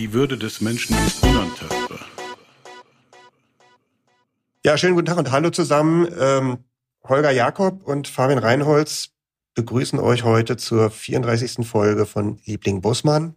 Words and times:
Die 0.00 0.12
Würde 0.14 0.38
des 0.38 0.62
Menschen 0.62 0.96
ist 1.06 1.22
unantastbar. 1.22 2.00
Ja, 4.64 4.78
schönen 4.78 4.94
guten 4.94 5.04
Tag 5.04 5.18
und 5.18 5.30
hallo 5.30 5.50
zusammen. 5.50 6.08
Ähm, 6.18 6.64
Holger 7.06 7.32
Jakob 7.32 7.86
und 7.86 8.08
Fabian 8.08 8.38
Reinholz 8.38 9.10
begrüßen 9.54 9.98
euch 9.98 10.24
heute 10.24 10.56
zur 10.56 10.90
34. 10.90 11.68
Folge 11.68 12.06
von 12.06 12.40
Liebling 12.46 12.80
Bussmann. 12.80 13.34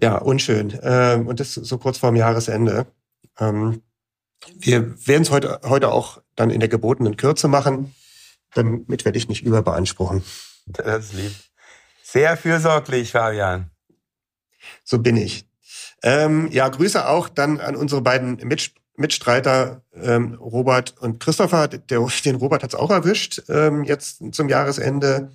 Ja, 0.00 0.16
unschön. 0.16 0.78
Ähm, 0.82 1.26
und 1.26 1.40
das 1.40 1.54
so 1.54 1.76
kurz 1.76 1.98
vorm 1.98 2.16
Jahresende. 2.16 2.86
Ähm, 3.38 3.82
wir 4.56 5.06
werden 5.06 5.22
es 5.22 5.30
heute, 5.30 5.60
heute 5.64 5.90
auch 5.90 6.22
dann 6.36 6.50
in 6.50 6.60
der 6.60 6.68
gebotenen 6.68 7.16
Kürze 7.16 7.48
machen, 7.48 7.94
damit 8.54 9.04
wir 9.04 9.12
dich 9.12 9.28
nicht 9.28 9.44
überbeanspruchen. 9.44 10.22
Das 10.66 11.06
ist 11.06 11.12
lieb. 11.14 11.32
Sehr 12.02 12.36
fürsorglich, 12.36 13.12
Fabian. 13.12 13.70
So 14.84 14.98
bin 14.98 15.16
ich. 15.16 15.46
Ähm, 16.02 16.48
ja, 16.50 16.68
Grüße 16.68 17.08
auch 17.08 17.28
dann 17.28 17.60
an 17.60 17.76
unsere 17.76 18.02
beiden 18.02 18.36
Mit 18.36 18.72
Mitstreiter 18.96 19.82
ähm, 19.94 20.34
Robert 20.34 20.96
und 20.98 21.20
Christopher. 21.20 21.68
Der, 21.68 22.06
den 22.24 22.34
Robert 22.36 22.64
hat's 22.64 22.74
auch 22.74 22.90
erwischt. 22.90 23.42
Ähm, 23.48 23.84
jetzt 23.84 24.22
zum 24.32 24.48
Jahresende 24.48 25.30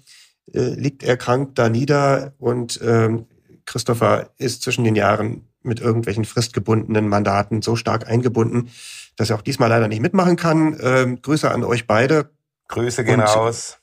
äh, 0.54 0.73
liegt 0.73 1.02
er 1.04 1.16
krank 1.16 1.56
da 1.56 1.70
nieder 1.70 2.34
und 2.40 2.80
ähm, 2.84 3.28
Christopher 3.66 4.30
ist 4.38 4.61
zwischen 4.61 4.83
den 4.83 4.95
Jahren 4.95 5.47
mit 5.61 5.80
irgendwelchen 5.80 6.25
fristgebundenen 6.25 7.08
Mandaten 7.08 7.61
so 7.61 7.75
stark 7.75 8.08
eingebunden, 8.08 8.70
dass 9.16 9.30
er 9.30 9.38
auch 9.38 9.42
diesmal 9.42 9.70
leider 9.70 9.88
nicht 9.88 10.02
mitmachen 10.02 10.36
kann. 10.36 10.78
Ähm, 10.81 11.22
Grüße 11.22 11.50
an 11.50 11.64
euch 11.64 11.88
beide. 11.88 12.30
Grüße 12.67 13.03
gehen 13.03 13.20
Und- 13.22 13.28
raus. 13.28 13.78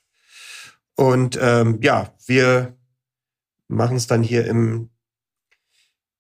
Und 0.97 1.39
ähm, 1.41 1.79
ja, 1.81 2.13
wir 2.27 2.77
machen 3.69 3.97
es 3.97 4.07
dann 4.07 4.23
hier 4.23 4.47
im, 4.47 4.91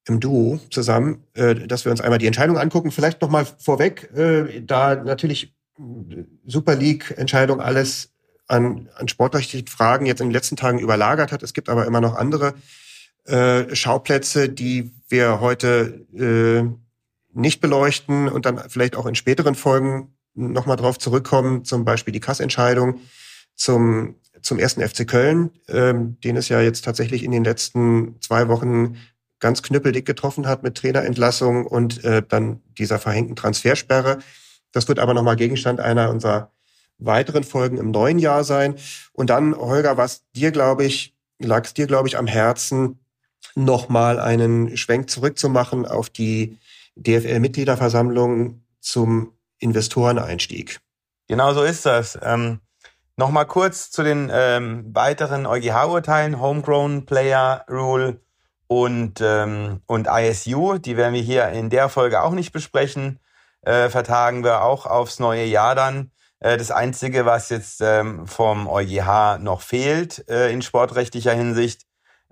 im 0.06 0.20
Duo 0.20 0.58
zusammen, 0.70 1.24
äh, 1.34 1.54
dass 1.54 1.84
wir 1.84 1.92
uns 1.92 2.00
einmal 2.00 2.18
die 2.18 2.26
Entscheidung 2.26 2.56
angucken. 2.56 2.90
Vielleicht 2.90 3.20
noch 3.20 3.28
mal 3.28 3.44
vorweg, 3.44 4.10
äh, 4.16 4.62
da 4.62 4.94
natürlich 4.94 5.54
Super 6.46 6.76
League-Entscheidung 6.76 7.60
alles 7.60 8.12
an, 8.46 8.88
an 8.96 9.08
sportrechtlichen 9.08 9.68
Fragen 9.68 10.06
jetzt 10.06 10.20
in 10.20 10.28
den 10.28 10.32
letzten 10.34 10.56
Tagen 10.56 10.78
überlagert 10.78 11.32
hat. 11.32 11.42
Es 11.42 11.52
gibt 11.52 11.68
aber 11.68 11.86
immer 11.86 12.00
noch 12.00 12.14
andere 12.14 12.54
äh, 13.25 13.75
Schauplätze, 13.75 14.48
die 14.48 14.92
wir 15.08 15.41
heute 15.41 16.06
äh, 16.14 16.64
nicht 17.32 17.60
beleuchten 17.60 18.28
und 18.28 18.47
dann 18.47 18.69
vielleicht 18.69 18.97
auch 18.97 19.06
in 19.06 19.14
späteren 19.14 19.54
Folgen 19.54 20.14
nochmal 20.34 20.76
drauf 20.76 20.98
zurückkommen, 20.98 21.64
zum 21.64 21.84
Beispiel 21.84 22.12
die 22.12 22.20
Kassentscheidung 22.20 23.00
zum, 23.54 24.16
zum 24.42 24.59
ersten 24.59 24.86
FC 24.86 25.06
Köln, 25.06 25.50
ähm, 25.69 26.19
den 26.20 26.36
es 26.36 26.48
ja 26.48 26.60
jetzt 26.60 26.84
tatsächlich 26.84 27.22
in 27.22 27.30
den 27.30 27.44
letzten 27.44 28.20
zwei 28.20 28.48
Wochen 28.48 28.97
ganz 29.38 29.62
knüppeldick 29.62 30.06
getroffen 30.06 30.47
hat 30.47 30.62
mit 30.62 30.76
Trainerentlassung 30.76 31.66
und 31.66 32.04
äh, 32.04 32.22
dann 32.26 32.60
dieser 32.78 32.98
verhängten 32.98 33.36
Transfersperre. 33.36 34.19
Das 34.72 34.86
wird 34.88 34.98
aber 34.98 35.14
nochmal 35.14 35.36
Gegenstand 35.36 35.80
einer 35.80 36.10
unserer 36.10 36.53
weiteren 36.98 37.44
Folgen 37.44 37.78
im 37.78 37.91
neuen 37.91 38.19
Jahr 38.19 38.44
sein. 38.44 38.75
Und 39.12 39.30
dann, 39.30 39.56
Holger, 39.56 39.97
was 39.97 40.22
dir, 40.34 40.50
glaube 40.50 40.84
ich, 40.84 41.16
lag 41.38 41.64
es 41.64 41.75
dir, 41.75 41.86
glaube 41.86 42.09
ich, 42.09 42.19
am 42.19 42.26
Herzen, 42.26 43.00
nochmal 43.54 44.20
einen 44.20 44.76
Schwenk 44.76 45.10
zurückzumachen 45.10 45.86
auf 45.86 46.10
die 46.10 46.58
DFL-Mitgliederversammlung 46.96 48.62
zum 48.80 49.32
Investoreneinstieg. 49.58 50.80
Genau 51.28 51.54
so 51.54 51.62
ist 51.62 51.86
das. 51.86 52.18
Ähm, 52.22 52.60
Nochmal 53.20 53.44
kurz 53.44 53.90
zu 53.90 54.02
den 54.02 54.30
ähm, 54.32 54.94
weiteren 54.94 55.44
EuGH-Urteilen, 55.44 56.40
Homegrown 56.40 57.04
Player 57.04 57.66
Rule 57.68 58.18
und, 58.66 59.20
ähm, 59.20 59.82
und 59.84 60.06
ISU. 60.06 60.78
Die 60.78 60.96
werden 60.96 61.12
wir 61.12 61.20
hier 61.20 61.48
in 61.48 61.68
der 61.68 61.90
Folge 61.90 62.22
auch 62.22 62.30
nicht 62.30 62.50
besprechen. 62.52 63.18
Äh, 63.60 63.90
vertagen 63.90 64.42
wir 64.42 64.62
auch 64.62 64.86
aufs 64.86 65.18
neue 65.18 65.44
Jahr 65.44 65.74
dann. 65.74 66.12
Äh, 66.38 66.56
das 66.56 66.70
Einzige, 66.70 67.26
was 67.26 67.50
jetzt 67.50 67.82
ähm, 67.82 68.26
vom 68.26 68.66
EuGH 68.66 69.36
noch 69.38 69.60
fehlt 69.60 70.26
äh, 70.30 70.50
in 70.50 70.62
sportrechtlicher 70.62 71.34
Hinsicht, 71.34 71.82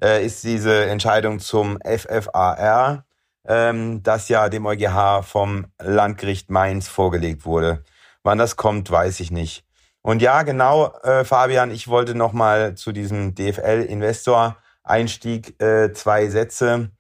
äh, 0.02 0.24
ist 0.24 0.44
diese 0.44 0.86
Entscheidung 0.86 1.40
zum 1.40 1.78
FFAR, 1.84 3.04
ähm, 3.46 4.02
das 4.02 4.28
ja 4.28 4.48
dem 4.48 4.64
EuGH 4.66 5.22
vom 5.22 5.66
Landgericht 5.80 6.50
Mainz 6.50 6.88
vorgelegt 6.88 7.44
wurde. 7.44 7.84
Wann 8.22 8.38
das 8.38 8.56
kommt, 8.56 8.90
weiß 8.90 9.20
ich 9.20 9.30
nicht. 9.30 9.64
Und 10.02 10.22
ja, 10.22 10.42
genau, 10.42 10.92
äh, 11.02 11.24
Fabian, 11.24 11.70
ich 11.70 11.88
wollte 11.88 12.14
noch 12.14 12.32
mal 12.32 12.74
zu 12.74 12.92
diesem 12.92 13.34
DFL-Investor-Einstieg 13.34 15.60
äh, 15.60 15.92
zwei 15.92 16.28
Sätze 16.28 16.90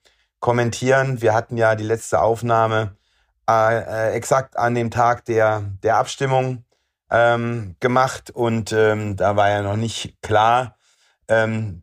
kommentieren. 0.40 1.22
Wir 1.22 1.32
hatten 1.34 1.56
ja 1.56 1.74
die 1.74 1.84
letzte 1.84 2.20
Aufnahme 2.20 2.96
äh, 3.48 3.78
äh, 3.78 4.12
exakt 4.12 4.58
an 4.58 4.74
dem 4.74 4.90
Tag 4.90 5.24
der, 5.24 5.62
der 5.82 5.96
Abstimmung 5.96 6.64
ähm, 7.10 7.76
gemacht 7.80 8.30
und 8.30 8.72
ähm, 8.72 9.16
da 9.16 9.36
war 9.36 9.48
ja 9.48 9.62
noch 9.62 9.76
nicht 9.76 10.20
klar, 10.20 10.76
ähm, 11.28 11.82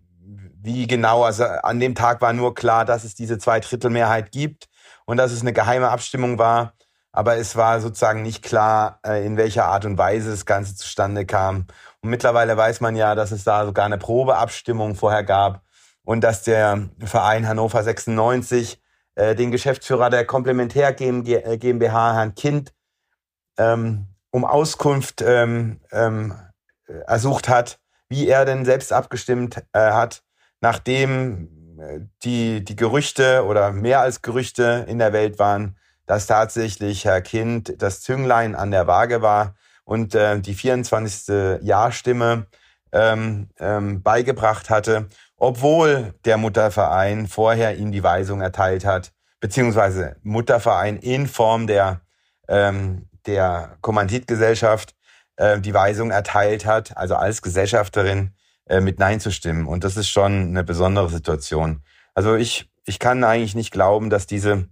wie 0.66 0.88
genau, 0.88 1.24
also 1.24 1.44
an 1.44 1.80
dem 1.80 1.96
Tag 1.96 2.22
war 2.22 2.34
nur 2.34 2.56
klar, 2.56 2.86
dass 2.86 3.04
es 3.04 3.16
diese 3.16 3.38
Zweidrittelmehrheit 3.38 4.32
gibt 4.32 4.68
und 5.06 5.18
dass 5.18 5.32
es 5.32 5.42
eine 5.42 5.54
geheime 5.54 5.90
Abstimmung 5.90 6.40
war, 6.40 6.74
aber 7.12 7.38
es 7.38 7.56
war 7.56 7.80
sozusagen 7.80 8.24
nicht 8.24 8.44
klar, 8.44 9.00
äh, 9.06 9.26
in 9.26 9.38
welcher 9.38 9.66
Art 9.66 9.86
und 9.86 9.98
Weise 9.98 10.32
das 10.32 10.46
Ganze 10.46 10.76
zustande 10.76 11.26
kam. 11.26 11.68
Und 12.02 12.10
mittlerweile 12.10 12.58
weiß 12.58 12.82
man 12.82 12.96
ja, 12.96 13.16
dass 13.16 13.32
es 13.32 13.44
da 13.44 13.66
sogar 13.66 13.86
eine 13.86 13.98
Probeabstimmung 13.98 14.96
vorher 14.96 15.24
gab 15.24 15.62
und 16.04 16.22
dass 16.22 16.44
der 16.44 16.90
Verein 17.00 17.48
Hannover 17.48 17.84
96 17.84 18.82
äh, 19.16 19.36
den 19.36 19.52
Geschäftsführer 19.52 20.10
der 20.10 20.26
Komplementär 20.26 20.94
GmbH, 20.94 22.14
Herrn 22.16 22.36
Kind, 22.36 22.74
ähm, 23.58 24.08
um 24.32 24.44
Auskunft 24.44 25.22
ähm, 25.22 25.80
ähm, 25.92 26.34
ersucht 27.08 27.50
hat, 27.50 27.80
wie 28.10 28.28
er 28.28 28.46
denn 28.46 28.66
selbst 28.66 28.92
abgestimmt 28.92 29.64
äh, 29.72 29.92
hat, 29.92 30.25
nachdem 30.66 31.78
äh, 31.80 32.00
die, 32.24 32.66
die 32.66 32.76
Gerüchte 32.76 33.46
oder 33.46 33.72
mehr 33.72 34.00
als 34.00 34.24
Gerüchte 34.24 34.84
in 34.88 34.98
der 34.98 35.14
Welt 35.14 35.38
waren, 35.38 35.78
dass 36.08 36.26
tatsächlich 36.26 37.06
Herr 37.06 37.22
Kind 37.22 37.76
das 37.84 38.02
Zünglein 38.02 38.56
an 38.56 38.72
der 38.72 38.88
Waage 38.88 39.22
war 39.22 39.54
und 39.84 40.16
äh, 40.16 40.40
die 40.40 40.56
24. 40.56 41.62
Ja-Stimme 41.62 42.48
ähm, 42.92 43.50
ähm, 43.60 44.02
beigebracht 44.02 44.72
hatte, 44.72 45.08
obwohl 45.38 46.16
der 46.26 46.38
Mutterverein 46.38 47.28
vorher 47.28 47.78
ihm 47.78 47.92
die 47.92 48.02
Weisung 48.02 48.42
erteilt 48.42 48.86
hat, 48.86 49.14
beziehungsweise 49.40 50.16
Mutterverein 50.24 50.98
in 50.98 51.28
Form 51.28 51.68
der, 51.68 52.02
ähm, 52.48 53.08
der 53.28 53.78
Kommanditgesellschaft 53.82 54.96
äh, 55.36 55.60
die 55.60 55.76
Weisung 55.76 56.10
erteilt 56.10 56.66
hat, 56.66 56.98
also 56.98 57.16
als 57.16 57.44
Gesellschafterin 57.44 58.32
äh, 58.68 58.82
mit 58.82 59.00
Nein 59.00 59.20
zu 59.20 59.32
stimmen. 59.32 59.68
Und 59.68 59.84
das 59.84 59.98
ist 59.98 60.10
schon 60.10 60.50
eine 60.50 60.64
besondere 60.64 61.10
Situation. 61.10 61.84
Also 62.14 62.36
ich, 62.36 62.72
ich 62.86 63.00
kann 63.00 63.24
eigentlich 63.24 63.56
nicht 63.56 63.72
glauben, 63.72 64.10
dass 64.10 64.28
diese, 64.28 64.68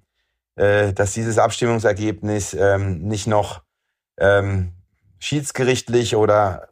äh, 0.56 0.94
dass 0.94 1.14
dieses 1.14 1.38
Abstimmungsergebnis 1.38 2.54
ähm, 2.54 3.00
nicht 3.08 3.28
noch 3.28 3.64
ähm, 4.18 4.74
schiedsgerichtlich 5.20 6.16
oder 6.16 6.68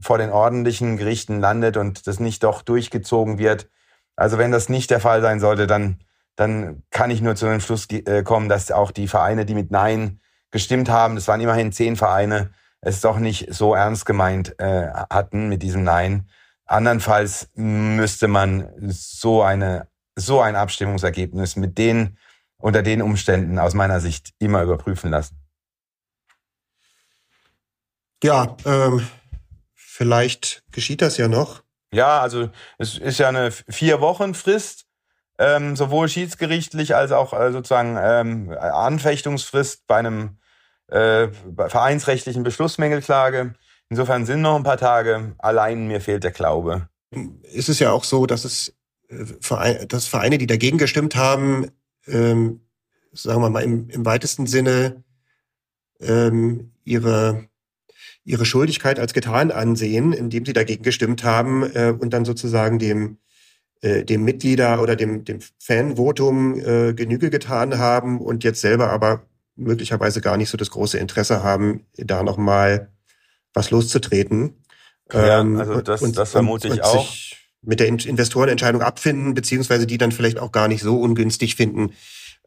vor 0.00 0.18
den 0.18 0.30
ordentlichen 0.30 0.98
Gerichten 0.98 1.40
landet 1.40 1.76
und 1.76 2.06
das 2.06 2.20
nicht 2.20 2.42
doch 2.42 2.60
durchgezogen 2.62 3.38
wird. 3.38 3.68
Also 4.16 4.36
wenn 4.36 4.52
das 4.52 4.68
nicht 4.68 4.90
der 4.90 5.00
Fall 5.00 5.22
sein 5.22 5.40
sollte, 5.40 5.66
dann, 5.66 6.00
dann 6.36 6.82
kann 6.90 7.10
ich 7.10 7.22
nur 7.22 7.36
zu 7.36 7.46
dem 7.46 7.60
Schluss 7.60 7.88
äh, 7.90 8.22
kommen, 8.22 8.48
dass 8.48 8.70
auch 8.70 8.90
die 8.90 9.08
Vereine, 9.08 9.46
die 9.46 9.54
mit 9.54 9.70
Nein 9.70 10.20
gestimmt 10.50 10.90
haben, 10.90 11.14
das 11.14 11.28
waren 11.28 11.40
immerhin 11.40 11.72
zehn 11.72 11.96
Vereine, 11.96 12.50
es 12.80 13.00
doch 13.00 13.18
nicht 13.18 13.52
so 13.52 13.74
ernst 13.74 14.06
gemeint 14.06 14.58
äh, 14.58 14.88
hatten 15.10 15.48
mit 15.48 15.62
diesem 15.62 15.82
Nein. 15.82 16.28
Andernfalls 16.66 17.48
müsste 17.54 18.28
man 18.28 18.70
so 18.88 19.42
eine 19.42 19.88
so 20.16 20.40
ein 20.40 20.56
Abstimmungsergebnis 20.56 21.56
mit 21.56 21.78
den 21.78 22.16
unter 22.58 22.82
den 22.82 23.02
Umständen 23.02 23.58
aus 23.58 23.74
meiner 23.74 24.00
Sicht 24.00 24.32
immer 24.38 24.62
überprüfen 24.62 25.10
lassen. 25.10 25.38
Ja, 28.22 28.56
ähm, 28.64 29.06
vielleicht 29.74 30.64
geschieht 30.72 31.02
das 31.02 31.18
ja 31.18 31.28
noch. 31.28 31.62
Ja, 31.92 32.20
also 32.20 32.48
es 32.78 32.98
ist 32.98 33.18
ja 33.18 33.28
eine 33.28 33.50
vier 33.50 34.00
Wochen 34.00 34.34
Frist, 34.34 34.86
ähm, 35.38 35.76
sowohl 35.76 36.08
schiedsgerichtlich 36.08 36.94
als 36.96 37.12
auch 37.12 37.32
äh, 37.38 37.52
sozusagen 37.52 37.96
ähm, 38.00 38.50
Anfechtungsfrist 38.58 39.86
bei 39.86 39.96
einem 39.96 40.38
äh, 40.88 41.28
vereinsrechtlichen 41.68 42.42
Beschlussmängelklage. 42.42 43.54
Insofern 43.88 44.26
sind 44.26 44.42
noch 44.42 44.56
ein 44.56 44.64
paar 44.64 44.78
Tage. 44.78 45.34
Allein 45.38 45.86
mir 45.86 46.00
fehlt 46.00 46.24
der 46.24 46.32
Glaube. 46.32 46.88
Ist 47.42 47.68
es 47.68 47.78
ja 47.78 47.92
auch 47.92 48.04
so, 48.04 48.26
dass 48.26 48.44
es 48.44 48.74
äh, 49.08 49.24
Vereine, 49.40 49.86
dass 49.86 50.06
Vereine, 50.06 50.38
die 50.38 50.46
dagegen 50.46 50.78
gestimmt 50.78 51.14
haben, 51.16 51.70
ähm, 52.06 52.60
sagen 53.12 53.40
wir 53.40 53.50
mal 53.50 53.62
im, 53.62 53.88
im 53.90 54.04
weitesten 54.04 54.46
Sinne 54.46 55.04
ähm, 56.00 56.72
ihre 56.84 57.48
ihre 58.24 58.44
Schuldigkeit 58.44 58.98
als 58.98 59.14
getan 59.14 59.52
ansehen, 59.52 60.12
indem 60.12 60.44
sie 60.44 60.52
dagegen 60.52 60.82
gestimmt 60.82 61.22
haben 61.22 61.62
äh, 61.62 61.94
und 61.96 62.12
dann 62.12 62.24
sozusagen 62.24 62.80
dem 62.80 63.18
äh, 63.82 64.04
dem 64.04 64.24
Mitglieder 64.24 64.82
oder 64.82 64.96
dem 64.96 65.24
dem 65.24 65.38
Fanvotum 65.58 66.58
äh, 66.58 66.92
Genüge 66.92 67.30
getan 67.30 67.78
haben 67.78 68.20
und 68.20 68.42
jetzt 68.42 68.60
selber 68.60 68.90
aber 68.90 69.26
möglicherweise 69.54 70.20
gar 70.20 70.36
nicht 70.36 70.50
so 70.50 70.56
das 70.58 70.70
große 70.70 70.98
Interesse 70.98 71.42
haben, 71.44 71.86
da 71.96 72.22
noch 72.24 72.36
mal 72.36 72.90
was 73.56 73.70
loszutreten. 73.70 74.62
Ja, 75.12 75.40
ähm, 75.40 75.58
also 75.58 75.80
das, 75.80 76.02
und, 76.02 76.16
das 76.16 76.30
vermute 76.30 76.68
und, 76.68 76.76
ich 76.76 76.84
auch. 76.84 77.08
Mit 77.62 77.80
der 77.80 77.88
Investorenentscheidung 77.88 78.80
abfinden, 78.80 79.34
beziehungsweise 79.34 79.88
die 79.88 79.98
dann 79.98 80.12
vielleicht 80.12 80.38
auch 80.38 80.52
gar 80.52 80.68
nicht 80.68 80.82
so 80.82 81.00
ungünstig 81.00 81.56
finden, 81.56 81.94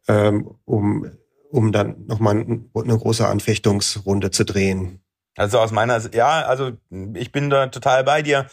ähm, 0.08 0.50
um, 0.64 1.12
um 1.52 1.74
dann 1.74 2.06
nochmal 2.06 2.36
eine 2.36 2.98
große 2.98 3.28
Anfechtungsrunde 3.28 4.32
zu 4.32 4.46
drehen. 4.46 5.02
Also 5.36 5.60
aus 5.60 5.72
meiner 5.72 6.00
Sicht, 6.00 6.16
ja, 6.16 6.44
also 6.44 6.72
ich 7.16 7.34
bin 7.34 7.50
da 7.50 7.68
total 7.68 8.06
bei 8.06 8.22
dir. 8.22 8.46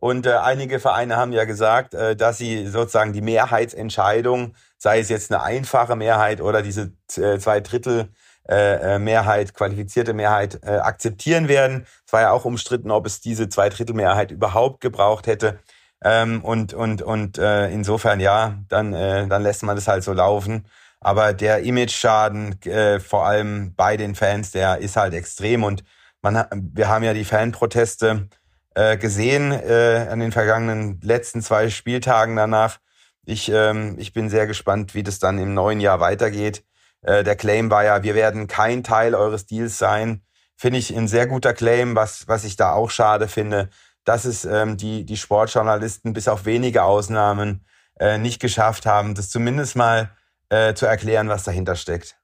Und 0.00 0.26
äh, 0.26 0.32
einige 0.32 0.80
Vereine 0.80 1.16
haben 1.16 1.32
ja 1.32 1.44
gesagt, 1.44 1.94
äh, 1.94 2.16
dass 2.16 2.38
sie 2.38 2.68
sozusagen 2.68 3.12
die 3.12 3.22
Mehrheitsentscheidung, 3.22 4.54
sei 4.78 5.00
es 5.00 5.08
jetzt 5.08 5.30
eine 5.30 5.42
einfache 5.42 5.96
Mehrheit 5.96 6.40
oder 6.40 6.62
diese 6.62 6.92
äh, 7.16 7.38
zwei 7.38 7.60
Drittel 7.60 8.08
äh, 8.48 8.96
äh, 8.96 8.98
Mehrheit, 8.98 9.54
qualifizierte 9.54 10.12
Mehrheit 10.12 10.60
äh, 10.62 10.76
akzeptieren 10.76 11.48
werden. 11.48 11.86
Es 12.06 12.12
war 12.12 12.20
ja 12.20 12.30
auch 12.30 12.44
umstritten, 12.44 12.90
ob 12.90 13.06
es 13.06 13.20
diese 13.20 13.48
zwei 13.48 13.68
Drittel 13.68 13.94
Mehrheit 13.94 14.30
überhaupt 14.30 14.80
gebraucht 14.80 15.26
hätte. 15.26 15.58
Ähm, 16.02 16.44
und 16.44 16.74
und 16.74 17.02
und 17.02 17.38
äh, 17.38 17.70
insofern 17.70 18.20
ja, 18.20 18.58
dann 18.68 18.92
äh, 18.92 19.26
dann 19.26 19.42
lässt 19.42 19.62
man 19.62 19.76
das 19.76 19.88
halt 19.88 20.04
so 20.04 20.12
laufen. 20.12 20.66
Aber 21.00 21.32
der 21.34 21.62
Image-Schaden, 21.62 22.60
äh, 22.62 23.00
vor 23.00 23.26
allem 23.26 23.74
bei 23.74 23.96
den 23.96 24.14
Fans, 24.14 24.52
der 24.52 24.78
ist 24.78 24.96
halt 24.96 25.14
extrem 25.14 25.62
und 25.64 25.84
man, 26.22 26.46
wir 26.74 26.88
haben 26.88 27.04
ja 27.04 27.12
die 27.14 27.24
Fanproteste 27.24 28.28
äh, 28.74 28.96
gesehen 28.96 29.52
äh, 29.52 30.08
an 30.10 30.20
den 30.20 30.32
vergangenen 30.32 31.00
letzten 31.02 31.42
zwei 31.42 31.70
Spieltagen 31.70 32.36
danach. 32.36 32.78
Ich, 33.24 33.50
ähm, 33.50 33.96
ich 33.98 34.12
bin 34.12 34.28
sehr 34.30 34.46
gespannt, 34.46 34.94
wie 34.94 35.02
das 35.02 35.18
dann 35.18 35.38
im 35.38 35.54
neuen 35.54 35.80
Jahr 35.80 36.00
weitergeht. 36.00 36.64
Äh, 37.04 37.24
der 37.24 37.36
Claim 37.36 37.70
war 37.70 37.84
ja, 37.84 38.02
wir 38.02 38.14
werden 38.14 38.46
kein 38.46 38.82
Teil 38.82 39.14
eures 39.14 39.46
Deals 39.46 39.78
sein. 39.78 40.22
Finde 40.56 40.78
ich 40.78 40.94
ein 40.94 41.08
sehr 41.08 41.26
guter 41.26 41.52
Claim, 41.52 41.94
was, 41.94 42.28
was 42.28 42.44
ich 42.44 42.56
da 42.56 42.72
auch 42.72 42.90
schade 42.90 43.28
finde, 43.28 43.70
dass 44.04 44.24
es 44.24 44.44
ähm, 44.44 44.76
die, 44.76 45.04
die 45.04 45.16
Sportjournalisten 45.16 46.12
bis 46.12 46.28
auf 46.28 46.44
wenige 46.44 46.82
Ausnahmen 46.82 47.64
äh, 47.98 48.18
nicht 48.18 48.40
geschafft 48.40 48.86
haben, 48.86 49.14
das 49.14 49.30
zumindest 49.30 49.76
mal 49.76 50.10
äh, 50.48 50.74
zu 50.74 50.86
erklären, 50.86 51.28
was 51.28 51.44
dahinter 51.44 51.76
steckt. 51.76 52.16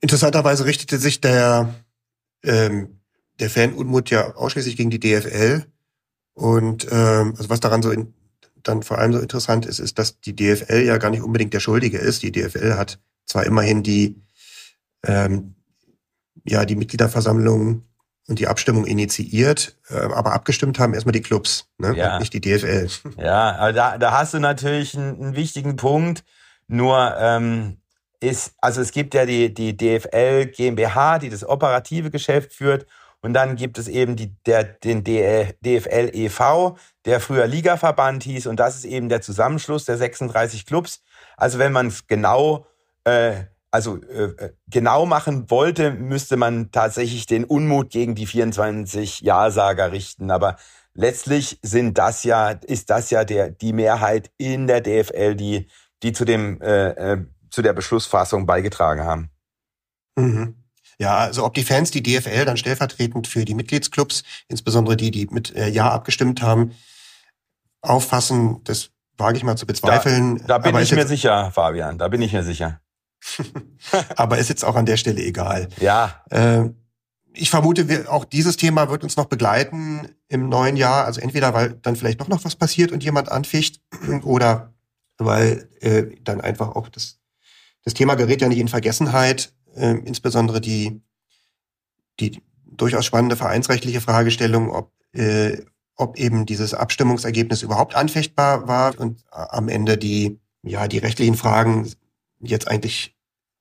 Interessanterweise 0.00 0.64
richtete 0.64 0.98
sich 0.98 1.20
der 1.20 1.74
ähm, 2.42 3.00
der 3.40 3.50
Fanunmut 3.50 4.10
ja 4.10 4.34
ausschließlich 4.34 4.76
gegen 4.76 4.90
die 4.90 5.00
DFL. 5.00 5.66
Und 6.34 6.86
ähm, 6.90 7.34
also 7.36 7.50
was 7.50 7.60
daran 7.60 7.82
so 7.82 7.90
in, 7.90 8.14
dann 8.62 8.82
vor 8.82 8.98
allem 8.98 9.12
so 9.12 9.18
interessant 9.18 9.66
ist, 9.66 9.78
ist, 9.78 9.98
dass 9.98 10.20
die 10.20 10.36
DFL 10.36 10.82
ja 10.82 10.96
gar 10.98 11.10
nicht 11.10 11.22
unbedingt 11.22 11.52
der 11.52 11.60
Schuldige 11.60 11.98
ist. 11.98 12.22
Die 12.22 12.32
DFL 12.32 12.74
hat 12.74 13.00
zwar 13.26 13.46
immerhin 13.46 13.82
die 13.82 14.22
ähm, 15.04 15.54
ja 16.44 16.64
die 16.64 16.76
Mitgliederversammlung 16.76 17.84
und 18.28 18.38
die 18.38 18.46
Abstimmung 18.46 18.86
initiiert, 18.86 19.76
äh, 19.88 19.96
aber 19.96 20.32
abgestimmt 20.32 20.78
haben 20.78 20.94
erstmal 20.94 21.12
die 21.12 21.22
Clubs, 21.22 21.68
ne? 21.78 21.94
Ja. 21.96 22.18
Nicht 22.18 22.32
die 22.32 22.40
DFL. 22.40 22.88
Ja, 23.18 23.56
aber 23.56 23.72
da, 23.72 23.98
da 23.98 24.12
hast 24.12 24.34
du 24.34 24.38
natürlich 24.38 24.96
einen, 24.96 25.20
einen 25.20 25.36
wichtigen 25.36 25.76
Punkt. 25.76 26.24
Nur 26.68 27.16
ähm, 27.18 27.78
ist, 28.20 28.54
also 28.60 28.80
es 28.80 28.92
gibt 28.92 29.14
ja 29.14 29.26
die, 29.26 29.52
die 29.52 29.76
DFL 29.76 30.46
GmbH, 30.46 31.18
die 31.18 31.28
das 31.28 31.46
operative 31.46 32.10
Geschäft 32.10 32.52
führt. 32.52 32.86
Und 33.20 33.34
dann 33.34 33.56
gibt 33.56 33.78
es 33.78 33.88
eben 33.88 34.16
die, 34.16 34.34
der, 34.46 34.64
den 34.64 35.04
DFL 35.04 36.10
e.V., 36.12 36.76
der 37.04 37.20
früher 37.20 37.46
Ligaverband 37.46 38.24
hieß. 38.24 38.46
Und 38.46 38.58
das 38.58 38.76
ist 38.76 38.84
eben 38.84 39.08
der 39.08 39.20
Zusammenschluss 39.20 39.84
der 39.84 39.96
36 39.96 40.66
Clubs. 40.66 41.02
Also 41.36 41.58
wenn 41.58 41.72
man 41.72 41.88
es 41.88 42.06
genau, 42.06 42.66
äh, 43.04 43.44
also 43.70 43.96
äh, 44.02 44.52
genau 44.68 45.06
machen 45.06 45.50
wollte, 45.50 45.92
müsste 45.92 46.36
man 46.36 46.70
tatsächlich 46.72 47.26
den 47.26 47.44
Unmut 47.44 47.90
gegen 47.90 48.14
die 48.14 48.26
24 48.26 49.22
Ja-Sager 49.22 49.92
richten. 49.92 50.30
Aber 50.30 50.56
letztlich 50.94 51.58
sind 51.62 51.96
das 51.96 52.22
ja, 52.24 52.50
ist 52.50 52.90
das 52.90 53.10
ja 53.10 53.24
der, 53.24 53.50
die 53.50 53.72
Mehrheit 53.72 54.30
in 54.36 54.66
der 54.66 54.82
DFL, 54.82 55.34
die, 55.34 55.68
die 56.02 56.12
zu 56.12 56.24
dem 56.24 56.60
äh, 56.60 56.90
äh 56.90 57.24
zu 57.52 57.60
der 57.60 57.74
Beschlussfassung 57.74 58.46
beigetragen 58.46 59.04
haben. 59.04 59.30
Mhm. 60.16 60.56
Ja, 60.98 61.18
also 61.18 61.44
ob 61.44 61.52
die 61.52 61.64
Fans 61.64 61.90
die 61.90 62.02
DFL 62.02 62.44
dann 62.44 62.56
stellvertretend 62.56 63.26
für 63.26 63.44
die 63.44 63.54
Mitgliedsclubs, 63.54 64.22
insbesondere 64.48 64.96
die, 64.96 65.10
die 65.10 65.26
mit 65.26 65.54
äh, 65.54 65.68
Ja 65.68 65.90
abgestimmt 65.90 66.42
haben, 66.42 66.72
auffassen, 67.82 68.62
das 68.64 68.90
wage 69.18 69.36
ich 69.36 69.44
mal 69.44 69.56
zu 69.56 69.66
bezweifeln. 69.66 70.38
Da, 70.38 70.44
da 70.46 70.58
bin 70.58 70.74
Aber 70.74 70.82
ich 70.82 70.92
mir 70.92 71.06
sicher, 71.06 71.50
Fabian, 71.50 71.98
da 71.98 72.08
bin 72.08 72.22
ich 72.22 72.32
mir 72.32 72.42
sicher. 72.42 72.80
Aber 74.16 74.38
ist 74.38 74.48
jetzt 74.48 74.64
auch 74.64 74.76
an 74.76 74.86
der 74.86 74.96
Stelle 74.96 75.22
egal. 75.22 75.68
Ja. 75.80 76.22
Äh, 76.30 76.70
ich 77.34 77.50
vermute, 77.50 77.88
wir, 77.88 78.12
auch 78.12 78.24
dieses 78.24 78.56
Thema 78.56 78.90
wird 78.90 79.04
uns 79.04 79.16
noch 79.16 79.26
begleiten 79.26 80.08
im 80.28 80.48
neuen 80.48 80.76
Jahr. 80.76 81.06
Also 81.06 81.20
entweder, 81.20 81.54
weil 81.54 81.74
dann 81.82 81.96
vielleicht 81.96 82.20
doch 82.20 82.28
noch 82.28 82.44
was 82.44 82.56
passiert 82.56 82.92
und 82.92 83.02
jemand 83.02 83.30
anficht 83.30 83.80
oder 84.24 84.74
weil 85.18 85.68
äh, 85.80 86.04
dann 86.22 86.40
einfach 86.40 86.74
auch 86.74 86.88
das 86.88 87.22
das 87.84 87.94
Thema 87.94 88.14
gerät 88.14 88.40
ja 88.40 88.48
nicht 88.48 88.58
in 88.58 88.68
Vergessenheit, 88.68 89.52
äh, 89.74 89.96
insbesondere 90.04 90.60
die, 90.60 91.02
die 92.20 92.40
durchaus 92.64 93.04
spannende 93.04 93.36
vereinsrechtliche 93.36 94.00
Fragestellung, 94.00 94.70
ob, 94.70 94.92
äh, 95.12 95.58
ob 95.96 96.16
eben 96.16 96.46
dieses 96.46 96.74
Abstimmungsergebnis 96.74 97.62
überhaupt 97.62 97.94
anfechtbar 97.94 98.68
war 98.68 98.98
und 98.98 99.24
am 99.30 99.68
Ende 99.68 99.98
die, 99.98 100.40
ja, 100.62 100.88
die 100.88 100.98
rechtlichen 100.98 101.34
Fragen 101.34 101.90
jetzt 102.42 102.68
eigentlich 102.68 103.16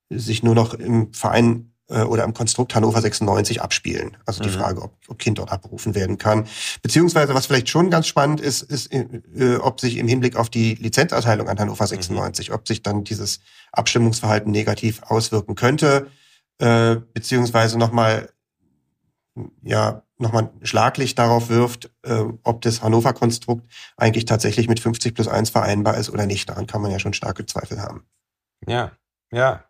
sich 0.09 0.43
nur 0.43 0.55
noch 0.55 0.73
im 0.73 1.13
Verein 1.13 1.71
äh, 1.91 2.03
oder 2.03 2.23
im 2.23 2.33
Konstrukt 2.33 2.73
Hannover 2.73 3.01
96 3.01 3.61
abspielen. 3.61 4.17
Also 4.25 4.41
die 4.41 4.49
mhm. 4.49 4.53
Frage, 4.53 4.81
ob, 4.81 4.93
ob 5.07 5.19
Kind 5.19 5.37
dort 5.37 5.51
abberufen 5.51 5.95
werden 5.95 6.17
kann. 6.17 6.47
Beziehungsweise, 6.81 7.33
was 7.33 7.45
vielleicht 7.45 7.69
schon 7.69 7.89
ganz 7.89 8.07
spannend 8.07 8.41
ist, 8.41 8.61
ist, 8.61 8.93
äh, 8.93 9.57
ob 9.61 9.79
sich 9.79 9.97
im 9.97 10.07
Hinblick 10.07 10.35
auf 10.35 10.49
die 10.49 10.75
Lizenzerteilung 10.75 11.47
an 11.47 11.59
Hannover 11.59 11.85
96, 11.85 12.49
mhm. 12.49 12.55
ob 12.55 12.67
sich 12.67 12.81
dann 12.81 13.03
dieses 13.03 13.39
Abstimmungsverhalten 13.71 14.51
negativ 14.51 15.01
auswirken 15.03 15.55
könnte, 15.55 16.07
äh, 16.59 16.97
beziehungsweise 17.13 17.77
nochmal, 17.77 18.29
ja, 19.61 20.03
nochmal 20.17 20.51
Schlaglicht 20.61 21.17
darauf 21.17 21.49
wirft, 21.49 21.91
äh, 22.03 22.23
ob 22.43 22.61
das 22.61 22.81
Hannover-Konstrukt 22.81 23.65
eigentlich 23.97 24.25
tatsächlich 24.25 24.67
mit 24.67 24.79
50 24.79 25.15
plus 25.15 25.27
1 25.27 25.49
vereinbar 25.49 25.97
ist 25.97 26.09
oder 26.09 26.25
nicht. 26.25 26.47
Daran 26.49 26.67
kann 26.67 26.81
man 26.81 26.91
ja 26.91 26.99
schon 26.99 27.13
starke 27.13 27.45
Zweifel 27.45 27.81
haben. 27.81 28.05
Ja, 28.67 28.91
ja, 29.31 29.65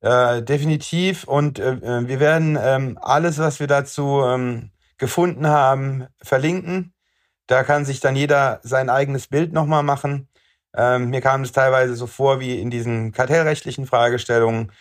äh, 0.00 0.42
definitiv. 0.42 1.24
Und 1.24 1.58
äh, 1.58 1.72
äh, 1.74 2.08
wir 2.08 2.20
werden 2.20 2.58
ähm, 2.60 2.98
alles, 3.02 3.38
was 3.38 3.60
wir 3.60 3.66
dazu 3.66 4.22
ähm, 4.24 4.72
gefunden 4.98 5.48
haben, 5.48 6.06
verlinken. 6.22 6.94
Da 7.46 7.64
kann 7.64 7.84
sich 7.84 8.00
dann 8.00 8.16
jeder 8.16 8.60
sein 8.62 8.90
eigenes 8.90 9.28
Bild 9.28 9.52
nochmal 9.52 9.82
machen. 9.82 10.28
Ähm, 10.76 11.10
mir 11.10 11.20
kam 11.20 11.42
es 11.42 11.52
teilweise 11.52 11.94
so 11.96 12.06
vor 12.06 12.40
wie 12.40 12.60
in 12.60 12.70
diesen 12.70 13.12
kartellrechtlichen 13.12 13.86
Fragestellungen, 13.86 14.72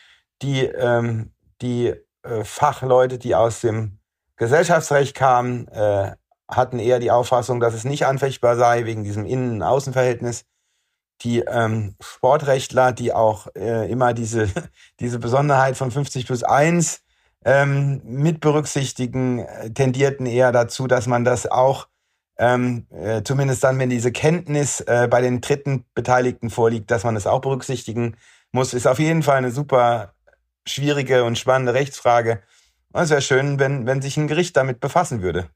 die, 0.41 0.65
ähm, 0.65 1.33
die 1.61 1.93
äh, 2.23 2.43
Fachleute, 2.43 3.19
die 3.19 3.35
aus 3.35 3.61
dem 3.61 3.99
Gesellschaftsrecht 4.37 5.15
kam, 5.15 5.67
äh, 5.71 6.11
hatten 6.49 6.79
eher 6.79 6.99
die 6.99 7.11
Auffassung, 7.11 7.59
dass 7.59 7.73
es 7.73 7.83
nicht 7.85 8.05
anfechtbar 8.05 8.55
sei 8.57 8.85
wegen 8.85 9.03
diesem 9.03 9.25
Innen- 9.25 9.53
und 9.55 9.63
Außenverhältnis. 9.63 10.45
Die 11.23 11.39
ähm, 11.39 11.95
Sportrechtler, 12.01 12.91
die 12.91 13.13
auch 13.13 13.47
äh, 13.55 13.89
immer 13.89 14.13
diese, 14.13 14.49
diese 14.99 15.19
Besonderheit 15.19 15.77
von 15.77 15.91
50 15.91 16.25
plus 16.25 16.43
1 16.43 17.01
ähm, 17.45 18.01
mit 18.03 18.39
berücksichtigen, 18.39 19.39
äh, 19.39 19.71
tendierten 19.71 20.25
eher 20.25 20.51
dazu, 20.51 20.87
dass 20.87 21.07
man 21.07 21.23
das 21.23 21.47
auch 21.47 21.87
ähm, 22.37 22.87
äh, 22.89 23.21
zumindest 23.23 23.63
dann, 23.63 23.77
wenn 23.79 23.89
diese 23.89 24.11
Kenntnis 24.11 24.81
äh, 24.81 25.07
bei 25.09 25.21
den 25.21 25.41
dritten 25.41 25.85
Beteiligten 25.93 26.49
vorliegt, 26.49 26.89
dass 26.89 27.03
man 27.03 27.15
das 27.15 27.27
auch 27.27 27.41
berücksichtigen 27.41 28.17
muss, 28.51 28.73
ist 28.73 28.87
auf 28.87 28.99
jeden 28.99 29.23
Fall 29.23 29.37
eine 29.37 29.51
super 29.51 30.13
schwierige 30.65 31.23
und 31.23 31.37
spannende 31.37 31.73
Rechtsfrage. 31.73 32.41
Und 32.91 33.03
es 33.03 33.09
wäre 33.09 33.21
schön, 33.21 33.59
wenn, 33.59 33.85
wenn 33.85 34.01
sich 34.01 34.17
ein 34.17 34.27
Gericht 34.27 34.55
damit 34.57 34.79
befassen 34.79 35.21
würde. 35.21 35.49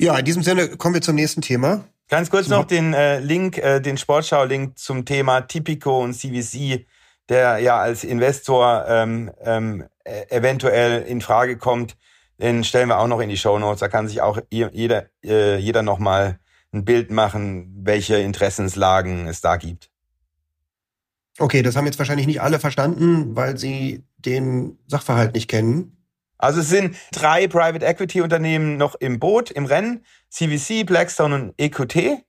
Ja, 0.00 0.18
in 0.18 0.24
diesem 0.24 0.42
Sinne 0.42 0.76
kommen 0.76 0.94
wir 0.94 1.02
zum 1.02 1.16
nächsten 1.16 1.42
Thema. 1.42 1.84
Ganz 2.08 2.30
kurz 2.30 2.48
noch 2.48 2.64
den 2.64 2.94
äh, 2.94 3.20
Link, 3.20 3.58
äh, 3.58 3.80
den 3.80 3.98
Sportschau-Link 3.98 4.78
zum 4.78 5.04
Thema 5.04 5.42
Tipico 5.42 6.02
und 6.02 6.14
CVC, 6.14 6.86
der 7.28 7.58
ja 7.58 7.78
als 7.78 8.02
Investor 8.04 8.86
ähm, 8.88 9.30
ähm, 9.42 9.84
äh, 10.04 10.24
eventuell 10.30 11.02
in 11.02 11.20
Frage 11.20 11.58
kommt. 11.58 11.96
Den 12.38 12.64
stellen 12.64 12.88
wir 12.88 12.98
auch 12.98 13.08
noch 13.08 13.20
in 13.20 13.28
die 13.28 13.36
Show 13.36 13.58
Notes. 13.58 13.80
Da 13.80 13.88
kann 13.88 14.08
sich 14.08 14.22
auch 14.22 14.38
je- 14.50 14.70
jeder, 14.72 15.06
äh, 15.22 15.58
jeder 15.58 15.82
noch 15.82 15.98
mal 15.98 16.38
ein 16.72 16.84
Bild 16.84 17.10
machen, 17.10 17.74
welche 17.82 18.16
Interessenslagen 18.18 19.26
es 19.26 19.40
da 19.40 19.56
gibt. 19.56 19.90
Okay, 21.38 21.62
das 21.62 21.76
haben 21.76 21.86
jetzt 21.86 21.98
wahrscheinlich 21.98 22.26
nicht 22.26 22.40
alle 22.40 22.58
verstanden, 22.58 23.36
weil 23.36 23.58
sie 23.58 24.04
den 24.16 24.78
Sachverhalt 24.86 25.34
nicht 25.34 25.48
kennen. 25.48 25.97
Also 26.38 26.60
es 26.60 26.68
sind 26.68 26.96
drei 27.12 27.48
Private 27.48 27.84
Equity 27.84 28.20
Unternehmen 28.20 28.76
noch 28.76 28.94
im 28.94 29.18
Boot, 29.18 29.50
im 29.50 29.66
Rennen. 29.66 30.04
CVC, 30.30 30.86
Blackstone 30.86 31.34
und 31.34 31.54
EQT. 31.58 32.22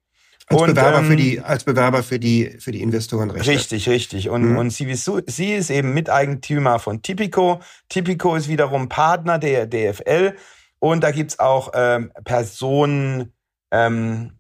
Als 0.48 0.62
Und, 0.62 0.70
Bewerber 0.74 1.04
für 1.04 1.12
ähm, 1.12 1.18
die, 1.18 1.40
als 1.42 1.64
Bewerber 1.64 2.02
für 2.02 2.18
die, 2.18 2.58
für 2.60 2.72
die 2.72 2.82
Investorenrechte. 2.82 3.52
Richtig, 3.52 3.88
richtig. 3.88 4.30
Und, 4.30 4.52
Mhm. 4.52 4.58
und 4.58 4.72
CVC 4.72 5.58
ist 5.58 5.70
eben 5.70 5.94
Miteigentümer 5.94 6.80
von 6.80 7.04
Tipico. 7.04 7.60
Tipico 7.88 8.36
ist 8.36 8.48
wiederum 8.48 8.90
Partner 8.90 9.38
der 9.38 9.68
DFL. 9.68 10.36
Und 10.80 11.04
da 11.04 11.12
gibt's 11.12 11.38
auch 11.38 11.72
ähm, 11.76 12.12
Personen, 12.24 13.34
ähm, 13.70 14.40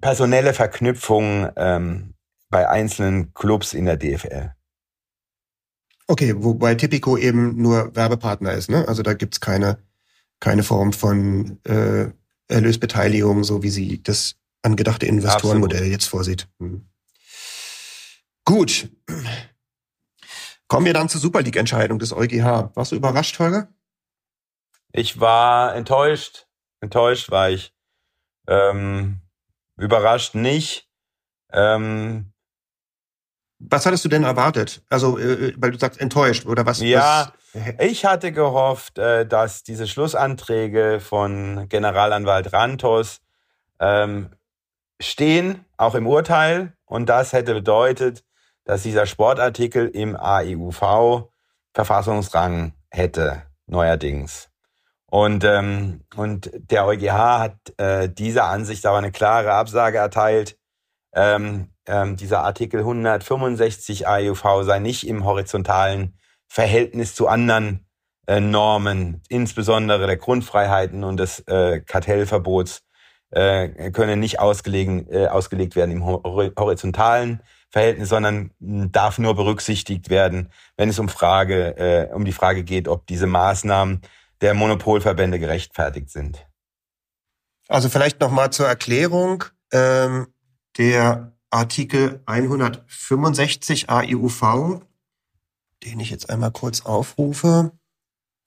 personelle 0.00 0.54
Verknüpfungen 0.54 1.50
ähm, 1.56 2.14
bei 2.48 2.68
einzelnen 2.68 3.34
Clubs 3.34 3.74
in 3.74 3.86
der 3.86 3.96
DFL. 3.96 4.52
Okay, 6.10 6.34
wobei 6.36 6.74
Tipico 6.74 7.16
eben 7.16 7.62
nur 7.62 7.94
Werbepartner 7.94 8.52
ist, 8.54 8.68
ne? 8.68 8.88
Also 8.88 9.04
da 9.04 9.14
gibt's 9.14 9.40
keine, 9.40 9.78
keine 10.40 10.64
Form 10.64 10.92
von 10.92 11.60
äh, 11.62 12.10
Erlösbeteiligung, 12.48 13.44
so 13.44 13.62
wie 13.62 13.70
sie 13.70 14.02
das 14.02 14.34
angedachte 14.62 15.06
Investorenmodell 15.06 15.84
jetzt 15.84 16.06
vorsieht. 16.06 16.48
Hm. 16.58 16.88
Gut. 18.44 18.90
Kommen 20.66 20.84
wir 20.84 20.94
dann 20.94 21.08
zur 21.08 21.20
Super 21.20 21.42
League-Entscheidung 21.42 22.00
des 22.00 22.12
EuGH. 22.12 22.74
Warst 22.74 22.90
du 22.90 22.96
überrascht, 22.96 23.38
Holger? 23.38 23.68
Ich 24.92 25.20
war 25.20 25.76
enttäuscht. 25.76 26.48
Enttäuscht 26.80 27.30
war 27.30 27.50
ich. 27.50 27.72
Ähm, 28.48 29.20
überrascht 29.76 30.34
nicht. 30.34 30.90
Ähm, 31.52 32.32
Was 33.60 33.84
hattest 33.84 34.04
du 34.04 34.08
denn 34.08 34.24
erwartet? 34.24 34.82
Also, 34.88 35.18
äh, 35.18 35.52
weil 35.58 35.70
du 35.70 35.78
sagst 35.78 36.00
enttäuscht, 36.00 36.46
oder 36.46 36.64
was? 36.64 36.80
Ja, 36.80 37.32
was, 37.52 37.62
Ich 37.78 38.04
hatte 38.04 38.32
gehofft, 38.32 38.98
äh, 38.98 39.26
dass 39.26 39.62
diese 39.62 39.86
Schlussanträge 39.86 41.00
von 41.00 41.68
Generalanwalt 41.68 42.52
Rantos 42.52 43.20
ähm, 43.78 44.30
stehen, 45.00 45.64
auch 45.76 45.94
im 45.94 46.06
Urteil. 46.06 46.72
Und 46.86 47.08
das 47.08 47.32
hätte 47.32 47.54
bedeutet, 47.54 48.24
dass 48.64 48.82
dieser 48.82 49.06
Sportartikel 49.06 49.88
im 49.88 50.16
AEUV 50.16 51.28
Verfassungsrang 51.74 52.72
hätte, 52.90 53.42
neuerdings. 53.66 54.48
Und, 55.06 55.44
ähm, 55.44 56.04
und 56.14 56.50
der 56.54 56.86
EuGH 56.86 57.38
hat 57.38 57.56
äh, 57.78 58.08
dieser 58.08 58.44
Ansicht 58.44 58.86
aber 58.86 58.98
eine 58.98 59.10
klare 59.12 59.52
Absage 59.52 59.98
erteilt. 59.98 60.56
Ähm, 61.12 61.70
ähm, 61.90 62.16
dieser 62.16 62.44
Artikel 62.44 62.80
165 62.80 64.06
AEUV 64.06 64.62
sei 64.62 64.78
nicht 64.78 65.06
im 65.06 65.24
horizontalen 65.24 66.16
Verhältnis 66.48 67.14
zu 67.14 67.28
anderen 67.28 67.86
äh, 68.26 68.40
Normen, 68.40 69.22
insbesondere 69.28 70.06
der 70.06 70.16
Grundfreiheiten 70.16 71.04
und 71.04 71.18
des 71.18 71.40
äh, 71.40 71.80
Kartellverbots, 71.80 72.82
äh, 73.30 73.90
können 73.90 74.20
nicht 74.20 74.40
ausgelegen, 74.40 75.06
äh, 75.10 75.26
ausgelegt 75.26 75.76
werden 75.76 75.92
im 75.92 76.04
hor 76.04 76.22
horizontalen 76.58 77.42
Verhältnis, 77.70 78.08
sondern 78.08 78.50
mh, 78.58 78.88
darf 78.90 79.18
nur 79.18 79.36
berücksichtigt 79.36 80.10
werden, 80.10 80.50
wenn 80.76 80.88
es 80.88 80.98
um 80.98 81.08
Frage, 81.08 81.76
äh, 81.76 82.12
um 82.12 82.24
die 82.24 82.32
Frage 82.32 82.64
geht, 82.64 82.88
ob 82.88 83.06
diese 83.06 83.26
Maßnahmen 83.26 84.00
der 84.40 84.54
Monopolverbände 84.54 85.38
gerechtfertigt 85.38 86.10
sind. 86.10 86.46
Also 87.68 87.88
vielleicht 87.88 88.20
noch 88.20 88.30
mal 88.30 88.50
zur 88.50 88.66
Erklärung. 88.66 89.44
Ähm, 89.72 90.26
der 90.76 91.32
Artikel 91.50 92.22
165 92.26 93.90
AIUV, 93.90 94.82
den 95.84 96.00
ich 96.00 96.10
jetzt 96.10 96.30
einmal 96.30 96.52
kurz 96.52 96.82
aufrufe, 96.82 97.72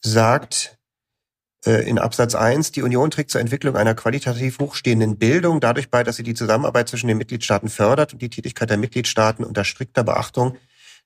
sagt 0.02 0.78
äh, 1.66 1.88
in 1.88 2.00
Absatz 2.00 2.36
1, 2.36 2.72
die 2.72 2.82
Union 2.82 3.12
trägt 3.12 3.32
zur 3.32 3.42
Entwicklung 3.42 3.76
einer 3.76 3.96
qualitativ 3.96 4.60
hochstehenden 4.60 5.18
Bildung 5.18 5.60
dadurch 5.60 5.90
bei, 5.90 6.04
dass 6.04 6.16
sie 6.16 6.24
die 6.24 6.34
Zusammenarbeit 6.34 6.90
zwischen 6.90 7.08
den 7.08 7.18
Mitgliedstaaten 7.18 7.70
fördert 7.70 8.14
und 8.14 8.22
die 8.22 8.30
Tätigkeit 8.30 8.70
der 8.70 8.78
Mitgliedstaaten 8.78 9.44
unter 9.44 9.64
strikter 9.64 10.04
Beachtung 10.04 10.58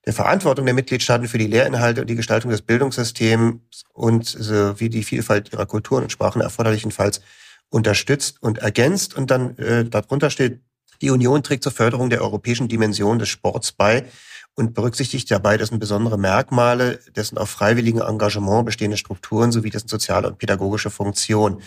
der 0.05 0.13
Verantwortung 0.13 0.65
der 0.65 0.73
Mitgliedstaaten 0.73 1.27
für 1.27 1.37
die 1.37 1.47
Lehrinhalte 1.47 2.01
und 2.01 2.09
die 2.09 2.15
Gestaltung 2.15 2.51
des 2.51 2.61
Bildungssystems 2.61 3.83
und 3.93 4.25
sowie 4.25 4.89
die 4.89 5.03
Vielfalt 5.03 5.51
ihrer 5.51 5.65
Kulturen 5.65 6.03
und 6.03 6.11
Sprachen 6.11 6.41
erforderlichenfalls 6.41 7.21
unterstützt 7.69 8.41
und 8.41 8.59
ergänzt. 8.59 9.17
Und 9.17 9.31
dann 9.31 9.57
äh, 9.57 9.83
darunter 9.83 10.29
steht, 10.29 10.61
die 11.01 11.09
Union 11.09 11.43
trägt 11.43 11.63
zur 11.63 11.71
Förderung 11.71 12.09
der 12.09 12.21
europäischen 12.21 12.67
Dimension 12.67 13.19
des 13.19 13.29
Sports 13.29 13.71
bei 13.71 14.05
und 14.55 14.73
berücksichtigt 14.73 15.29
dabei 15.29 15.57
dessen 15.57 15.79
besondere 15.79 16.17
Merkmale, 16.17 16.99
dessen 17.15 17.37
auf 17.37 17.49
freiwilligem 17.49 18.01
Engagement 18.01 18.65
bestehende 18.65 18.97
Strukturen 18.97 19.51
sowie 19.51 19.69
dessen 19.69 19.87
soziale 19.87 20.27
und 20.27 20.39
pädagogische 20.39 20.89
Funktion. 20.89 21.61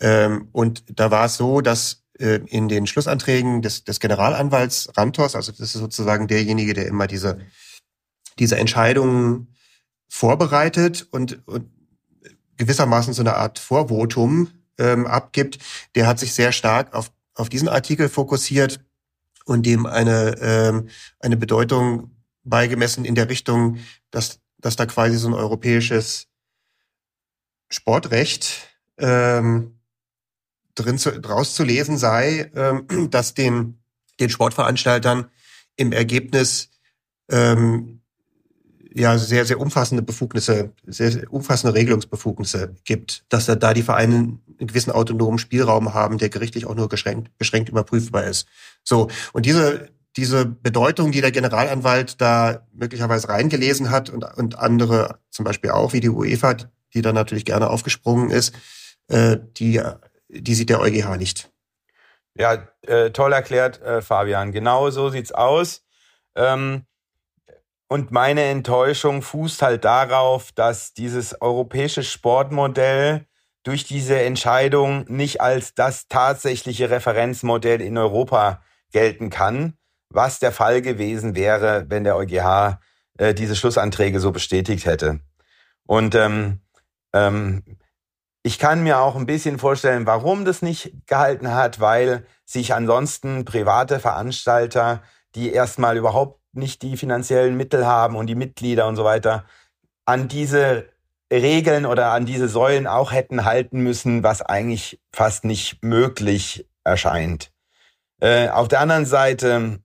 Ähm, 0.00 0.48
und 0.52 0.84
da 0.88 1.10
war 1.10 1.26
es 1.26 1.36
so, 1.36 1.60
dass 1.62 2.04
äh, 2.18 2.40
in 2.46 2.68
den 2.68 2.86
Schlussanträgen 2.86 3.62
des, 3.62 3.84
des 3.84 3.98
Generalanwalts 3.98 4.90
Rantos, 4.96 5.34
also 5.34 5.52
das 5.52 5.74
ist 5.74 5.80
sozusagen 5.80 6.28
derjenige, 6.28 6.74
der 6.74 6.86
immer 6.86 7.06
diese, 7.06 7.38
diese 8.38 8.56
Entscheidungen 8.56 9.54
vorbereitet 10.08 11.08
und, 11.10 11.46
und 11.48 11.70
gewissermaßen 12.56 13.14
so 13.14 13.22
eine 13.22 13.36
Art 13.36 13.58
Vorvotum 13.58 14.48
ähm, 14.78 15.06
abgibt, 15.06 15.58
der 15.94 16.06
hat 16.06 16.18
sich 16.18 16.34
sehr 16.34 16.52
stark 16.52 16.94
auf, 16.94 17.10
auf 17.34 17.48
diesen 17.48 17.68
Artikel 17.68 18.08
fokussiert 18.08 18.84
und 19.44 19.66
dem 19.66 19.86
eine, 19.86 20.36
ähm, 20.40 20.88
eine 21.20 21.36
Bedeutung 21.36 22.10
beigemessen 22.44 23.04
in 23.04 23.14
der 23.14 23.28
Richtung, 23.28 23.78
dass, 24.10 24.40
dass 24.58 24.76
da 24.76 24.86
quasi 24.86 25.16
so 25.16 25.28
ein 25.28 25.34
europäisches 25.34 26.28
Sportrecht 27.68 28.68
ähm, 28.98 29.78
drin 30.74 30.98
zu, 30.98 31.20
draus 31.20 31.54
zu 31.54 31.64
lesen 31.64 31.98
sei, 31.98 32.50
ähm, 32.54 33.10
dass 33.10 33.34
den, 33.34 33.78
den 34.20 34.30
Sportveranstaltern 34.30 35.30
im 35.76 35.92
Ergebnis 35.92 36.70
ähm, 37.30 38.00
ja 38.94 39.18
sehr, 39.18 39.44
sehr 39.44 39.60
umfassende 39.60 40.02
Befugnisse, 40.02 40.72
sehr, 40.86 41.10
sehr 41.10 41.32
umfassende 41.32 41.74
Regelungsbefugnisse 41.74 42.74
gibt, 42.84 43.24
dass 43.28 43.46
da, 43.46 43.74
die 43.74 43.82
Vereine 43.82 44.14
einen 44.14 44.40
gewissen 44.58 44.92
autonomen 44.92 45.38
Spielraum 45.38 45.94
haben, 45.94 46.18
der 46.18 46.28
gerichtlich 46.28 46.66
auch 46.66 46.74
nur 46.74 46.88
beschränkt, 46.88 47.36
beschränkt 47.36 47.68
überprüfbar 47.68 48.24
ist. 48.24 48.46
So, 48.84 49.08
und 49.32 49.46
diese, 49.46 49.88
diese 50.16 50.46
Bedeutung, 50.46 51.10
die 51.10 51.20
der 51.20 51.32
Generalanwalt 51.32 52.20
da 52.20 52.66
möglicherweise 52.72 53.28
reingelesen 53.28 53.90
hat 53.90 54.10
und, 54.10 54.24
und 54.36 54.58
andere 54.58 55.18
zum 55.30 55.44
Beispiel 55.44 55.70
auch, 55.70 55.92
wie 55.92 56.00
die 56.00 56.08
UEFA, 56.08 56.54
die 56.94 57.02
da 57.02 57.12
natürlich 57.12 57.44
gerne 57.44 57.70
aufgesprungen 57.70 58.30
ist, 58.30 58.54
äh, 59.08 59.38
die, 59.56 59.82
die 60.28 60.54
sieht 60.54 60.70
der 60.70 60.80
EuGH 60.80 61.16
nicht. 61.16 61.50
Ja, 62.36 62.68
äh, 62.82 63.10
toll 63.10 63.32
erklärt, 63.32 63.82
äh, 63.82 64.02
Fabian. 64.02 64.52
Genau 64.52 64.90
so 64.90 65.10
sieht's 65.10 65.32
aus. 65.32 65.82
Ähm, 66.36 66.84
und 67.94 68.10
meine 68.10 68.42
Enttäuschung 68.42 69.22
fußt 69.22 69.62
halt 69.62 69.84
darauf, 69.84 70.50
dass 70.50 70.94
dieses 70.94 71.40
europäische 71.40 72.02
Sportmodell 72.02 73.24
durch 73.62 73.84
diese 73.84 74.20
Entscheidung 74.20 75.04
nicht 75.06 75.40
als 75.40 75.76
das 75.76 76.08
tatsächliche 76.08 76.90
Referenzmodell 76.90 77.80
in 77.80 77.96
Europa 77.96 78.64
gelten 78.90 79.30
kann, 79.30 79.74
was 80.08 80.40
der 80.40 80.50
Fall 80.50 80.82
gewesen 80.82 81.36
wäre, 81.36 81.86
wenn 81.88 82.02
der 82.02 82.16
EuGH 82.16 82.80
äh, 83.16 83.32
diese 83.32 83.54
Schlussanträge 83.54 84.18
so 84.18 84.32
bestätigt 84.32 84.86
hätte. 84.86 85.20
Und 85.86 86.16
ähm, 86.16 86.62
ähm, 87.12 87.62
ich 88.42 88.58
kann 88.58 88.82
mir 88.82 88.98
auch 88.98 89.14
ein 89.14 89.26
bisschen 89.26 89.60
vorstellen, 89.60 90.04
warum 90.04 90.44
das 90.44 90.62
nicht 90.62 91.06
gehalten 91.06 91.54
hat, 91.54 91.78
weil 91.78 92.26
sich 92.44 92.74
ansonsten 92.74 93.44
private 93.44 94.00
Veranstalter, 94.00 95.00
die 95.36 95.52
erstmal 95.52 95.96
überhaupt 95.96 96.43
nicht 96.56 96.82
die 96.82 96.96
finanziellen 96.96 97.56
Mittel 97.56 97.86
haben 97.86 98.16
und 98.16 98.26
die 98.26 98.34
Mitglieder 98.34 98.86
und 98.86 98.96
so 98.96 99.04
weiter, 99.04 99.44
an 100.04 100.28
diese 100.28 100.88
Regeln 101.32 101.86
oder 101.86 102.12
an 102.12 102.26
diese 102.26 102.48
Säulen 102.48 102.86
auch 102.86 103.12
hätten 103.12 103.44
halten 103.44 103.80
müssen, 103.80 104.22
was 104.22 104.42
eigentlich 104.42 105.00
fast 105.12 105.44
nicht 105.44 105.82
möglich 105.82 106.66
erscheint. 106.84 107.50
Äh, 108.20 108.48
auf 108.48 108.68
der 108.68 108.80
anderen 108.80 109.06
Seite 109.06 109.80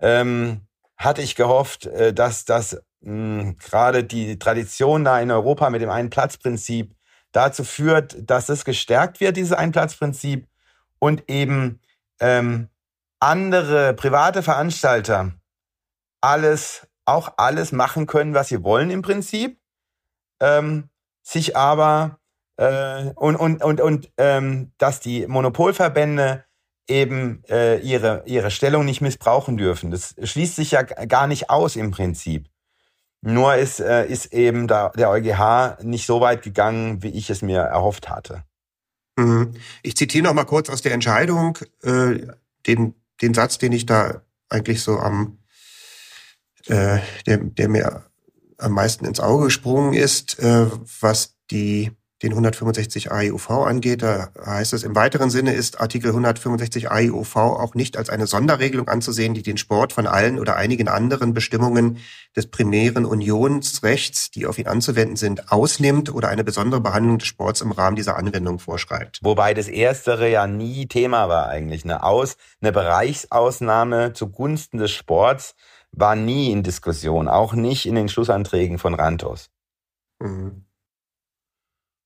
ähm, 0.00 0.62
hatte 0.96 1.22
ich 1.22 1.34
gehofft, 1.34 1.86
äh, 1.86 2.12
dass 2.12 2.44
das 2.44 2.82
gerade 3.04 4.04
die 4.04 4.38
Tradition 4.38 5.02
da 5.02 5.20
in 5.20 5.32
Europa 5.32 5.70
mit 5.70 5.82
dem 5.82 5.90
Ein-Platz-Prinzip 5.90 6.94
dazu 7.32 7.64
führt, 7.64 8.16
dass 8.30 8.48
es 8.48 8.64
gestärkt 8.64 9.18
wird, 9.20 9.36
dieses 9.36 9.52
Ein-Platz-Prinzip 9.52 10.46
und 11.00 11.28
eben 11.28 11.80
ähm, 12.20 12.68
andere 13.18 13.94
private 13.94 14.42
Veranstalter 14.42 15.32
alles, 16.22 16.86
auch 17.04 17.34
alles 17.36 17.72
machen 17.72 18.06
können, 18.06 18.34
was 18.34 18.48
sie 18.48 18.62
wollen 18.62 18.90
im 18.90 19.02
Prinzip, 19.02 19.60
ähm, 20.40 20.88
sich 21.22 21.56
aber 21.56 22.18
äh, 22.56 23.10
und, 23.14 23.36
und, 23.36 23.62
und, 23.62 23.80
und 23.80 24.12
ähm, 24.16 24.72
dass 24.78 25.00
die 25.00 25.26
Monopolverbände 25.26 26.44
eben 26.88 27.42
äh, 27.48 27.78
ihre, 27.78 28.22
ihre 28.26 28.50
Stellung 28.50 28.84
nicht 28.84 29.00
missbrauchen 29.00 29.56
dürfen. 29.56 29.90
Das 29.90 30.14
schließt 30.22 30.56
sich 30.56 30.72
ja 30.72 30.82
gar 30.82 31.26
nicht 31.26 31.50
aus 31.50 31.76
im 31.76 31.90
Prinzip. 31.90 32.48
Nur 33.24 33.54
ist, 33.54 33.80
äh, 33.80 34.06
ist 34.06 34.32
eben 34.32 34.66
da, 34.66 34.88
der 34.90 35.10
EuGH 35.10 35.82
nicht 35.82 36.06
so 36.06 36.20
weit 36.20 36.42
gegangen, 36.42 37.02
wie 37.02 37.10
ich 37.10 37.30
es 37.30 37.40
mir 37.40 37.60
erhofft 37.60 38.08
hatte. 38.08 38.42
Mhm. 39.16 39.52
Ich 39.82 39.96
zitiere 39.96 40.24
noch 40.24 40.34
mal 40.34 40.44
kurz 40.44 40.68
aus 40.68 40.82
der 40.82 40.92
Entscheidung 40.92 41.58
äh, 41.82 42.26
den, 42.66 42.94
den 43.20 43.34
Satz, 43.34 43.58
den 43.58 43.72
ich 43.72 43.86
da 43.86 44.22
eigentlich 44.48 44.82
so 44.82 44.98
am, 44.98 45.38
äh, 46.66 46.98
der, 47.26 47.38
der 47.38 47.68
mir 47.68 48.04
am 48.58 48.72
meisten 48.72 49.04
ins 49.04 49.20
Auge 49.20 49.44
gesprungen 49.44 49.94
ist, 49.94 50.38
äh, 50.38 50.66
was 51.00 51.34
die 51.50 51.90
den 52.22 52.32
165 52.32 53.10
AIUV 53.10 53.50
angeht. 53.50 54.02
Da 54.02 54.28
heißt 54.44 54.72
es, 54.72 54.84
im 54.84 54.94
weiteren 54.94 55.30
Sinne 55.30 55.54
ist 55.54 55.80
Artikel 55.80 56.10
165 56.10 56.90
AIUV 56.90 57.36
auch 57.36 57.74
nicht 57.74 57.96
als 57.96 58.10
eine 58.10 58.26
Sonderregelung 58.26 58.88
anzusehen, 58.88 59.34
die 59.34 59.42
den 59.42 59.56
Sport 59.56 59.92
von 59.92 60.06
allen 60.06 60.38
oder 60.38 60.56
einigen 60.56 60.88
anderen 60.88 61.34
Bestimmungen 61.34 61.98
des 62.36 62.46
primären 62.46 63.04
Unionsrechts, 63.04 64.30
die 64.30 64.46
auf 64.46 64.58
ihn 64.58 64.68
anzuwenden 64.68 65.16
sind, 65.16 65.50
ausnimmt 65.50 66.14
oder 66.14 66.28
eine 66.28 66.44
besondere 66.44 66.80
Behandlung 66.80 67.18
des 67.18 67.28
Sports 67.28 67.60
im 67.60 67.72
Rahmen 67.72 67.96
dieser 67.96 68.16
Anwendung 68.16 68.58
vorschreibt. 68.58 69.18
Wobei 69.22 69.52
das 69.52 69.68
Erstere 69.68 70.30
ja 70.30 70.46
nie 70.46 70.86
Thema 70.86 71.28
war 71.28 71.48
eigentlich. 71.48 71.84
Eine, 71.84 72.04
Aus, 72.04 72.36
eine 72.60 72.72
Bereichsausnahme 72.72 74.12
zugunsten 74.12 74.78
des 74.78 74.92
Sports 74.92 75.54
war 75.92 76.16
nie 76.16 76.50
in 76.50 76.62
Diskussion, 76.62 77.28
auch 77.28 77.52
nicht 77.52 77.86
in 77.86 77.94
den 77.94 78.08
Schlussanträgen 78.08 78.78
von 78.78 78.94
Rantos. 78.94 79.50
Mhm. 80.20 80.64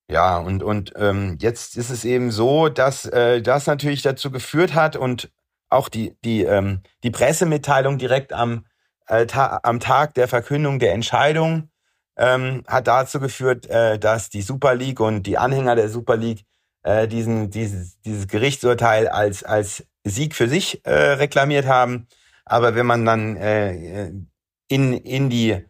Ja, 0.08 0.38
und, 0.38 0.62
und 0.62 0.92
ähm, 0.96 1.36
jetzt 1.40 1.76
ist 1.76 1.90
es 1.90 2.04
eben 2.04 2.30
so, 2.30 2.68
dass 2.68 3.06
äh, 3.06 3.42
das 3.42 3.66
natürlich 3.66 4.02
dazu 4.02 4.30
geführt 4.30 4.74
hat 4.74 4.94
und 4.96 5.32
auch 5.68 5.88
die, 5.88 6.16
die, 6.24 6.42
ähm, 6.42 6.82
die 7.02 7.10
Pressemitteilung 7.10 7.98
direkt 7.98 8.32
am, 8.32 8.66
äh, 9.08 9.26
ta 9.26 9.60
am 9.64 9.80
Tag 9.80 10.14
der 10.14 10.28
Verkündung 10.28 10.78
der 10.78 10.92
Entscheidung 10.92 11.70
ähm, 12.16 12.62
hat 12.68 12.86
dazu 12.86 13.18
geführt, 13.18 13.66
äh, 13.66 13.98
dass 13.98 14.30
die 14.30 14.42
Super 14.42 14.74
League 14.74 15.00
und 15.00 15.24
die 15.24 15.38
Anhänger 15.38 15.74
der 15.74 15.88
Super 15.88 16.16
League 16.16 16.44
äh, 16.82 17.08
diesen, 17.08 17.50
dieses, 17.50 18.00
dieses 18.02 18.28
Gerichtsurteil 18.28 19.08
als, 19.08 19.42
als 19.42 19.84
Sieg 20.04 20.34
für 20.36 20.48
sich 20.48 20.84
äh, 20.86 20.92
reklamiert 20.92 21.66
haben. 21.66 22.06
Aber 22.46 22.74
wenn 22.74 22.86
man 22.86 23.04
dann 23.04 23.36
äh, 23.36 24.10
in, 24.68 24.92
in 24.94 25.28
die 25.28 25.62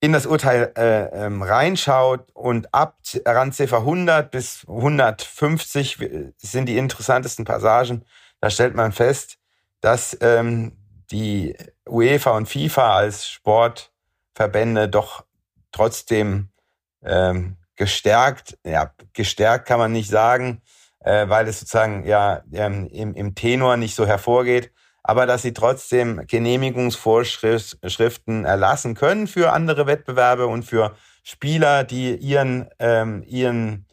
in 0.00 0.12
das 0.12 0.26
Urteil 0.26 0.70
äh, 0.76 1.24
ähm, 1.24 1.40
reinschaut 1.40 2.30
und 2.34 2.74
ab 2.74 2.98
Randziffer 3.24 3.78
100 3.78 4.30
bis 4.30 4.66
150 4.68 5.98
sind 6.36 6.68
die 6.68 6.76
interessantesten 6.76 7.46
Passagen, 7.46 8.04
da 8.38 8.50
stellt 8.50 8.74
man 8.74 8.92
fest, 8.92 9.38
dass 9.80 10.14
ähm, 10.20 10.76
die 11.10 11.56
UEFA 11.88 12.32
und 12.32 12.50
FIFA 12.50 12.96
als 12.96 13.26
Sportverbände 13.26 14.90
doch 14.90 15.24
trotzdem 15.72 16.50
ähm, 17.02 17.56
gestärkt, 17.76 18.58
ja, 18.62 18.92
gestärkt 19.14 19.66
kann 19.66 19.78
man 19.78 19.92
nicht 19.92 20.10
sagen, 20.10 20.60
äh, 21.00 21.30
weil 21.30 21.48
es 21.48 21.60
sozusagen 21.60 22.04
ja 22.04 22.42
ähm, 22.52 22.88
im, 22.88 23.14
im 23.14 23.34
Tenor 23.34 23.78
nicht 23.78 23.94
so 23.94 24.06
hervorgeht, 24.06 24.70
aber 25.04 25.26
dass 25.26 25.42
sie 25.42 25.52
trotzdem 25.52 26.26
Genehmigungsvorschriften 26.26 28.46
erlassen 28.46 28.94
können 28.94 29.26
für 29.26 29.52
andere 29.52 29.86
Wettbewerbe 29.86 30.46
und 30.46 30.64
für 30.64 30.96
Spieler, 31.22 31.84
die 31.84 32.16
ihren, 32.16 32.70
ähm, 32.78 33.22
ihren 33.26 33.86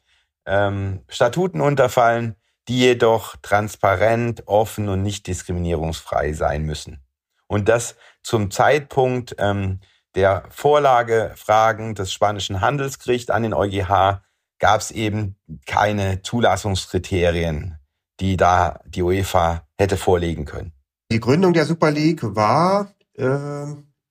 ähm, 0.46 1.04
Statuten 1.10 1.60
unterfallen, 1.60 2.38
die 2.70 2.80
jedoch 2.80 3.36
transparent, 3.42 4.48
offen 4.48 4.88
und 4.88 5.04
nicht 5.04 5.28
diskriminierungsfrei 5.28 6.32
sein 6.32 6.64
müssen. 6.64 7.04
Und 7.48 7.68
das 7.68 7.98
zum 8.24 8.50
Zeitpunkt 8.50 9.36
ähm, 9.38 9.82
der 10.16 10.46
Vorlagefragen 10.50 11.94
des 11.94 12.14
spanischen 12.14 12.62
Handelsgerichts 12.62 13.30
an 13.30 13.44
den 13.44 13.54
EuGH 13.54 14.22
gab 14.60 14.80
es 14.80 14.92
eben 14.92 15.36
keine 15.66 16.22
Zulassungskriterien, 16.22 17.80
die 18.22 18.38
da 18.38 18.80
die 18.86 19.02
UEFA 19.02 19.68
hätte 19.78 19.98
vorlegen 19.98 20.46
können. 20.46 20.72
Die 21.12 21.20
Gründung 21.20 21.54
der 21.54 21.66
Super 21.66 21.92
League 21.92 22.22
war 22.24 22.94
äh, 23.18 23.26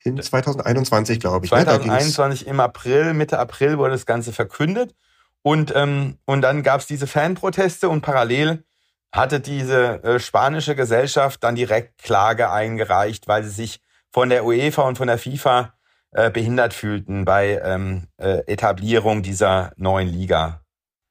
in 0.03 0.23
2021, 0.23 1.19
glaube 1.19 1.47
ich. 1.47 1.51
2021 1.51 2.45
ne? 2.45 2.51
im 2.51 2.61
April, 2.61 3.15
Mitte 3.15 3.39
April 3.39 3.79
wurde 3.79 3.93
das 3.93 4.05
Ganze 4.05 4.33
verkündet. 4.33 4.95
Und, 5.43 5.73
ähm, 5.75 6.19
und 6.27 6.43
dann 6.43 6.63
gab 6.63 6.81
es 6.81 6.87
diese 6.87 7.07
Fanproteste 7.07 7.89
und 7.89 8.03
parallel 8.03 8.65
hatte 9.13 9.41
diese 9.41 10.05
äh, 10.05 10.21
spanische 10.21 10.77
Gesellschaft 10.77 11.43
dann 11.43 11.55
direkt 11.55 11.99
Klage 11.99 12.51
eingereicht, 12.51 13.27
weil 13.27 13.43
sie 13.45 13.51
sich 13.51 13.81
von 14.13 14.29
der 14.29 14.45
UEFA 14.45 14.83
und 14.83 14.99
von 14.99 15.07
der 15.07 15.19
FIFA 15.19 15.73
äh, 16.13 16.31
behindert 16.31 16.75
fühlten 16.75 17.25
bei 17.25 17.61
ähm, 17.65 18.09
äh, 18.19 18.43
Etablierung 18.47 19.23
dieser 19.23 19.73
neuen 19.77 20.09
Liga. 20.09 20.61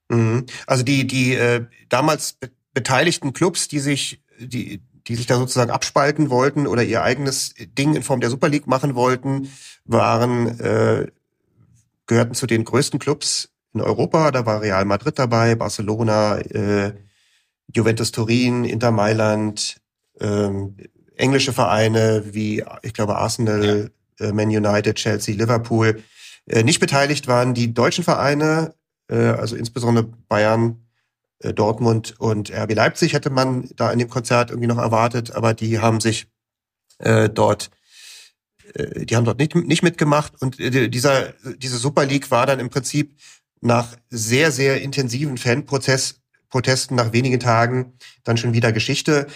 Mhm. 0.10 0.46
Also 0.68 0.84
die, 0.84 1.08
die 1.08 1.34
äh, 1.34 1.66
damals 1.90 2.34
be 2.34 2.52
beteiligten 2.72 3.34
Clubs, 3.34 3.68
die 3.68 3.80
sich, 3.80 4.24
die, 4.38 4.82
die 5.10 5.16
sich 5.16 5.26
da 5.26 5.38
sozusagen 5.38 5.72
abspalten 5.72 6.30
wollten 6.30 6.68
oder 6.68 6.84
ihr 6.84 7.02
eigenes 7.02 7.56
Ding 7.78 7.96
in 7.96 8.04
Form 8.04 8.22
der 8.22 8.30
Super 8.30 8.48
League 8.48 8.68
machen 8.68 8.94
wollten, 8.94 9.50
waren 9.84 10.60
äh, 10.60 11.08
gehörten 12.06 12.36
zu 12.36 12.46
den 12.46 12.64
größten 12.64 13.00
Clubs 13.00 13.50
in 13.74 13.82
Europa. 13.82 14.30
Da 14.30 14.46
war 14.46 14.62
Real 14.62 14.86
Madrid 14.86 15.18
dabei, 15.18 15.56
Barcelona, 15.56 16.38
äh, 16.38 16.94
Juventus 17.74 18.12
Turin, 18.12 18.66
Inter 18.66 18.92
Mailand, 18.92 19.82
ähm, 20.20 20.78
englische 21.16 21.54
Vereine 21.54 22.24
wie 22.32 22.64
ich 22.84 22.94
glaube 22.94 23.18
Arsenal, 23.18 23.92
äh, 24.20 24.32
Man 24.32 24.50
United, 24.50 24.96
Chelsea, 24.96 25.36
Liverpool. 25.36 26.04
Äh, 26.46 26.64
nicht 26.64 26.80
beteiligt 26.80 27.28
waren 27.28 27.56
die 27.56 27.74
deutschen 27.74 28.04
Vereine, 28.04 28.76
äh, 29.10 29.16
also 29.16 29.56
insbesondere 29.56 30.06
Bayern, 30.28 30.86
Dortmund 31.40 32.16
und 32.20 32.52
RB 32.52 32.74
Leipzig 32.74 33.14
hätte 33.14 33.30
man 33.30 33.70
da 33.76 33.92
in 33.92 34.00
dem 34.00 34.10
Konzert 34.10 34.50
irgendwie 34.50 34.68
noch 34.68 34.78
erwartet, 34.78 35.32
aber 35.32 35.54
die 35.54 35.80
haben 35.80 36.02
sich 36.02 36.28
äh, 37.00 37.30
dort 37.30 37.70
äh, 38.74 39.06
die 39.06 39.16
haben 39.16 39.26
dort 39.26 39.40
nicht, 39.40 39.56
nicht 39.56 39.84
mitgemacht 39.84 40.34
und 40.42 40.60
äh, 40.60 40.90
dieser 40.90 41.34
diese 41.58 41.78
Super 41.78 42.06
League 42.06 42.30
war 42.32 42.46
dann 42.46 42.60
im 42.60 42.70
Prinzip 42.70 43.18
nach 43.62 43.96
sehr 44.10 44.52
sehr 44.52 44.82
intensiven 44.82 45.38
Fanprotesten 45.38 46.96
nach 46.96 47.14
wenigen 47.14 47.40
Tagen 47.40 47.94
dann 48.24 48.38
schon 48.38 48.54
wieder 48.54 48.72
Geschichte, 48.74 49.28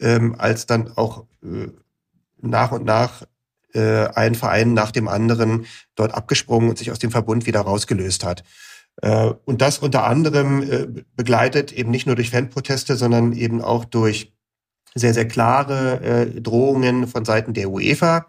ähm, 0.00 0.34
als 0.38 0.66
dann 0.66 0.90
auch 0.96 1.26
äh, 1.44 1.68
nach 2.40 2.72
und 2.72 2.84
nach 2.84 3.22
äh, 3.74 4.06
ein 4.08 4.34
Verein 4.34 4.74
nach 4.74 4.90
dem 4.90 5.08
anderen 5.08 5.66
dort 5.94 6.12
abgesprungen 6.12 6.68
und 6.68 6.78
sich 6.78 6.90
aus 6.90 6.98
dem 6.98 7.10
Verbund 7.10 7.46
wieder 7.46 7.60
rausgelöst 7.60 8.24
hat. 8.24 8.42
Äh, 9.00 9.32
und 9.44 9.62
das 9.62 9.78
unter 9.78 10.04
anderem 10.04 10.62
äh, 10.62 11.02
begleitet 11.16 11.72
eben 11.72 11.90
nicht 11.90 12.06
nur 12.06 12.16
durch 12.16 12.30
Fanproteste, 12.30 12.96
sondern 12.96 13.32
eben 13.32 13.62
auch 13.62 13.84
durch 13.84 14.32
sehr, 14.94 15.14
sehr 15.14 15.26
klare 15.26 16.00
äh, 16.00 16.40
Drohungen 16.40 17.06
von 17.08 17.24
Seiten 17.24 17.54
der 17.54 17.70
UEFA 17.70 18.26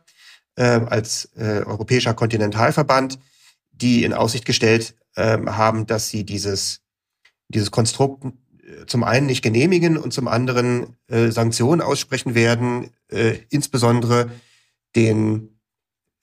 als 0.55 1.31
europäischer 1.35 2.13
Kontinentalverband, 2.13 3.17
die 3.71 4.03
in 4.03 4.13
Aussicht 4.13 4.45
gestellt 4.45 4.93
ähm, 5.17 5.57
haben, 5.57 5.87
dass 5.87 6.09
sie 6.09 6.27
dieses, 6.27 6.81
dieses 7.47 7.71
Konstrukt 7.71 8.23
zum 8.85 9.03
einen 9.03 9.25
nicht 9.25 9.41
genehmigen 9.41 9.97
und 9.97 10.13
zum 10.13 10.27
anderen 10.27 10.95
Sanktionen 11.07 11.81
aussprechen 11.81 12.35
werden, 12.35 12.91
insbesondere 13.49 14.29
den 14.95 15.59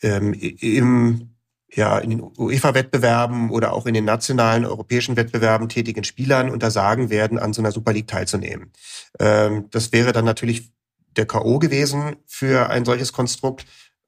ähm, 0.00 0.32
im 0.32 1.29
ja, 1.74 1.98
in 1.98 2.10
den 2.10 2.22
UEFA-Wettbewerben 2.36 3.50
oder 3.50 3.72
auch 3.72 3.86
in 3.86 3.94
den 3.94 4.04
nationalen 4.04 4.64
europäischen 4.64 5.16
Wettbewerben 5.16 5.68
tätigen 5.68 6.04
Spielern 6.04 6.50
untersagen 6.50 7.10
werden, 7.10 7.38
an 7.38 7.52
so 7.52 7.62
einer 7.62 7.72
Super 7.72 7.92
League 7.92 8.08
teilzunehmen. 8.08 8.72
Ähm, 9.18 9.66
das 9.70 9.92
wäre 9.92 10.12
dann 10.12 10.24
natürlich 10.24 10.72
der 11.16 11.26
K.O. 11.26 11.58
gewesen 11.58 12.16
für 12.26 12.70
ein 12.70 12.84
solches 12.84 13.12
Konstrukt, 13.12 13.66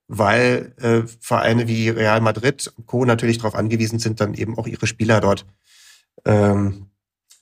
weil 0.09 0.75
äh, 0.81 1.03
Vereine 1.21 1.69
wie 1.69 1.89
Real 1.89 2.21
Madrid 2.21 2.73
und 2.77 2.87
Co. 2.87 3.05
natürlich 3.05 3.39
darauf 3.39 3.55
angewiesen 3.55 3.99
sind, 3.99 4.21
dann 4.21 4.35
eben 4.35 4.59
auch 4.59 4.67
ihre 4.67 4.87
Spieler 4.87 5.21
dort 5.21 5.47
ähm, 6.25 6.87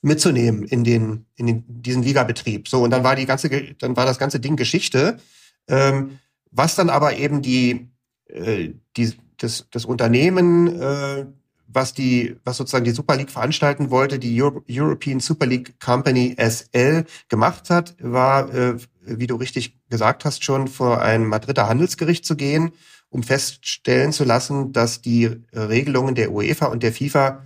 mitzunehmen 0.01 0.63
in 0.63 0.83
den 0.83 1.25
in 1.35 1.47
den, 1.47 1.63
diesen 1.67 2.03
Ligabetrieb. 2.03 2.67
So 2.67 2.83
und 2.83 2.91
dann 2.91 3.03
war 3.03 3.15
die 3.15 3.25
ganze 3.25 3.49
dann 3.49 3.95
war 3.95 4.05
das 4.05 4.19
ganze 4.19 4.39
Ding 4.39 4.55
Geschichte, 4.55 5.19
ähm, 5.67 6.19
was 6.49 6.75
dann 6.75 6.89
aber 6.89 7.17
eben 7.17 7.41
die 7.41 7.91
äh, 8.27 8.69
die 8.97 9.13
das, 9.43 9.67
das 9.71 9.85
Unternehmen, 9.85 10.79
äh, 10.79 11.25
was 11.67 11.93
die, 11.93 12.35
was 12.43 12.57
sozusagen 12.57 12.85
die 12.85 12.91
Super 12.91 13.15
League 13.15 13.31
veranstalten 13.31 13.89
wollte, 13.89 14.19
die 14.19 14.41
Euro 14.41 14.63
European 14.69 15.19
Super 15.19 15.45
League 15.45 15.79
Company 15.79 16.35
SL 16.37 17.05
gemacht 17.29 17.69
hat, 17.69 17.95
war, 17.99 18.53
äh, 18.53 18.77
wie 19.01 19.27
du 19.27 19.35
richtig 19.35 19.79
gesagt 19.89 20.25
hast, 20.25 20.43
schon 20.43 20.67
vor 20.67 21.01
ein 21.01 21.25
Madrider 21.25 21.67
Handelsgericht 21.67 22.25
zu 22.25 22.35
gehen, 22.35 22.73
um 23.09 23.23
feststellen 23.23 24.11
zu 24.11 24.23
lassen, 24.23 24.73
dass 24.73 25.01
die 25.01 25.25
Regelungen 25.53 26.15
der 26.15 26.31
UEFA 26.31 26.67
und 26.67 26.83
der 26.83 26.93
FIFA 26.93 27.45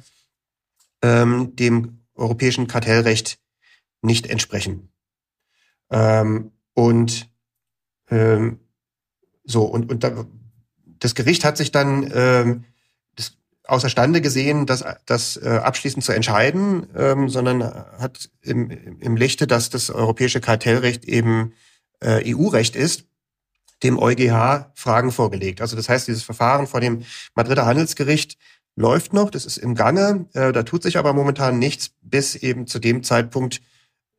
ähm, 1.02 1.56
dem 1.56 2.00
europäischen 2.16 2.68
Kartellrecht 2.68 3.40
nicht 4.02 4.28
entsprechen. 4.28 4.90
Ähm, 5.92 6.52
und 6.74 7.30
ähm, 8.10 8.60
so, 9.44 9.64
und, 9.64 9.92
und 9.92 10.04
da 10.04 10.26
das 11.06 11.14
Gericht 11.14 11.46
hat 11.46 11.56
sich 11.56 11.72
dann 11.72 12.12
ähm, 12.16 12.64
das 13.16 13.38
außerstande 13.64 14.22
gesehen, 14.22 14.66
das, 14.66 14.84
das 15.06 15.38
äh, 15.38 15.60
abschließend 15.64 16.04
zu 16.04 16.14
entscheiden, 16.14 16.88
ähm, 16.96 17.30
sondern 17.30 17.64
hat 17.64 18.32
im, 18.42 18.72
im 18.72 19.16
Lichte, 19.16 19.46
dass 19.46 19.70
das 19.70 19.92
europäische 19.92 20.42
Kartellrecht 20.42 21.06
eben 21.06 21.54
äh, 22.00 22.34
EU-Recht 22.34 22.76
ist, 22.76 23.06
dem 23.84 24.00
EuGH 24.00 24.72
Fragen 24.74 25.12
vorgelegt. 25.12 25.62
Also 25.62 25.76
das 25.76 25.90
heißt, 25.90 26.08
dieses 26.08 26.24
Verfahren 26.24 26.66
vor 26.66 26.82
dem 26.82 27.04
Madrider 27.36 27.68
Handelsgericht 27.68 28.40
läuft 28.76 29.14
noch, 29.14 29.30
das 29.30 29.46
ist 29.46 29.58
im 29.58 29.76
Gange, 29.76 30.26
äh, 30.34 30.52
da 30.52 30.64
tut 30.64 30.82
sich 30.82 30.98
aber 30.98 31.14
momentan 31.14 31.60
nichts 31.60 31.92
bis 32.02 32.36
eben 32.36 32.66
zu 32.66 32.80
dem 32.80 33.04
Zeitpunkt, 33.04 33.62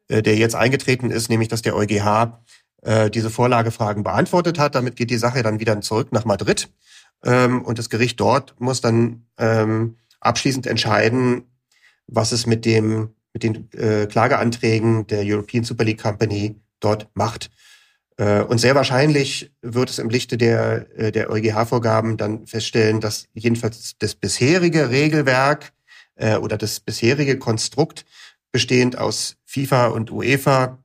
äh, 0.06 0.22
der 0.22 0.36
jetzt 0.36 0.54
eingetreten 0.54 1.10
ist, 1.10 1.30
nämlich 1.30 1.48
dass 1.48 1.62
der 1.62 1.74
EuGH 1.74 2.38
äh, 2.82 3.10
diese 3.10 3.30
Vorlagefragen 3.30 4.02
beantwortet 4.02 4.58
hat. 4.58 4.74
Damit 4.74 4.96
geht 4.96 5.10
die 5.10 5.18
Sache 5.18 5.42
dann 5.42 5.60
wieder 5.60 5.80
zurück 5.80 6.12
nach 6.12 6.24
Madrid. 6.24 6.68
Ähm, 7.24 7.62
und 7.62 7.78
das 7.78 7.90
Gericht 7.90 8.20
dort 8.20 8.54
muss 8.60 8.80
dann 8.80 9.26
ähm, 9.38 9.96
abschließend 10.20 10.66
entscheiden, 10.66 11.44
was 12.06 12.32
es 12.32 12.46
mit 12.46 12.64
dem 12.64 13.10
mit 13.36 13.42
den 13.42 13.70
äh, 13.72 14.06
Klageanträgen 14.06 15.06
der 15.08 15.22
European 15.22 15.62
Super 15.62 15.84
League 15.84 16.00
Company 16.00 16.56
dort 16.80 17.08
macht. 17.12 17.50
Äh, 18.16 18.40
und 18.40 18.58
sehr 18.58 18.74
wahrscheinlich 18.74 19.52
wird 19.60 19.90
es 19.90 19.98
im 19.98 20.08
Lichte 20.08 20.38
der, 20.38 20.86
äh, 20.98 21.12
der 21.12 21.28
EuGH-Vorgaben 21.28 22.16
dann 22.16 22.46
feststellen, 22.46 23.00
dass 23.00 23.26
jedenfalls 23.34 23.96
das 23.98 24.14
bisherige 24.14 24.88
Regelwerk 24.88 25.72
äh, 26.14 26.36
oder 26.36 26.56
das 26.56 26.80
bisherige 26.80 27.38
Konstrukt 27.38 28.06
bestehend 28.52 28.96
aus 28.96 29.36
FIFA 29.44 29.88
und 29.88 30.10
UEFA 30.10 30.78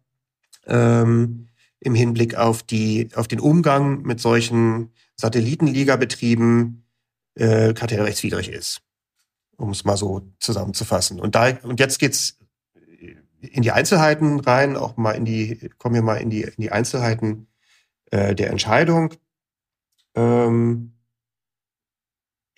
ähm, 0.67 1.47
im 1.81 1.95
Hinblick 1.95 2.35
auf 2.35 2.63
die, 2.63 3.09
auf 3.15 3.27
den 3.27 3.39
Umgang 3.39 4.03
mit 4.03 4.21
solchen 4.21 4.91
Satellitenliga-Betrieben 5.17 6.85
äh, 7.35 7.73
kartellrechtswidrig 7.73 8.49
ist. 8.49 8.81
Um 9.57 9.71
es 9.71 9.83
mal 9.83 9.97
so 9.97 10.21
zusammenzufassen. 10.39 11.19
Und 11.19 11.35
da, 11.35 11.57
und 11.63 11.79
jetzt 11.79 11.99
geht's 11.99 12.37
in 13.41 13.63
die 13.63 13.71
Einzelheiten 13.71 14.39
rein, 14.39 14.77
auch 14.77 14.97
mal 14.97 15.13
in 15.13 15.25
die, 15.25 15.69
kommen 15.77 15.95
wir 15.95 16.03
mal 16.03 16.17
in 16.17 16.29
die, 16.29 16.43
in 16.43 16.53
die 16.57 16.71
Einzelheiten 16.71 17.47
äh, 18.11 18.35
der 18.35 18.51
Entscheidung. 18.51 19.13
Ähm, 20.15 20.93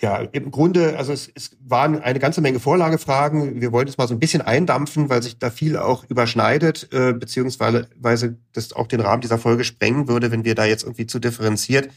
ja, 0.03 0.17
im 0.17 0.51
Grunde, 0.51 0.97
also 0.97 1.13
es, 1.13 1.31
es 1.33 1.55
waren 1.63 2.01
eine 2.01 2.19
ganze 2.19 2.41
Menge 2.41 2.59
Vorlagefragen. 2.59 3.61
Wir 3.61 3.71
wollten 3.71 3.89
es 3.89 3.97
mal 3.97 4.05
so 4.05 4.13
ein 4.13 4.19
bisschen 4.19 4.41
eindampfen, 4.41 5.07
weil 5.07 5.23
sich 5.23 5.39
da 5.39 5.49
viel 5.49 5.77
auch 5.77 6.03
überschneidet, 6.09 6.89
äh, 6.91 7.13
beziehungsweise 7.13 8.37
das 8.51 8.73
auch 8.73 8.87
den 8.87 8.99
Rahmen 8.99 9.21
dieser 9.21 9.37
Folge 9.37 9.63
sprengen 9.63 10.09
würde, 10.09 10.29
wenn 10.29 10.43
wir 10.43 10.55
da 10.55 10.65
jetzt 10.65 10.83
irgendwie 10.83 11.07
zu 11.07 11.19
differenziert 11.19 11.89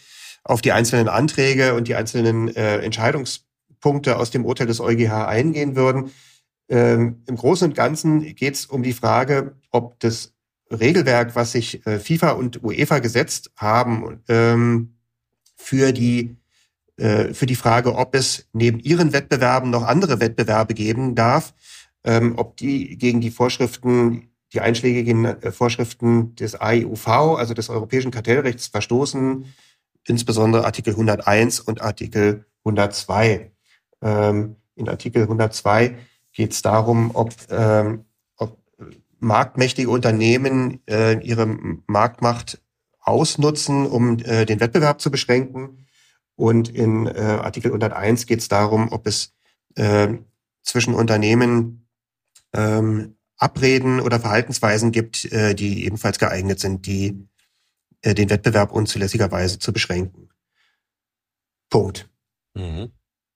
auf 0.44 0.62
die 0.62 0.70
einzelnen 0.70 1.08
Anträge 1.08 1.74
und 1.74 1.88
die 1.88 1.96
einzelnen 1.96 2.54
äh, 2.54 2.78
Entscheidungspunkte 2.78 4.16
aus 4.18 4.30
dem 4.30 4.44
Urteil 4.44 4.68
des 4.68 4.78
EuGH 4.78 5.26
eingehen 5.26 5.74
würden. 5.74 6.12
Ähm, 6.68 7.24
Im 7.26 7.34
Großen 7.34 7.66
und 7.66 7.74
Ganzen 7.74 8.36
geht 8.36 8.54
es 8.54 8.66
um 8.66 8.84
die 8.84 8.92
Frage, 8.92 9.56
ob 9.72 9.98
das 9.98 10.32
Regelwerk, 10.70 11.34
was 11.34 11.50
sich 11.50 11.84
äh, 11.88 11.98
FIFA 11.98 12.30
und 12.32 12.62
UEFA 12.62 13.00
gesetzt 13.00 13.50
haben, 13.56 14.22
ähm, 14.28 14.94
für 15.56 15.92
die 15.92 16.36
äh, 16.96 17.34
für 17.34 17.46
die 17.46 17.56
Frage, 17.56 17.94
ob 17.94 18.14
es 18.14 18.48
neben 18.52 18.80
ihren 18.80 19.12
Wettbewerben 19.12 19.70
noch 19.70 19.82
andere 19.82 20.20
Wettbewerbe 20.20 20.74
geben 20.74 21.14
darf, 21.14 21.54
ähm, 22.04 22.34
ob 22.36 22.56
die 22.56 22.96
gegen 22.96 23.20
die 23.20 23.30
Vorschriften, 23.30 24.30
die 24.52 24.60
einschlägigen 24.60 25.24
äh, 25.24 25.52
Vorschriften 25.52 26.34
des 26.36 26.58
AIUV, 26.58 27.08
also 27.08 27.52
des 27.52 27.68
Europäischen 27.68 28.10
Kartellrechts, 28.10 28.68
verstoßen, 28.68 29.44
insbesondere 30.06 30.64
Artikel 30.64 30.94
101 30.94 31.60
und 31.60 31.82
Artikel 31.82 32.46
102. 32.64 33.50
Ähm, 34.02 34.56
in 34.74 34.88
Artikel 34.88 35.22
102 35.22 35.96
geht 36.32 36.52
es 36.52 36.62
darum, 36.62 37.10
ob, 37.14 37.32
ähm, 37.50 38.04
ob 38.36 38.58
marktmächtige 39.18 39.90
Unternehmen 39.90 40.80
äh, 40.88 41.20
ihre 41.20 41.46
Marktmacht 41.86 42.62
ausnutzen, 43.00 43.86
um 43.86 44.18
äh, 44.20 44.46
den 44.46 44.60
Wettbewerb 44.60 45.00
zu 45.00 45.10
beschränken. 45.10 45.85
Und 46.36 46.68
in 46.68 47.06
äh, 47.06 47.18
Artikel 47.20 47.68
101 47.68 48.26
geht 48.26 48.40
es 48.40 48.48
darum, 48.48 48.92
ob 48.92 49.06
es 49.06 49.34
äh, 49.74 50.14
zwischen 50.62 50.94
Unternehmen 50.94 51.88
ähm, 52.52 53.16
Abreden 53.38 54.00
oder 54.00 54.20
Verhaltensweisen 54.20 54.92
gibt, 54.92 55.24
äh, 55.32 55.54
die 55.54 55.84
ebenfalls 55.84 56.18
geeignet 56.18 56.60
sind, 56.60 56.86
die 56.86 57.26
äh, 58.02 58.14
den 58.14 58.30
Wettbewerb 58.30 58.72
unzulässigerweise 58.72 59.58
zu 59.58 59.72
beschränken. 59.72 60.30
Punkt. 61.70 62.08
Mhm. 62.54 62.92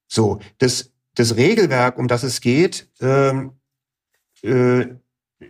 So, 0.07 0.41
das, 0.59 0.93
das 1.15 1.37
Regelwerk, 1.37 1.99
um 1.99 2.09
das 2.09 2.23
es 2.23 2.41
geht, 2.41 2.91
ähm, 3.01 3.61
äh, 4.43 4.87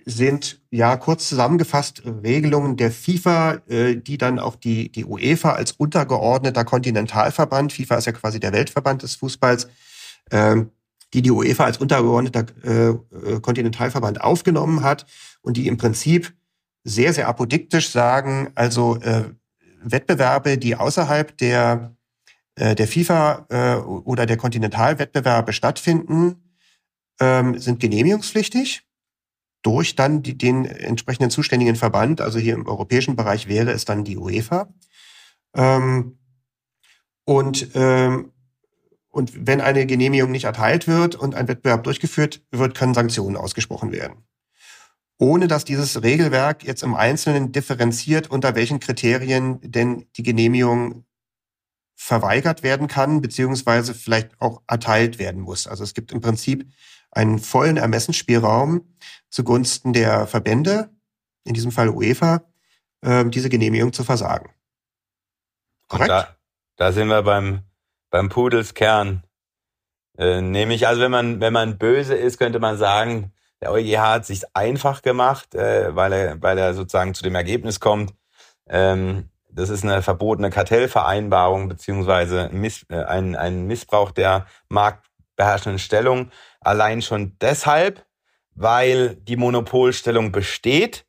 sind 0.05 0.61
ja 0.71 0.97
kurz 0.97 1.29
zusammengefasst 1.29 2.03
Regelungen 2.05 2.77
der 2.77 2.91
FIFA, 2.91 3.61
äh, 3.69 3.97
die 3.97 4.19
dann 4.19 4.39
auch 4.39 4.57
die, 4.57 4.91
die 4.91 5.05
UEFA 5.05 5.53
als 5.53 5.73
untergeordneter 5.73 6.65
Kontinentalverband, 6.65 7.73
FIFA 7.73 7.97
ist 7.97 8.07
ja 8.07 8.13
quasi 8.13 8.39
der 8.39 8.53
Weltverband 8.53 9.03
des 9.03 9.17
Fußballs, 9.17 9.69
äh, 10.31 10.57
die 11.13 11.23
die 11.23 11.31
UEFA 11.31 11.65
als 11.65 11.79
untergeordneter 11.79 12.47
äh, 12.63 12.89
äh, 12.91 13.41
Kontinentalverband 13.41 14.21
aufgenommen 14.21 14.83
hat 14.83 15.07
und 15.43 15.57
die 15.57 15.67
im 15.67 15.77
Prinzip 15.77 16.33
sehr, 16.85 17.13
sehr 17.13 17.29
apodiktisch 17.29 17.91
sagen, 17.91 18.51
also 18.55 18.97
äh, 19.01 19.25
Wettbewerbe, 19.83 20.57
die 20.57 20.77
außerhalb 20.77 21.37
der, 21.37 21.97
äh, 22.55 22.75
der 22.77 22.87
FIFA 22.87 23.47
äh, 23.49 23.75
oder 23.77 24.27
der 24.27 24.37
Kontinentalwettbewerbe 24.37 25.53
stattfinden, 25.53 26.55
ähm, 27.19 27.59
sind 27.59 27.81
genehmigungspflichtig 27.81 28.85
durch 29.63 29.95
dann 29.95 30.23
die, 30.23 30.37
den 30.37 30.65
entsprechenden 30.65 31.31
zuständigen 31.31 31.77
Verband, 31.77 32.21
also 32.21 32.39
hier 32.39 32.55
im 32.55 32.67
europäischen 32.67 33.17
Bereich 33.17 33.49
wäre 33.49 33.73
es 33.73 33.85
dann 33.85 34.05
die 34.05 34.17
UEFA. 34.17 34.73
Ähm, 35.55 36.19
und, 37.25 37.69
ähm, 37.75 38.33
und 39.11 39.47
wenn 39.47 39.61
eine 39.61 39.87
Genehmigung 39.87 40.31
nicht 40.31 40.45
erteilt 40.45 40.87
wird 40.87 41.15
und 41.15 41.35
ein 41.35 41.49
Wettbewerb 41.49 41.85
durchgeführt 41.85 42.43
wird, 42.51 42.75
können 42.75 42.95
Sanktionen 42.95 43.37
ausgesprochen 43.37 43.93
werden. 43.93 44.25
Ohne 45.19 45.49
dass 45.49 45.65
dieses 45.65 46.03
Regelwerk 46.03 46.65
jetzt 46.65 46.83
im 46.83 46.95
Einzelnen 46.95 47.53
differenziert, 47.53 48.31
unter 48.31 48.55
welchen 48.55 48.81
Kriterien 48.81 49.61
denn 49.61 50.07
die 50.17 50.23
Genehmigung 50.23 51.05
verweigert 51.95 52.63
werden 52.63 52.89
kann, 52.89 53.21
beziehungsweise 53.21 53.93
vielleicht 53.93 54.41
auch 54.41 54.63
erteilt 54.67 55.19
werden 55.19 55.43
muss. 55.43 55.67
Also 55.67 55.85
es 55.85 55.93
gibt 55.93 56.13
im 56.13 56.23
Prinzip 56.23 56.67
einen 57.11 57.39
vollen 57.39 57.77
Ermessensspielraum 57.77 58.97
zugunsten 59.29 59.93
der 59.93 60.27
Verbände, 60.27 60.91
in 61.45 61.55
diesem 61.55 61.73
Fall 61.73 61.89
UEFA, 61.89 62.43
äh, 63.03 63.25
diese 63.27 63.49
Genehmigung 63.49 63.93
zu 63.93 64.05
versagen. 64.05 64.51
Korrekt? 65.89 66.11
Da, 66.11 66.37
da, 66.77 66.93
sind 66.93 67.09
wir 67.09 67.23
beim, 67.23 67.63
beim 68.11 68.29
Pudels 68.29 68.75
Kern. 68.75 69.25
Äh, 70.19 70.41
nämlich, 70.41 70.87
also 70.87 71.01
wenn 71.01 71.11
man, 71.11 71.41
wenn 71.41 71.53
man 71.53 71.79
böse 71.79 72.15
ist, 72.15 72.39
könnte 72.39 72.59
man 72.59 72.77
sagen, 72.77 73.33
der 73.61 73.73
EuGH 73.73 73.99
hat 73.99 74.27
sich 74.27 74.45
einfach 74.55 75.03
gemacht, 75.03 75.55
äh, 75.55 75.95
weil 75.95 76.13
er, 76.13 76.43
weil 76.43 76.59
er 76.59 76.75
sozusagen 76.75 77.15
zu 77.15 77.23
dem 77.23 77.35
Ergebnis 77.35 77.81
kommt, 77.81 78.15
ähm, 78.69 79.29
das 79.53 79.69
ist 79.69 79.85
eine 79.85 80.03
verbotene 80.03 80.51
Kartellvereinbarung 80.51 81.69
beziehungsweise 81.69 82.49
Miss, 82.53 82.87
äh, 82.89 83.03
ein, 83.03 83.37
ein 83.37 83.67
Missbrauch 83.67 84.13
der 84.13 84.47
marktbeherrschenden 84.69 85.79
Stellung. 85.79 86.31
Allein 86.61 87.03
schon 87.03 87.37
deshalb, 87.41 88.07
weil 88.55 89.17
die 89.17 89.37
Monopolstellung 89.37 90.33
besteht 90.33 91.07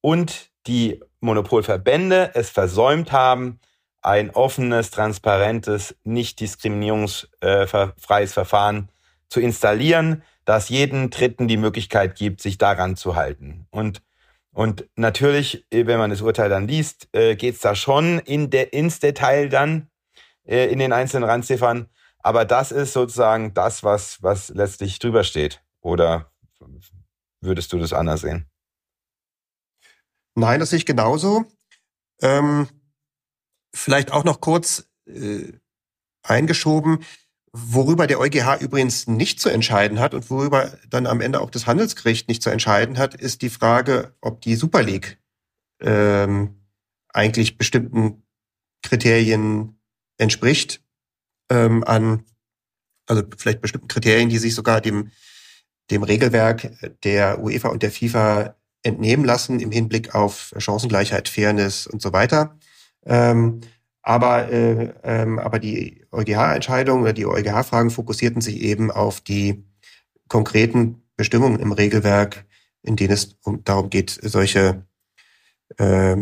und 0.00 0.50
die 0.66 1.00
Monopolverbände 1.20 2.32
es 2.34 2.50
versäumt 2.50 3.12
haben, 3.12 3.60
ein 4.02 4.30
offenes, 4.30 4.90
transparentes, 4.90 5.96
nicht 6.04 6.40
diskriminierungsfreies 6.40 8.32
Verfahren 8.32 8.90
zu 9.28 9.40
installieren, 9.40 10.22
das 10.44 10.68
jeden 10.68 11.10
Dritten 11.10 11.48
die 11.48 11.56
Möglichkeit 11.56 12.16
gibt, 12.16 12.40
sich 12.40 12.58
daran 12.58 12.96
zu 12.96 13.16
halten. 13.16 13.66
Und 13.70 14.02
und 14.58 14.88
natürlich, 14.96 15.64
äh, 15.70 15.86
wenn 15.86 15.98
man 15.98 16.10
das 16.10 16.20
Urteil 16.20 16.48
dann 16.48 16.66
liest, 16.66 17.08
äh, 17.12 17.36
geht's 17.36 17.60
da 17.60 17.76
schon 17.76 18.18
in 18.18 18.50
de, 18.50 18.68
ins 18.68 18.98
Detail 18.98 19.48
dann 19.48 19.88
äh, 20.44 20.66
in 20.66 20.80
den 20.80 20.92
einzelnen 20.92 21.30
Randziffern. 21.30 21.88
Aber 22.28 22.44
das 22.44 22.72
ist 22.72 22.92
sozusagen 22.92 23.54
das, 23.54 23.82
was, 23.82 24.22
was 24.22 24.50
letztlich 24.50 24.98
drüber 24.98 25.24
steht. 25.24 25.64
Oder 25.80 26.30
würdest 27.40 27.72
du 27.72 27.78
das 27.78 27.94
anders 27.94 28.20
sehen? 28.20 28.50
Nein, 30.34 30.60
das 30.60 30.68
sehe 30.68 30.76
ich 30.76 30.84
genauso. 30.84 31.46
Ähm, 32.20 32.68
vielleicht 33.74 34.12
auch 34.12 34.24
noch 34.24 34.42
kurz 34.42 34.90
äh, 35.06 35.54
eingeschoben. 36.22 37.02
Worüber 37.52 38.06
der 38.06 38.20
EuGH 38.20 38.60
übrigens 38.60 39.06
nicht 39.06 39.40
zu 39.40 39.48
entscheiden 39.48 39.98
hat 39.98 40.12
und 40.12 40.28
worüber 40.28 40.76
dann 40.90 41.06
am 41.06 41.22
Ende 41.22 41.40
auch 41.40 41.48
das 41.48 41.66
Handelsgericht 41.66 42.28
nicht 42.28 42.42
zu 42.42 42.50
entscheiden 42.50 42.98
hat, 42.98 43.14
ist 43.14 43.40
die 43.40 43.48
Frage, 43.48 44.14
ob 44.20 44.42
die 44.42 44.54
Super 44.54 44.82
League 44.82 45.18
ähm, 45.80 46.60
eigentlich 47.08 47.56
bestimmten 47.56 48.22
Kriterien 48.82 49.80
entspricht 50.18 50.82
ähm, 51.50 51.84
an, 51.84 52.24
also 53.06 53.22
vielleicht 53.36 53.60
bestimmten 53.60 53.88
Kriterien, 53.88 54.28
die 54.28 54.38
sich 54.38 54.54
sogar 54.54 54.80
dem 54.80 55.10
dem 55.90 56.02
Regelwerk 56.02 56.70
der 57.04 57.42
UEFA 57.42 57.68
und 57.68 57.82
der 57.82 57.90
FIFA 57.90 58.56
entnehmen 58.82 59.24
lassen 59.24 59.60
im 59.60 59.70
Hinblick 59.70 60.14
auf 60.14 60.54
Chancengleichheit, 60.58 61.28
Fairness 61.28 61.86
und 61.86 62.02
so 62.02 62.12
weiter. 62.12 62.56
Ähm, 63.06 63.60
aber, 64.02 64.50
äh, 64.50 64.94
ähm, 65.02 65.38
aber 65.38 65.58
die 65.58 66.06
EuGH-Entscheidungen 66.12 67.02
oder 67.02 67.12
die 67.12 67.26
EuGH-Fragen 67.26 67.90
fokussierten 67.90 68.40
sich 68.40 68.60
eben 68.60 68.90
auf 68.90 69.20
die 69.20 69.64
konkreten 70.28 71.02
Bestimmungen 71.16 71.58
im 71.58 71.72
Regelwerk, 71.72 72.46
in 72.82 72.96
denen 72.96 73.12
es 73.12 73.36
um, 73.42 73.64
darum 73.64 73.90
geht, 73.90 74.18
solche, 74.22 74.86
äh, 75.78 76.16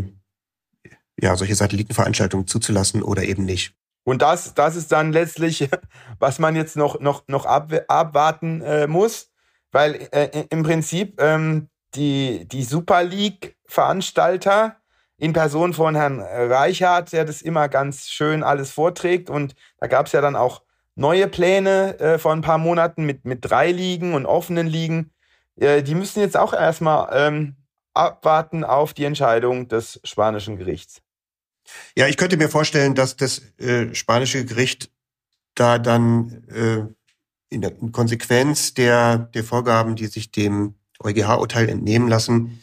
ja, 1.21 1.37
solche 1.37 1.55
Satellitenveranstaltungen 1.55 2.47
zuzulassen 2.47 3.03
oder 3.03 3.25
eben 3.25 3.45
nicht. 3.45 3.75
Und 4.07 4.23
das, 4.23 4.55
das 4.55 4.77
ist 4.77 4.92
dann 4.92 5.12
letztlich, 5.12 5.69
was 6.21 6.38
man 6.38 6.55
jetzt 6.55 6.77
noch, 6.77 7.01
noch, 7.01 7.25
noch 7.27 7.45
ab, 7.45 7.73
abwarten 7.88 8.62
äh, 8.62 8.87
muss, 8.87 9.33
weil 9.73 10.09
äh, 10.12 10.45
im 10.51 10.62
Prinzip 10.62 11.21
ähm, 11.21 11.69
die, 11.97 12.47
die 12.47 12.62
Super 12.62 13.03
League-Veranstalter 13.03 14.77
in 15.19 15.33
Person 15.33 15.73
von 15.73 15.97
Herrn 15.97 16.21
Reichhardt, 16.21 17.12
der 17.12 17.25
das 17.25 17.42
immer 17.42 17.69
ganz 17.69 18.09
schön 18.09 18.45
alles 18.45 18.71
vorträgt. 18.71 19.29
Und 19.29 19.57
da 19.79 19.88
gab 19.88 20.07
es 20.07 20.12
ja 20.12 20.21
dann 20.21 20.37
auch 20.37 20.62
neue 20.95 21.27
Pläne 21.27 21.99
äh, 21.99 22.19
vor 22.19 22.33
ein 22.33 22.42
paar 22.42 22.59
Monaten 22.59 23.07
mit, 23.07 23.25
mit 23.25 23.40
drei 23.42 23.73
Ligen 23.73 24.14
und 24.14 24.25
offenen 24.25 24.69
Ligen. 24.69 25.11
Äh, 25.57 25.83
die 25.83 25.97
müssen 25.97 26.21
jetzt 26.21 26.37
auch 26.37 26.53
erstmal 26.53 27.09
ähm, 27.12 27.57
abwarten 27.92 28.62
auf 28.62 28.95
die 28.95 29.05
Entscheidung 29.05 29.66
des 29.66 30.01
spanischen 30.05 30.59
Gerichts. 30.59 31.03
Ja, 31.97 32.07
ich 32.07 32.17
könnte 32.17 32.37
mir 32.37 32.49
vorstellen, 32.49 32.95
dass 32.95 33.17
das 33.17 33.43
äh, 33.59 33.95
spanische 33.95 34.45
Gericht 34.45 34.91
da 35.55 35.79
dann 35.79 36.45
äh, 36.49 36.85
in, 37.49 37.61
der, 37.63 37.73
Konsequenz 37.93 38.75
der, 38.75 39.19
der 39.19 39.45
Vorgaben, 39.45 39.97
die 39.97 40.07
sich 40.07 40.31
dem 40.31 40.75
EuGH-Urteil 41.01 41.69
entnehmen 41.69 42.09
lassen, 42.09 42.63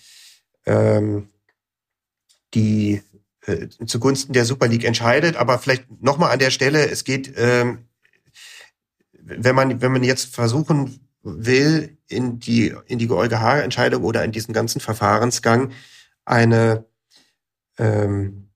ähm, 0.66 1.30
die 2.54 3.02
äh, 3.46 3.68
zugunsten 3.86 4.34
der 4.34 4.46
Super 4.46 4.68
League 4.68 4.86
entscheidet. 4.86 5.36
Aber 5.36 5.60
vielleicht 5.60 5.89
nochmal 6.02 6.32
an 6.32 6.39
der 6.39 6.52
Stelle, 6.52 6.89
es 6.89 7.04
geht, 7.04 7.34
ähm, 7.38 7.86
wenn 9.12 9.56
man, 9.56 9.82
wenn 9.82 9.92
man 9.92 10.04
jetzt 10.04 10.34
versuchen 10.34 11.00
will, 11.24 11.98
in 12.08 12.39
die, 12.39 12.76
in 12.88 13.00
die 13.00 13.10
EuGH-Entscheidung 13.10 14.04
oder 14.04 14.24
in 14.24 14.32
diesen 14.32 14.54
ganzen 14.54 14.82
Verfahrensgang 14.82 15.72
eine, 16.26 16.86
ähm, 17.78 18.50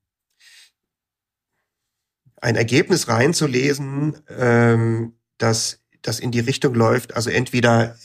ein 2.42 2.56
Ergebnis 2.56 3.08
reinzulesen, 3.08 4.18
ähm, 4.38 5.14
das, 5.38 5.80
das 6.02 6.20
in 6.20 6.32
die 6.32 6.40
Richtung 6.40 6.74
läuft, 6.74 7.16
also 7.16 7.30
entweder, 7.30 7.96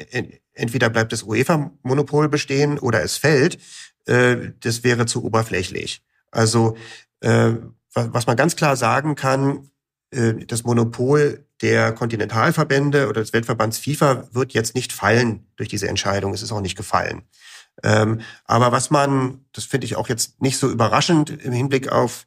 entweder 0.53 0.91
bleibt 0.91 1.13
das 1.13 1.23
UEFA-Monopol 1.23 2.29
bestehen 2.29 2.79
oder 2.79 3.03
es 3.03 3.17
fällt, 3.17 3.59
äh, 4.07 4.53
das 4.61 4.85
wäre 4.85 5.07
zu 5.07 5.25
oberflächlich. 5.25 6.03
Also 6.31 6.77
äh, 7.21 7.53
was 7.95 8.27
man 8.27 8.37
ganz 8.37 8.57
klar 8.57 8.77
sagen 8.77 9.15
kann, 9.15 9.71
äh, 10.11 10.35
das 10.47 10.65
Monopol 10.65 11.47
der 11.61 11.93
Kontinentalverbände 11.93 13.09
oder 13.09 13.21
des 13.21 13.33
Weltverbands 13.33 13.79
FIFA 13.79 14.29
wird 14.33 14.53
jetzt 14.53 14.75
nicht 14.75 14.93
fallen 14.93 15.47
durch 15.57 15.69
diese 15.69 15.89
Entscheidung. 15.89 16.35
Es 16.35 16.43
ist 16.43 16.53
auch 16.53 16.61
nicht 16.61 16.77
gefallen. 16.77 17.23
Ähm, 17.83 18.21
aber 18.45 18.73
was 18.73 18.91
man, 18.91 19.45
das 19.53 19.65
finde 19.65 19.87
ich 19.87 19.97
auch 19.97 20.09
jetzt 20.09 20.43
nicht 20.43 20.59
so 20.59 20.69
überraschend 20.69 21.31
im 21.31 21.53
Hinblick 21.53 21.91
auf 21.91 22.27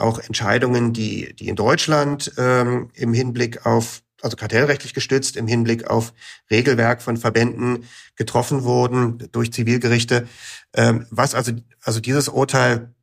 auch 0.00 0.18
Entscheidungen, 0.18 0.92
die, 0.92 1.34
die 1.34 1.48
in 1.48 1.56
Deutschland 1.56 2.32
ähm, 2.38 2.90
im 2.94 3.14
Hinblick 3.14 3.66
auf 3.66 4.02
also 4.22 4.36
kartellrechtlich 4.36 4.94
gestützt 4.94 5.36
im 5.36 5.46
Hinblick 5.46 5.88
auf 5.88 6.12
Regelwerk 6.50 7.02
von 7.02 7.16
Verbänden 7.16 7.84
getroffen 8.16 8.64
wurden 8.64 9.28
durch 9.32 9.52
Zivilgerichte. 9.52 10.28
Ähm, 10.74 11.06
was 11.10 11.34
also, 11.34 11.52
also 11.82 12.00
dieses 12.00 12.28
Urteil 12.28 12.94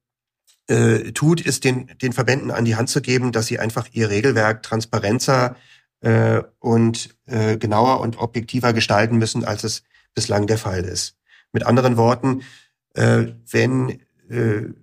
äh, 0.67 1.12
tut, 1.13 1.41
ist 1.41 1.63
den, 1.63 1.88
den 2.01 2.13
Verbänden 2.13 2.51
an 2.51 2.65
die 2.65 2.75
Hand 2.75 2.89
zu 2.89 3.01
geben, 3.01 3.31
dass 3.31 3.47
sie 3.47 3.60
einfach 3.60 3.88
ihr 3.91 4.10
Regelwerk 4.10 4.63
transparenter 4.63 5.55
äh, 6.01 6.41
und 6.60 7.15
äh, 7.25 7.57
genauer 7.57 8.01
und 8.01 8.17
objektiver 8.19 8.73
gestalten 8.73 9.17
müssen, 9.17 9.45
als 9.45 9.63
es 9.63 9.83
bislang 10.13 10.47
der 10.47 10.57
Fall 10.57 10.83
ist. 10.83 11.15
Mit 11.51 11.65
anderen 11.65 11.97
Worten, 11.97 12.43
äh, 12.93 13.27
wenn 13.49 14.01
äh, 14.29 14.73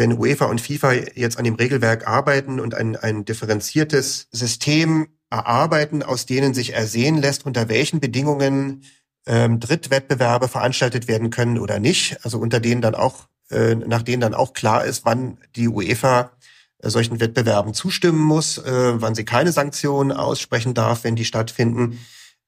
wenn 0.00 0.18
UEFA 0.18 0.46
und 0.46 0.60
FIFA 0.60 0.92
jetzt 1.14 1.38
an 1.38 1.44
dem 1.44 1.54
Regelwerk 1.54 2.08
arbeiten 2.08 2.58
und 2.58 2.74
ein, 2.74 2.96
ein 2.96 3.24
differenziertes 3.24 4.26
System 4.32 5.08
erarbeiten, 5.30 6.02
aus 6.02 6.26
denen 6.26 6.54
sich 6.54 6.72
ersehen 6.72 7.18
lässt, 7.18 7.46
unter 7.46 7.68
welchen 7.68 8.00
Bedingungen 8.00 8.82
ähm, 9.26 9.60
Drittwettbewerbe 9.60 10.48
veranstaltet 10.48 11.06
werden 11.06 11.30
können 11.30 11.58
oder 11.58 11.78
nicht. 11.78 12.24
Also 12.24 12.38
unter 12.38 12.58
denen 12.58 12.80
dann 12.80 12.96
auch, 12.96 13.28
äh, 13.50 13.76
nach 13.76 14.02
denen 14.02 14.20
dann 14.20 14.34
auch 14.34 14.54
klar 14.54 14.84
ist, 14.84 15.04
wann 15.04 15.38
die 15.54 15.68
UEFA 15.68 16.32
äh, 16.78 16.90
solchen 16.90 17.20
Wettbewerben 17.20 17.74
zustimmen 17.74 18.22
muss, 18.22 18.58
äh, 18.58 19.00
wann 19.00 19.14
sie 19.14 19.24
keine 19.24 19.52
Sanktionen 19.52 20.12
aussprechen 20.12 20.74
darf, 20.74 21.04
wenn 21.04 21.14
die 21.14 21.24
stattfinden, 21.26 22.00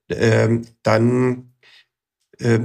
ähm, 0.09 0.63
dann 0.83 1.53
äh, 2.39 2.59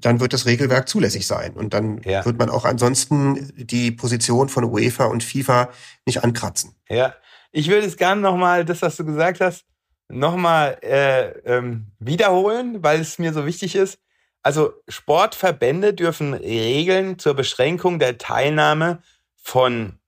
dann 0.00 0.20
wird 0.20 0.32
das 0.32 0.46
Regelwerk 0.46 0.88
zulässig 0.88 1.26
sein. 1.26 1.54
Und 1.54 1.74
dann 1.74 2.00
ja. 2.04 2.24
wird 2.24 2.38
man 2.38 2.50
auch 2.50 2.64
ansonsten 2.64 3.52
die 3.56 3.90
Position 3.90 4.48
von 4.48 4.64
UEFA 4.64 5.06
und 5.06 5.24
FIFA 5.24 5.70
nicht 6.04 6.22
ankratzen. 6.22 6.74
Ja, 6.88 7.14
ich 7.52 7.68
würde 7.68 7.86
es 7.86 7.96
gerne 7.96 8.20
nochmal, 8.20 8.64
das, 8.64 8.82
was 8.82 8.96
du 8.96 9.04
gesagt 9.04 9.40
hast, 9.40 9.64
nochmal 10.08 10.78
äh, 10.82 11.28
ähm, 11.44 11.86
wiederholen, 11.98 12.82
weil 12.82 13.00
es 13.00 13.18
mir 13.18 13.32
so 13.32 13.46
wichtig 13.46 13.74
ist. 13.74 13.98
Also 14.42 14.74
Sportverbände 14.88 15.94
dürfen 15.94 16.34
Regeln 16.34 17.18
zur 17.18 17.34
Beschränkung 17.34 17.98
der 17.98 18.18
Teilnahme 18.18 19.02
von 19.36 19.98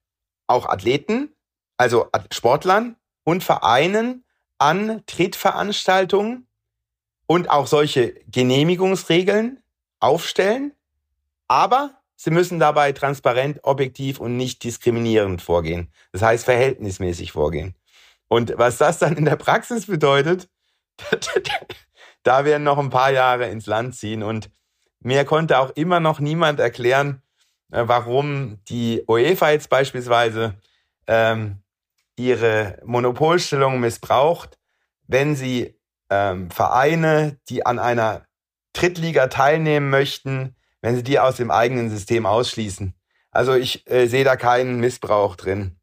auch 0.47 0.65
Athleten, 0.65 1.35
also 1.77 2.07
Sportlern 2.31 2.95
und 3.23 3.43
Vereinen 3.43 4.23
an 4.57 5.03
Trittveranstaltungen 5.07 6.47
und 7.27 7.49
auch 7.49 7.67
solche 7.67 8.13
Genehmigungsregeln 8.31 9.61
aufstellen. 9.99 10.73
Aber 11.47 11.99
Sie 12.21 12.31
müssen 12.31 12.59
dabei 12.59 12.91
transparent, 12.91 13.61
objektiv 13.63 14.19
und 14.19 14.35
nicht 14.35 14.61
diskriminierend 14.65 15.41
vorgehen. 15.41 15.89
Das 16.11 16.21
heißt 16.21 16.43
verhältnismäßig 16.43 17.31
vorgehen. 17.31 17.75
Und 18.27 18.53
was 18.57 18.77
das 18.77 18.99
dann 18.99 19.15
in 19.15 19.23
der 19.23 19.37
Praxis 19.37 19.85
bedeutet, 19.85 20.49
da 22.23 22.43
werden 22.43 22.63
noch 22.63 22.77
ein 22.77 22.89
paar 22.89 23.11
Jahre 23.11 23.47
ins 23.47 23.67
Land 23.67 23.95
ziehen. 23.95 24.21
Und 24.21 24.51
mir 24.99 25.23
konnte 25.23 25.59
auch 25.59 25.69
immer 25.71 26.01
noch 26.01 26.19
niemand 26.19 26.59
erklären, 26.59 27.21
äh, 27.71 27.83
warum 27.85 28.59
die 28.67 29.01
UEFA 29.07 29.51
jetzt 29.51 29.69
beispielsweise 29.69 30.55
ähm, 31.07 31.63
ihre 32.17 32.81
Monopolstellung 32.83 33.79
missbraucht, 33.79 34.59
wenn 35.07 35.37
sie 35.37 35.79
ähm, 36.09 36.51
Vereine, 36.51 37.39
die 37.47 37.65
an 37.65 37.79
einer 37.79 38.25
Drittliga 38.73 39.27
teilnehmen 39.27 39.89
möchten, 39.89 40.55
wenn 40.81 40.95
sie 40.95 41.03
die 41.03 41.19
aus 41.19 41.37
dem 41.37 41.51
eigenen 41.51 41.89
System 41.89 42.25
ausschließen. 42.25 42.93
Also 43.31 43.53
ich 43.53 43.89
äh, 43.89 44.07
sehe 44.07 44.23
da 44.23 44.35
keinen 44.35 44.79
Missbrauch 44.79 45.35
drin. 45.35 45.77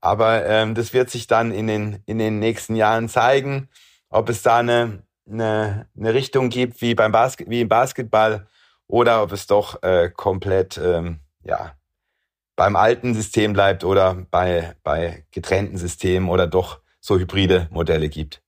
Aber 0.00 0.44
ähm, 0.44 0.74
das 0.74 0.92
wird 0.92 1.10
sich 1.10 1.26
dann 1.26 1.50
in 1.50 1.66
den, 1.66 2.02
in 2.06 2.18
den 2.18 2.38
nächsten 2.38 2.76
Jahren 2.76 3.08
zeigen, 3.08 3.68
ob 4.10 4.28
es 4.28 4.42
da 4.42 4.58
eine, 4.58 5.02
eine, 5.26 5.88
eine 5.98 6.14
Richtung 6.14 6.50
gibt 6.50 6.82
wie, 6.82 6.94
beim 6.94 7.10
Basket, 7.10 7.48
wie 7.48 7.62
im 7.62 7.68
Basketball 7.68 8.46
oder 8.86 9.22
ob 9.22 9.32
es 9.32 9.46
doch 9.46 9.82
äh, 9.82 10.10
komplett 10.10 10.78
ähm, 10.78 11.20
ja, 11.42 11.74
beim 12.54 12.76
alten 12.76 13.14
System 13.14 13.54
bleibt 13.54 13.82
oder 13.82 14.26
bei, 14.30 14.76
bei 14.82 15.24
getrennten 15.30 15.78
Systemen 15.78 16.28
oder 16.28 16.46
doch 16.46 16.80
so 17.00 17.18
hybride 17.18 17.68
Modelle 17.70 18.08
gibt. 18.08 18.43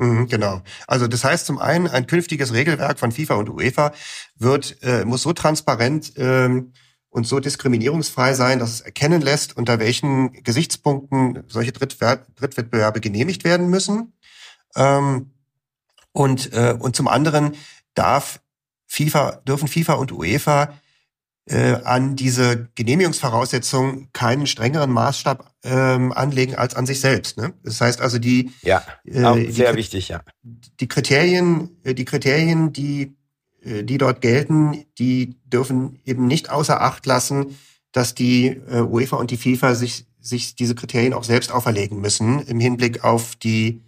Mhm, 0.00 0.28
genau. 0.28 0.62
Also 0.86 1.06
das 1.08 1.24
heißt 1.24 1.44
zum 1.44 1.58
einen, 1.58 1.86
ein 1.86 2.06
künftiges 2.06 2.54
Regelwerk 2.54 2.98
von 2.98 3.12
FIFA 3.12 3.34
und 3.34 3.50
UEFA 3.50 3.92
wird 4.34 4.78
äh, 4.82 5.04
muss 5.04 5.20
so 5.20 5.34
transparent 5.34 6.14
ähm, 6.16 6.72
und 7.10 7.26
so 7.26 7.38
diskriminierungsfrei 7.38 8.32
sein, 8.32 8.58
dass 8.58 8.70
es 8.72 8.80
erkennen 8.80 9.20
lässt, 9.20 9.58
unter 9.58 9.78
welchen 9.78 10.32
Gesichtspunkten 10.42 11.44
solche 11.48 11.72
Drittwer 11.72 12.24
Drittwettbewerbe 12.34 13.00
genehmigt 13.00 13.44
werden 13.44 13.68
müssen. 13.68 14.14
Ähm, 14.74 15.32
und, 16.12 16.50
äh, 16.54 16.76
und 16.78 16.96
zum 16.96 17.06
anderen 17.06 17.54
darf 17.92 18.40
FIFA, 18.86 19.42
dürfen 19.46 19.68
FIFA 19.68 19.94
und 19.94 20.12
UEFA 20.12 20.72
äh, 21.50 21.80
an 21.84 22.14
diese 22.14 22.68
Genehmigungsvoraussetzungen 22.76 24.08
keinen 24.12 24.46
strengeren 24.46 24.90
Maßstab 24.90 25.52
ähm, 25.64 26.12
anlegen 26.12 26.54
als 26.54 26.76
an 26.76 26.86
sich 26.86 27.00
selbst. 27.00 27.36
Ne? 27.38 27.54
Das 27.64 27.80
heißt 27.80 28.00
also 28.00 28.18
die 28.18 28.52
ja 28.62 28.82
äh, 29.04 29.50
sehr 29.50 29.74
wichtig 29.74 30.08
ja 30.08 30.22
die 30.42 30.86
Kriterien 30.86 31.76
äh, 31.82 31.94
die 31.94 32.04
Kriterien 32.04 32.72
die 32.72 33.16
äh, 33.62 33.82
die 33.82 33.98
dort 33.98 34.20
gelten 34.20 34.84
die 34.98 35.36
dürfen 35.44 35.98
eben 36.04 36.26
nicht 36.26 36.50
außer 36.50 36.80
Acht 36.80 37.04
lassen 37.06 37.58
dass 37.92 38.14
die 38.14 38.46
äh, 38.46 38.82
UEFA 38.82 39.16
und 39.16 39.32
die 39.32 39.36
FIFA 39.36 39.74
sich 39.74 40.06
sich 40.20 40.54
diese 40.54 40.76
Kriterien 40.76 41.14
auch 41.14 41.24
selbst 41.24 41.50
auferlegen 41.50 42.00
müssen 42.00 42.40
im 42.46 42.60
Hinblick 42.60 43.02
auf 43.02 43.34
die 43.34 43.82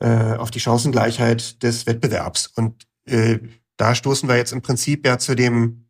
äh, 0.00 0.34
auf 0.34 0.50
die 0.50 0.60
Chancengleichheit 0.60 1.62
des 1.62 1.86
Wettbewerbs 1.86 2.48
und 2.48 2.86
äh, 3.06 3.38
da 3.78 3.94
stoßen 3.94 4.28
wir 4.28 4.36
jetzt 4.36 4.52
im 4.52 4.60
Prinzip 4.60 5.06
ja 5.06 5.18
zu 5.18 5.34
dem 5.34 5.81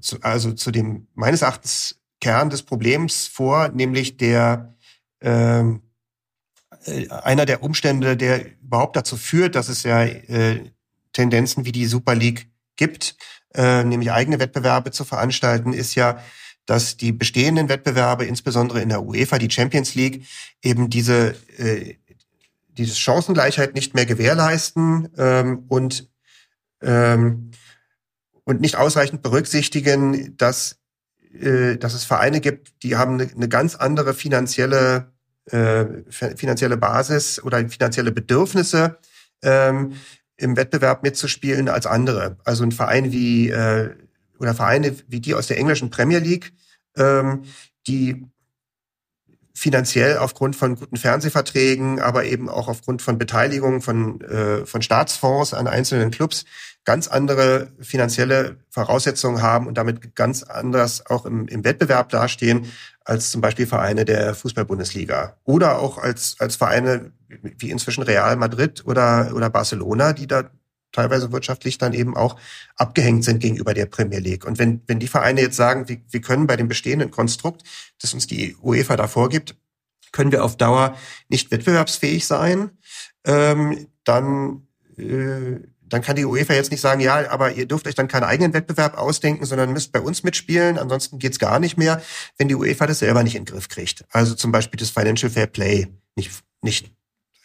zu, 0.00 0.20
also 0.22 0.52
zu 0.52 0.70
dem 0.70 1.08
meines 1.14 1.42
Erachtens 1.42 2.00
Kern 2.20 2.50
des 2.50 2.62
Problems 2.62 3.26
vor, 3.26 3.68
nämlich 3.68 4.16
der 4.16 4.74
ähm, 5.20 5.82
äh, 6.84 7.08
einer 7.08 7.46
der 7.46 7.62
Umstände, 7.62 8.16
der 8.16 8.58
überhaupt 8.60 8.96
dazu 8.96 9.16
führt, 9.16 9.54
dass 9.54 9.68
es 9.68 9.82
ja 9.82 10.02
äh, 10.04 10.70
Tendenzen 11.12 11.64
wie 11.64 11.72
die 11.72 11.86
Super 11.86 12.14
League 12.14 12.50
gibt, 12.76 13.16
äh, 13.54 13.84
nämlich 13.84 14.12
eigene 14.12 14.38
Wettbewerbe 14.38 14.90
zu 14.90 15.04
veranstalten, 15.04 15.72
ist 15.72 15.94
ja, 15.94 16.18
dass 16.66 16.96
die 16.96 17.12
bestehenden 17.12 17.68
Wettbewerbe, 17.68 18.24
insbesondere 18.24 18.82
in 18.82 18.88
der 18.88 19.04
UEFA, 19.04 19.38
die 19.38 19.50
Champions 19.50 19.94
League, 19.94 20.26
eben 20.62 20.90
diese 20.90 21.36
äh, 21.58 21.96
diese 22.76 22.94
Chancengleichheit 22.94 23.74
nicht 23.74 23.94
mehr 23.94 24.06
gewährleisten 24.06 25.08
ähm, 25.16 25.64
und 25.68 26.08
ähm, 26.82 27.50
und 28.46 28.60
nicht 28.60 28.76
ausreichend 28.76 29.22
berücksichtigen, 29.22 30.36
dass, 30.38 30.78
äh, 31.38 31.76
dass 31.76 31.92
es 31.92 32.04
Vereine 32.04 32.40
gibt, 32.40 32.82
die 32.82 32.96
haben 32.96 33.20
eine, 33.20 33.30
eine 33.30 33.48
ganz 33.48 33.74
andere 33.74 34.14
finanzielle, 34.14 35.12
äh, 35.50 35.84
finanzielle 36.10 36.78
Basis 36.78 37.42
oder 37.42 37.68
finanzielle 37.68 38.12
Bedürfnisse, 38.12 38.98
ähm, 39.42 39.92
im 40.38 40.56
Wettbewerb 40.56 41.02
mitzuspielen 41.02 41.68
als 41.68 41.86
andere. 41.86 42.36
Also 42.44 42.62
ein 42.62 42.72
Verein 42.72 43.12
wie 43.12 43.50
äh, 43.50 43.94
oder 44.38 44.54
Vereine 44.54 44.94
wie 45.08 45.20
die 45.20 45.34
aus 45.34 45.46
der 45.46 45.58
englischen 45.58 45.90
Premier 45.90 46.18
League, 46.18 46.52
ähm, 46.96 47.44
die 47.86 48.26
finanziell 49.54 50.18
aufgrund 50.18 50.54
von 50.54 50.76
guten 50.76 50.98
Fernsehverträgen, 50.98 51.98
aber 52.00 52.24
eben 52.26 52.50
auch 52.50 52.68
aufgrund 52.68 53.00
von 53.00 53.16
Beteiligung 53.16 53.80
von, 53.80 54.20
äh, 54.20 54.66
von 54.66 54.82
Staatsfonds 54.82 55.54
an 55.54 55.66
einzelnen 55.66 56.10
Clubs 56.10 56.44
ganz 56.86 57.08
andere 57.08 57.68
finanzielle 57.80 58.56
Voraussetzungen 58.70 59.42
haben 59.42 59.66
und 59.66 59.76
damit 59.76 60.14
ganz 60.14 60.42
anders 60.42 61.04
auch 61.04 61.26
im, 61.26 61.46
im 61.48 61.64
Wettbewerb 61.64 62.08
dastehen 62.08 62.66
als 63.04 63.30
zum 63.30 63.40
Beispiel 63.40 63.66
Vereine 63.66 64.04
der 64.04 64.34
Fußball-Bundesliga 64.34 65.36
oder 65.44 65.78
auch 65.78 65.98
als, 65.98 66.36
als 66.38 66.56
Vereine 66.56 67.12
wie 67.42 67.70
inzwischen 67.70 68.02
Real 68.02 68.36
Madrid 68.36 68.84
oder, 68.86 69.32
oder 69.34 69.50
Barcelona, 69.50 70.12
die 70.12 70.26
da 70.26 70.50
teilweise 70.92 71.30
wirtschaftlich 71.32 71.76
dann 71.76 71.92
eben 71.92 72.16
auch 72.16 72.36
abgehängt 72.76 73.24
sind 73.24 73.40
gegenüber 73.40 73.74
der 73.74 73.86
Premier 73.86 74.20
League. 74.20 74.46
Und 74.46 74.58
wenn, 74.58 74.80
wenn 74.86 74.98
die 74.98 75.08
Vereine 75.08 75.42
jetzt 75.42 75.56
sagen, 75.56 75.88
wir, 75.88 75.98
wir 76.08 76.20
können 76.20 76.46
bei 76.46 76.56
dem 76.56 76.68
bestehenden 76.68 77.10
Konstrukt, 77.10 77.62
das 78.00 78.14
uns 78.14 78.26
die 78.26 78.56
UEFA 78.62 78.96
da 78.96 79.06
vorgibt, 79.06 79.56
können 80.12 80.32
wir 80.32 80.44
auf 80.44 80.56
Dauer 80.56 80.96
nicht 81.28 81.50
wettbewerbsfähig 81.50 82.26
sein, 82.26 82.70
ähm, 83.24 83.88
dann, 84.04 84.68
äh, 84.96 85.58
dann 85.88 86.02
kann 86.02 86.16
die 86.16 86.24
UEFA 86.24 86.54
jetzt 86.54 86.70
nicht 86.70 86.80
sagen, 86.80 87.00
ja, 87.00 87.30
aber 87.30 87.52
ihr 87.52 87.66
dürft 87.66 87.86
euch 87.86 87.94
dann 87.94 88.08
keinen 88.08 88.24
eigenen 88.24 88.52
Wettbewerb 88.52 88.98
ausdenken, 88.98 89.44
sondern 89.44 89.72
müsst 89.72 89.92
bei 89.92 90.00
uns 90.00 90.22
mitspielen, 90.22 90.78
ansonsten 90.78 91.18
geht's 91.18 91.38
gar 91.38 91.60
nicht 91.60 91.76
mehr, 91.76 92.02
wenn 92.38 92.48
die 92.48 92.54
UEFA 92.54 92.86
das 92.86 92.98
selber 92.98 93.22
nicht 93.22 93.36
in 93.36 93.44
den 93.44 93.52
Griff 93.52 93.68
kriegt. 93.68 94.04
Also 94.10 94.34
zum 94.34 94.52
Beispiel 94.52 94.78
das 94.78 94.90
Financial 94.90 95.30
Fair 95.30 95.46
Play 95.46 95.88
nicht, 96.16 96.32
nicht, 96.62 96.92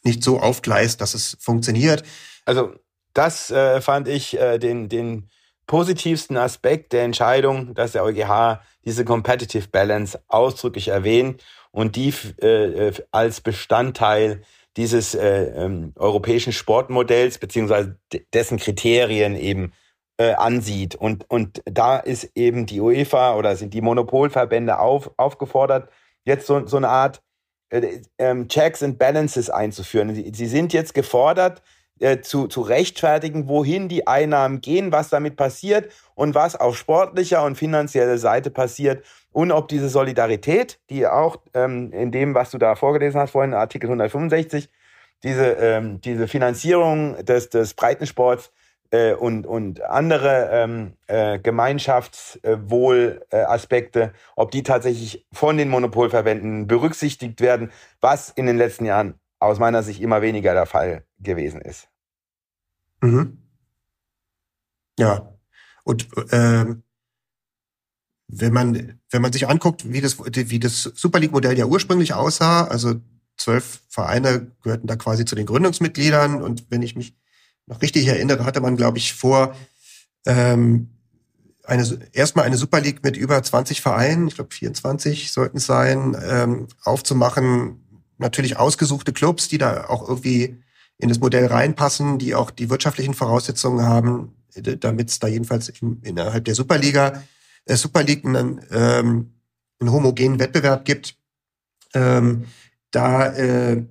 nicht 0.04 0.24
so 0.24 0.40
aufgleist, 0.40 1.02
dass 1.02 1.14
es 1.14 1.38
funktioniert. 1.40 2.04
Also 2.46 2.74
das 3.14 3.52
äh, 3.52 3.82
fand 3.82 4.08
ich 4.08 4.40
äh, 4.40 4.58
den, 4.58 4.90
den 4.90 5.30
positivsten 5.68 6.38
Aspekt 6.38 6.94
der 6.94 7.04
Entscheidung, 7.04 7.74
dass 7.76 7.92
der 7.92 8.04
EuGH 8.04 8.62
diese 8.84 9.06
Competitive 9.06 9.68
Balance 9.68 10.20
ausdrücklich 10.28 10.88
erwähnt 10.88 11.44
und 11.72 11.96
die 11.96 12.14
äh, 12.42 12.88
äh 12.88 12.94
als 13.12 13.42
Bestandteil 13.42 14.42
dieses 14.78 15.16
äh, 15.16 15.44
ähm, 15.56 15.94
europäischen 15.96 16.54
Sportmodells 16.54 17.38
beziehungsweise 17.38 17.98
dessen 18.34 18.58
Kriterien 18.58 19.36
eben 19.36 19.74
äh, 20.18 20.34
ansieht. 20.34 20.96
Und, 20.96 21.30
und 21.30 21.62
da 21.66 21.98
ist 21.98 22.32
eben 22.36 22.66
die 22.66 22.80
UEFA 22.80 23.36
oder 23.36 23.56
sind 23.56 23.74
die 23.74 23.82
Monopolverbände 23.82 24.80
auf, 24.80 25.12
aufgefordert, 25.18 25.90
jetzt 26.24 26.48
so, 26.48 26.66
so 26.68 26.78
eine 26.78 26.90
Art 26.90 27.22
äh, 27.70 28.02
ähm, 28.18 28.48
Checks 28.48 28.84
and 28.84 28.98
Balances 28.98 29.50
einzuführen. 29.50 30.14
Sie, 30.14 30.32
sie 30.34 30.48
sind 30.48 30.74
jetzt 30.74 30.94
gefordert, 30.94 31.62
äh, 32.02 32.22
zu, 32.22 32.48
zu 32.48 32.62
rechtfertigen, 32.62 33.48
wohin 33.48 33.88
die 33.88 34.08
Einnahmen 34.08 34.62
gehen, 34.62 34.92
was 34.92 35.10
damit 35.10 35.36
passiert 35.36 35.92
und 36.16 36.36
was 36.36 36.56
auf 36.56 36.78
sportlicher 36.78 37.44
und 37.44 37.56
finanzieller 37.56 38.18
Seite 38.18 38.52
passiert 38.52 39.04
und 39.32 39.52
ob 39.52 39.68
diese 39.68 39.90
Solidarität, 39.90 40.80
die 40.90 41.06
auch 41.08 41.38
ähm, 41.54 41.92
in 41.94 42.12
dem, 42.12 42.34
was 42.36 42.52
du 42.52 42.58
da 42.58 42.76
vorgelesen 42.76 43.22
hast 43.22 43.32
vorhin, 43.32 43.54
Artikel 43.54 43.88
165, 43.88 44.70
diese, 45.24 45.52
ähm, 45.54 46.02
diese 46.02 46.28
Finanzierung 46.28 47.24
des, 47.24 47.50
des 47.50 47.76
Breitensports 47.76 48.52
äh, 48.92 49.14
und, 49.14 49.48
und 49.48 49.82
andere 49.84 50.50
ähm, 50.52 50.98
äh, 51.08 51.40
Gemeinschaftswohlaspekte, 51.40 54.02
äh, 54.02 54.10
ob 54.36 54.52
die 54.52 54.64
tatsächlich 54.64 55.26
von 55.32 55.56
den 55.58 55.70
Monopolverbänden 55.70 56.68
berücksichtigt 56.68 57.40
werden, 57.42 57.72
was 58.02 58.30
in 58.30 58.48
den 58.48 58.58
letzten 58.58 58.84
Jahren 58.86 59.21
aus 59.42 59.60
meiner 59.60 59.84
Sicht 59.84 60.00
immer 60.00 60.22
weniger 60.22 60.54
der 60.54 60.68
Fall 60.68 61.06
gewesen 61.20 61.62
ist. 61.62 61.90
Mhm. 63.02 63.40
Ja. 65.00 65.34
Und 65.84 66.08
ähm, 66.32 66.84
wenn 68.28 68.54
man 68.54 69.00
wenn 69.10 69.22
man 69.22 69.34
sich 69.34 69.50
anguckt, 69.50 69.92
wie 69.92 70.00
das 70.00 70.18
wie 70.20 70.60
das 70.60 70.84
Super 70.84 71.20
League 71.20 71.32
Modell 71.32 71.58
ja 71.58 71.66
ursprünglich 71.66 72.14
aussah, 72.14 72.66
also 72.66 72.96
zwölf 73.36 73.82
Vereine 73.90 74.52
gehörten 74.62 74.88
da 74.88 74.96
quasi 74.96 75.26
zu 75.26 75.36
den 75.36 75.48
Gründungsmitgliedern 75.48 76.42
und 76.42 76.66
wenn 76.70 76.84
ich 76.84 76.96
mich 76.96 77.16
noch 77.66 77.82
richtig 77.82 78.08
erinnere, 78.08 78.46
hatte 78.46 78.62
man 78.62 78.78
glaube 78.78 79.00
ich 79.00 79.14
vor 79.14 79.56
ähm, 80.28 80.92
eine 81.64 82.00
erstmal 82.14 82.46
eine 82.46 82.58
Super 82.58 82.80
League 82.80 83.04
mit 83.04 83.18
über 83.18 83.42
20 83.42 83.82
Vereinen, 83.82 84.28
ich 84.28 84.36
glaube 84.36 84.54
24 84.54 85.32
sollten 85.32 85.58
es 85.58 85.66
sein, 85.66 86.16
ähm, 86.24 86.68
aufzumachen. 86.84 87.81
Natürlich 88.22 88.58
ausgesuchte 88.58 89.14
Clubs, 89.14 89.48
die 89.48 89.58
da 89.58 89.86
auch 89.88 90.08
irgendwie 90.08 90.62
in 90.98 91.10
das 91.10 91.20
Modell 91.20 91.48
reinpassen, 91.48 92.20
die 92.20 92.36
auch 92.36 92.52
die 92.52 92.70
wirtschaftlichen 92.70 93.14
Voraussetzungen 93.14 93.86
haben, 93.86 94.36
damit 94.56 95.10
es 95.10 95.20
da 95.20 95.28
jedenfalls 95.28 95.72
innerhalb 96.04 96.46
der 96.46 96.56
Superliga, 96.56 97.24
äh, 97.66 97.76
Super 97.76 98.04
League 98.04 98.26
einen, 98.26 98.62
ähm, 98.72 99.34
einen 99.80 99.92
homogenen 99.92 100.40
Wettbewerb 100.40 100.86
gibt. 100.86 101.16
Ähm, 101.94 102.46
da, 102.92 103.34
äh, 103.34 103.84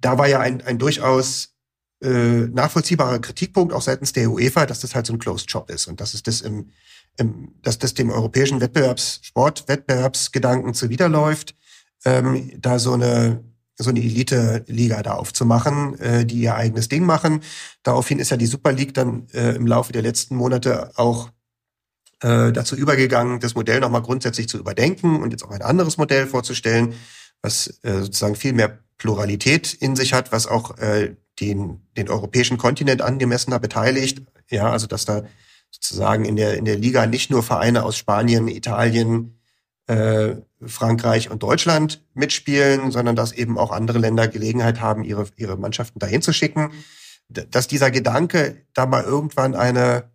da 0.00 0.18
war 0.18 0.26
ja 0.26 0.40
ein, 0.40 0.62
ein 0.62 0.78
durchaus 0.78 1.54
äh, 2.02 2.08
nachvollziehbarer 2.08 3.20
Kritikpunkt 3.20 3.72
auch 3.72 3.82
seitens 3.82 4.12
der 4.12 4.30
UEFA, 4.30 4.66
dass 4.66 4.80
das 4.80 4.94
halt 4.94 5.06
so 5.06 5.12
ein 5.12 5.18
Closed 5.18 5.50
Shop 5.50 5.70
ist 5.70 5.86
und 5.86 6.00
dass 6.00 6.14
es 6.14 6.22
das 6.22 6.40
im, 6.40 6.70
im 7.16 7.54
dass 7.62 7.78
das 7.78 7.94
dem 7.94 8.10
europäischen 8.10 8.60
Wettbewerbs 8.60 9.20
Sportwettbewerbsgedanken 9.22 10.74
zuwiderläuft, 10.74 11.54
ähm, 12.04 12.50
da 12.60 12.78
so 12.78 12.92
eine 12.92 13.42
so 13.78 13.90
eine 13.90 14.00
Elite-Liga 14.00 15.02
da 15.02 15.14
aufzumachen, 15.14 15.98
äh, 15.98 16.24
die 16.24 16.40
ihr 16.40 16.54
eigenes 16.54 16.88
Ding 16.88 17.04
machen. 17.04 17.42
Daraufhin 17.82 18.18
ist 18.18 18.30
ja 18.30 18.36
die 18.36 18.46
Super 18.46 18.72
League 18.72 18.94
dann 18.94 19.26
äh, 19.34 19.54
im 19.54 19.66
Laufe 19.66 19.92
der 19.92 20.02
letzten 20.02 20.34
Monate 20.36 20.92
auch 20.96 21.30
äh, 22.22 22.52
dazu 22.52 22.74
übergegangen, 22.74 23.40
das 23.40 23.54
Modell 23.54 23.80
nochmal 23.80 24.02
grundsätzlich 24.02 24.48
zu 24.48 24.58
überdenken 24.58 25.22
und 25.22 25.30
jetzt 25.30 25.44
auch 25.44 25.50
ein 25.50 25.62
anderes 25.62 25.98
Modell 25.98 26.26
vorzustellen, 26.26 26.94
was 27.42 27.78
äh, 27.82 28.00
sozusagen 28.00 28.36
viel 28.36 28.54
mehr 28.54 28.78
Pluralität 28.96 29.74
in 29.74 29.94
sich 29.94 30.14
hat, 30.14 30.32
was 30.32 30.46
auch 30.46 30.78
äh, 30.78 31.14
den, 31.38 31.82
den 31.98 32.08
europäischen 32.08 32.56
Kontinent 32.56 33.02
angemessener 33.02 33.58
beteiligt. 33.58 34.22
Ja, 34.48 34.70
also 34.70 34.86
dass 34.86 35.04
da 35.04 35.24
sozusagen 35.70 36.24
in 36.24 36.36
der, 36.36 36.56
in 36.56 36.64
der 36.64 36.78
Liga 36.78 37.04
nicht 37.06 37.30
nur 37.30 37.42
Vereine 37.42 37.82
aus 37.82 37.98
Spanien, 37.98 38.48
Italien, 38.48 39.35
äh, 39.86 40.36
Frankreich 40.64 41.30
und 41.30 41.42
Deutschland 41.42 42.04
mitspielen, 42.14 42.90
sondern 42.90 43.16
dass 43.16 43.32
eben 43.32 43.58
auch 43.58 43.70
andere 43.70 43.98
Länder 43.98 44.28
Gelegenheit 44.28 44.80
haben, 44.80 45.04
ihre, 45.04 45.26
ihre 45.36 45.56
Mannschaften 45.56 45.98
dahin 45.98 46.22
zu 46.22 46.32
schicken. 46.32 46.72
Dass 47.28 47.66
dieser 47.66 47.90
Gedanke, 47.90 48.66
da 48.72 48.86
mal 48.86 49.02
irgendwann 49.02 49.54
eine, 49.54 50.10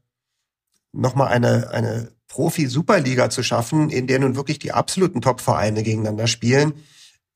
nochmal 0.93 1.27
eine, 1.27 1.69
eine 1.71 2.11
Profi-Superliga 2.27 3.29
zu 3.29 3.43
schaffen, 3.43 3.89
in 3.89 4.07
der 4.07 4.19
nun 4.19 4.35
wirklich 4.35 4.59
die 4.59 4.71
absoluten 4.71 5.21
Top-Vereine 5.21 5.83
gegeneinander 5.83 6.27
spielen, 6.27 6.73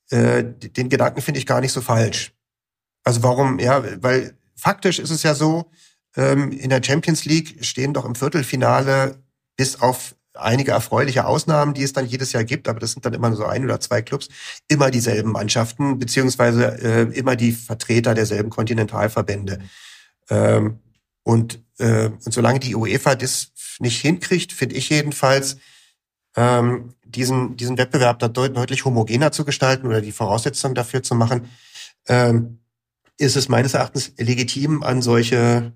äh, 0.09 0.43
den 0.43 0.89
Gedanken 0.89 1.21
finde 1.21 1.39
ich 1.39 1.45
gar 1.45 1.61
nicht 1.61 1.73
so 1.73 1.81
falsch. 1.81 2.33
Also 3.03 3.21
warum, 3.23 3.59
ja, 3.59 3.83
weil 4.01 4.37
faktisch 4.55 4.99
ist 4.99 5.09
es 5.09 5.23
ja 5.23 5.35
so, 5.35 5.69
ähm, 6.15 6.51
in 6.51 6.69
der 6.69 6.81
Champions 6.83 7.25
League 7.25 7.63
stehen 7.63 7.93
doch 7.93 8.05
im 8.05 8.15
Viertelfinale 8.15 9.21
bis 9.57 9.81
auf 9.81 10.15
einige 10.37 10.71
erfreuliche 10.71 11.25
Ausnahmen, 11.25 11.73
die 11.73 11.83
es 11.83 11.93
dann 11.93 12.05
jedes 12.05 12.31
Jahr 12.33 12.43
gibt, 12.43 12.67
aber 12.67 12.79
das 12.79 12.91
sind 12.91 13.05
dann 13.05 13.13
immer 13.13 13.29
nur 13.29 13.37
so 13.37 13.45
ein 13.45 13.63
oder 13.63 13.79
zwei 13.79 14.01
Clubs, 14.01 14.29
immer 14.67 14.91
dieselben 14.91 15.31
Mannschaften, 15.31 15.99
beziehungsweise 15.99 16.77
äh, 16.81 17.17
immer 17.17 17.35
die 17.35 17.51
Vertreter 17.51 18.13
derselben 18.13 18.49
Kontinentalverbände. 18.49 19.59
Ähm, 20.29 20.79
und, 21.23 21.59
äh, 21.79 22.07
und 22.07 22.33
solange 22.33 22.59
die 22.59 22.75
UEFA 22.75 23.15
das 23.15 23.51
nicht 23.79 24.01
hinkriegt, 24.01 24.51
finde 24.51 24.75
ich 24.75 24.89
jedenfalls, 24.89 25.57
ähm, 26.35 26.93
diesen, 27.03 27.55
diesen 27.57 27.77
Wettbewerb 27.77 28.19
da 28.19 28.27
deut 28.27 28.55
deutlich 28.55 28.85
homogener 28.85 29.31
zu 29.31 29.45
gestalten 29.45 29.87
oder 29.87 30.01
die 30.01 30.11
Voraussetzungen 30.11 30.75
dafür 30.75 31.01
zu 31.01 31.15
machen, 31.15 31.49
ähm, 32.07 32.59
ist 33.17 33.35
es 33.35 33.47
meines 33.47 33.73
Erachtens 33.73 34.11
legitim, 34.17 34.83
an 34.83 35.01
solche 35.01 35.73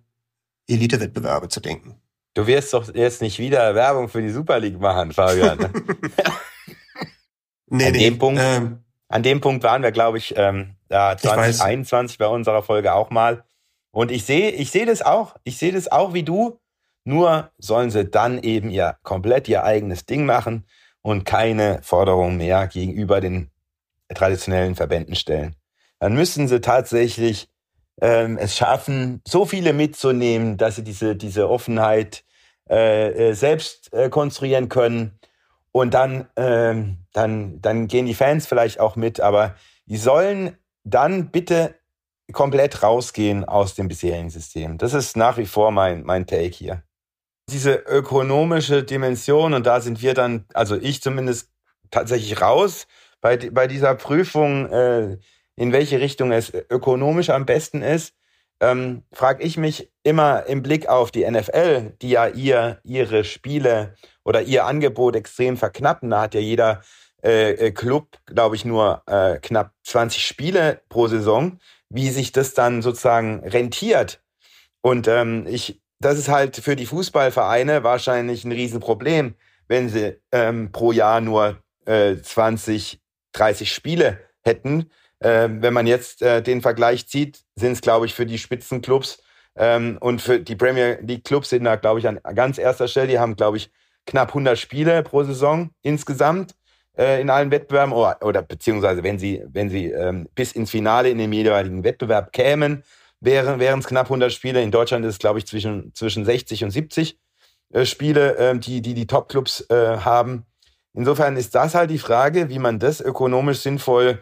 Elite-Wettbewerbe 0.67 1.47
zu 1.47 1.61
denken. 1.61 1.95
Du 2.33 2.47
wirst 2.47 2.73
doch 2.73 2.93
jetzt 2.93 3.21
nicht 3.21 3.39
wieder 3.39 3.75
Werbung 3.75 4.07
für 4.09 4.21
die 4.21 4.29
Super 4.29 4.59
League 4.59 4.79
machen, 4.79 5.11
Fabian. 5.11 5.57
nee, 7.67 7.87
an, 7.87 7.91
nee, 7.91 7.91
dem 7.91 8.19
Punkt, 8.19 8.41
ähm, 8.43 8.83
an 9.07 9.23
dem 9.23 9.41
Punkt 9.41 9.63
waren 9.63 9.83
wir, 9.83 9.91
glaube 9.91 10.19
ich, 10.19 10.35
ähm, 10.37 10.75
ja, 10.89 11.17
2021 11.17 12.17
bei 12.17 12.27
unserer 12.27 12.63
Folge 12.63 12.93
auch 12.93 13.09
mal. 13.09 13.43
Und 13.91 14.11
ich 14.11 14.25
sehe, 14.25 14.51
ich 14.51 14.71
sehe 14.71 14.85
das 14.85 15.01
auch. 15.01 15.35
Ich 15.43 15.57
sehe 15.57 15.71
das 15.71 15.91
auch 15.91 16.13
wie 16.13 16.23
du. 16.23 16.59
Nur 17.03 17.51
sollen 17.57 17.89
sie 17.89 18.05
dann 18.05 18.37
eben 18.43 18.69
ihr 18.69 18.97
komplett 19.03 19.47
ihr 19.47 19.63
eigenes 19.63 20.05
Ding 20.05 20.25
machen 20.25 20.65
und 21.01 21.25
keine 21.25 21.81
Forderung 21.81 22.37
mehr 22.37 22.67
gegenüber 22.67 23.21
den 23.21 23.49
traditionellen 24.13 24.75
Verbänden 24.75 25.15
stellen. 25.15 25.55
Dann 25.99 26.13
müssen 26.13 26.47
sie 26.47 26.61
tatsächlich 26.61 27.49
ähm, 28.01 28.37
es 28.37 28.55
schaffen, 28.55 29.21
so 29.27 29.45
viele 29.45 29.73
mitzunehmen, 29.73 30.57
dass 30.57 30.75
sie 30.75 30.83
diese, 30.83 31.15
diese 31.15 31.49
Offenheit 31.49 32.23
äh, 32.69 33.29
äh, 33.29 33.33
selbst 33.33 33.91
äh, 33.93 34.09
konstruieren 34.09 34.69
können. 34.69 35.19
Und 35.71 35.93
dann, 35.93 36.27
ähm, 36.35 36.97
dann, 37.13 37.61
dann 37.61 37.87
gehen 37.87 38.05
die 38.05 38.15
Fans 38.15 38.47
vielleicht 38.47 38.79
auch 38.79 38.95
mit, 38.95 39.19
aber 39.19 39.55
die 39.85 39.97
sollen 39.97 40.57
dann 40.83 41.31
bitte 41.31 41.75
komplett 42.31 42.83
rausgehen 42.83 43.45
aus 43.45 43.75
dem 43.75 43.87
bisherigen 43.87 44.29
System. 44.29 44.77
Das 44.77 44.93
ist 44.93 45.17
nach 45.17 45.37
wie 45.37 45.45
vor 45.45 45.71
mein, 45.71 46.03
mein 46.03 46.27
Take 46.27 46.49
hier. 46.49 46.83
Diese 47.49 47.73
ökonomische 47.73 48.83
Dimension, 48.83 49.53
und 49.53 49.65
da 49.65 49.81
sind 49.81 50.01
wir 50.01 50.13
dann, 50.13 50.45
also 50.53 50.75
ich 50.75 51.01
zumindest 51.01 51.49
tatsächlich 51.89 52.39
raus 52.39 52.87
bei, 53.21 53.37
bei 53.37 53.67
dieser 53.67 53.95
Prüfung, 53.95 54.67
äh, 54.67 55.17
in 55.59 55.73
welche 55.73 55.99
Richtung 55.99 56.31
es 56.31 56.53
ökonomisch 56.53 57.29
am 57.29 57.45
besten 57.45 57.81
ist, 57.81 58.13
ähm, 58.61 59.03
frage 59.11 59.43
ich 59.43 59.57
mich 59.57 59.91
immer 60.03 60.45
im 60.45 60.63
Blick 60.63 60.87
auf 60.87 61.11
die 61.11 61.29
NFL, 61.29 61.97
die 62.01 62.11
ja 62.11 62.27
ihr 62.27 62.79
ihre 62.85 63.25
Spiele 63.25 63.93
oder 64.23 64.41
ihr 64.41 64.65
Angebot 64.65 65.17
extrem 65.17 65.57
verknappen. 65.57 66.11
Da 66.11 66.21
hat 66.21 66.33
ja 66.33 66.39
jeder 66.39 66.81
äh, 67.21 67.51
äh 67.51 67.71
Club, 67.71 68.07
glaube 68.25 68.55
ich, 68.55 68.63
nur 68.63 69.03
äh, 69.05 69.37
knapp 69.39 69.73
20 69.83 70.25
Spiele 70.25 70.81
pro 70.87 71.07
Saison, 71.07 71.59
wie 71.89 72.09
sich 72.09 72.31
das 72.31 72.53
dann 72.53 72.81
sozusagen 72.81 73.41
rentiert. 73.43 74.21
Und 74.79 75.09
ähm, 75.09 75.45
ich, 75.45 75.81
das 75.99 76.17
ist 76.17 76.29
halt 76.29 76.55
für 76.55 76.77
die 76.77 76.85
Fußballvereine 76.85 77.83
wahrscheinlich 77.83 78.45
ein 78.45 78.53
Riesenproblem, 78.53 79.35
wenn 79.67 79.89
sie 79.89 80.15
ähm, 80.31 80.71
pro 80.71 80.93
Jahr 80.93 81.19
nur 81.19 81.57
äh, 81.85 82.15
20, 82.15 83.01
30 83.33 83.73
Spiele 83.73 84.19
hätten 84.41 84.89
äh, 85.19 85.49
wenn 85.49 85.73
man 85.73 85.87
jetzt 85.87 86.21
äh, 86.21 86.41
den 86.41 86.61
Vergleich 86.61 87.07
zieht, 87.07 87.41
sind 87.55 87.73
es, 87.73 87.81
glaube 87.81 88.05
ich, 88.05 88.13
für 88.13 88.25
die 88.25 88.37
Spitzenclubs 88.37 89.21
ähm, 89.55 89.97
und 89.99 90.21
für 90.21 90.39
die 90.39 90.55
Premier 90.55 90.99
League 91.01 91.25
Clubs 91.25 91.49
sind 91.49 91.63
da, 91.63 91.75
glaube 91.75 91.99
ich, 91.99 92.07
an 92.07 92.19
ganz 92.35 92.57
erster 92.57 92.87
Stelle. 92.87 93.07
Die 93.07 93.19
haben, 93.19 93.35
glaube 93.35 93.57
ich, 93.57 93.71
knapp 94.05 94.29
100 94.29 94.57
Spiele 94.57 95.03
pro 95.03 95.23
Saison 95.23 95.69
insgesamt 95.81 96.55
äh, 96.97 97.21
in 97.21 97.29
allen 97.29 97.51
Wettbewerben 97.51 97.93
oder, 97.93 98.17
oder 98.21 98.41
beziehungsweise 98.41 99.03
wenn 99.03 99.19
sie, 99.19 99.43
wenn 99.47 99.69
sie 99.69 99.87
ähm, 99.87 100.27
bis 100.35 100.51
ins 100.51 100.71
Finale 100.71 101.09
in 101.09 101.17
dem 101.17 101.33
jeweiligen 101.33 101.83
Wettbewerb 101.83 102.31
kämen, 102.31 102.83
wären 103.21 103.79
es 103.79 103.87
knapp 103.87 104.05
100 104.05 104.31
Spiele. 104.31 104.61
In 104.61 104.71
Deutschland 104.71 105.05
ist 105.05 105.15
es, 105.15 105.19
glaube 105.19 105.39
ich, 105.39 105.45
zwischen, 105.45 105.93
zwischen 105.93 106.25
60 106.25 106.63
und 106.63 106.71
70 106.71 107.19
äh, 107.73 107.85
Spiele, 107.85 108.37
äh, 108.37 108.57
die 108.57 108.81
die, 108.81 108.93
die 108.93 109.07
Top-Clubs 109.07 109.69
äh, 109.69 109.97
haben. 109.97 110.45
Insofern 110.93 111.37
ist 111.37 111.53
das 111.53 111.75
halt 111.75 111.91
die 111.91 111.99
Frage, 111.99 112.49
wie 112.49 112.59
man 112.59 112.79
das 112.79 113.01
ökonomisch 113.01 113.59
sinnvoll 113.59 114.19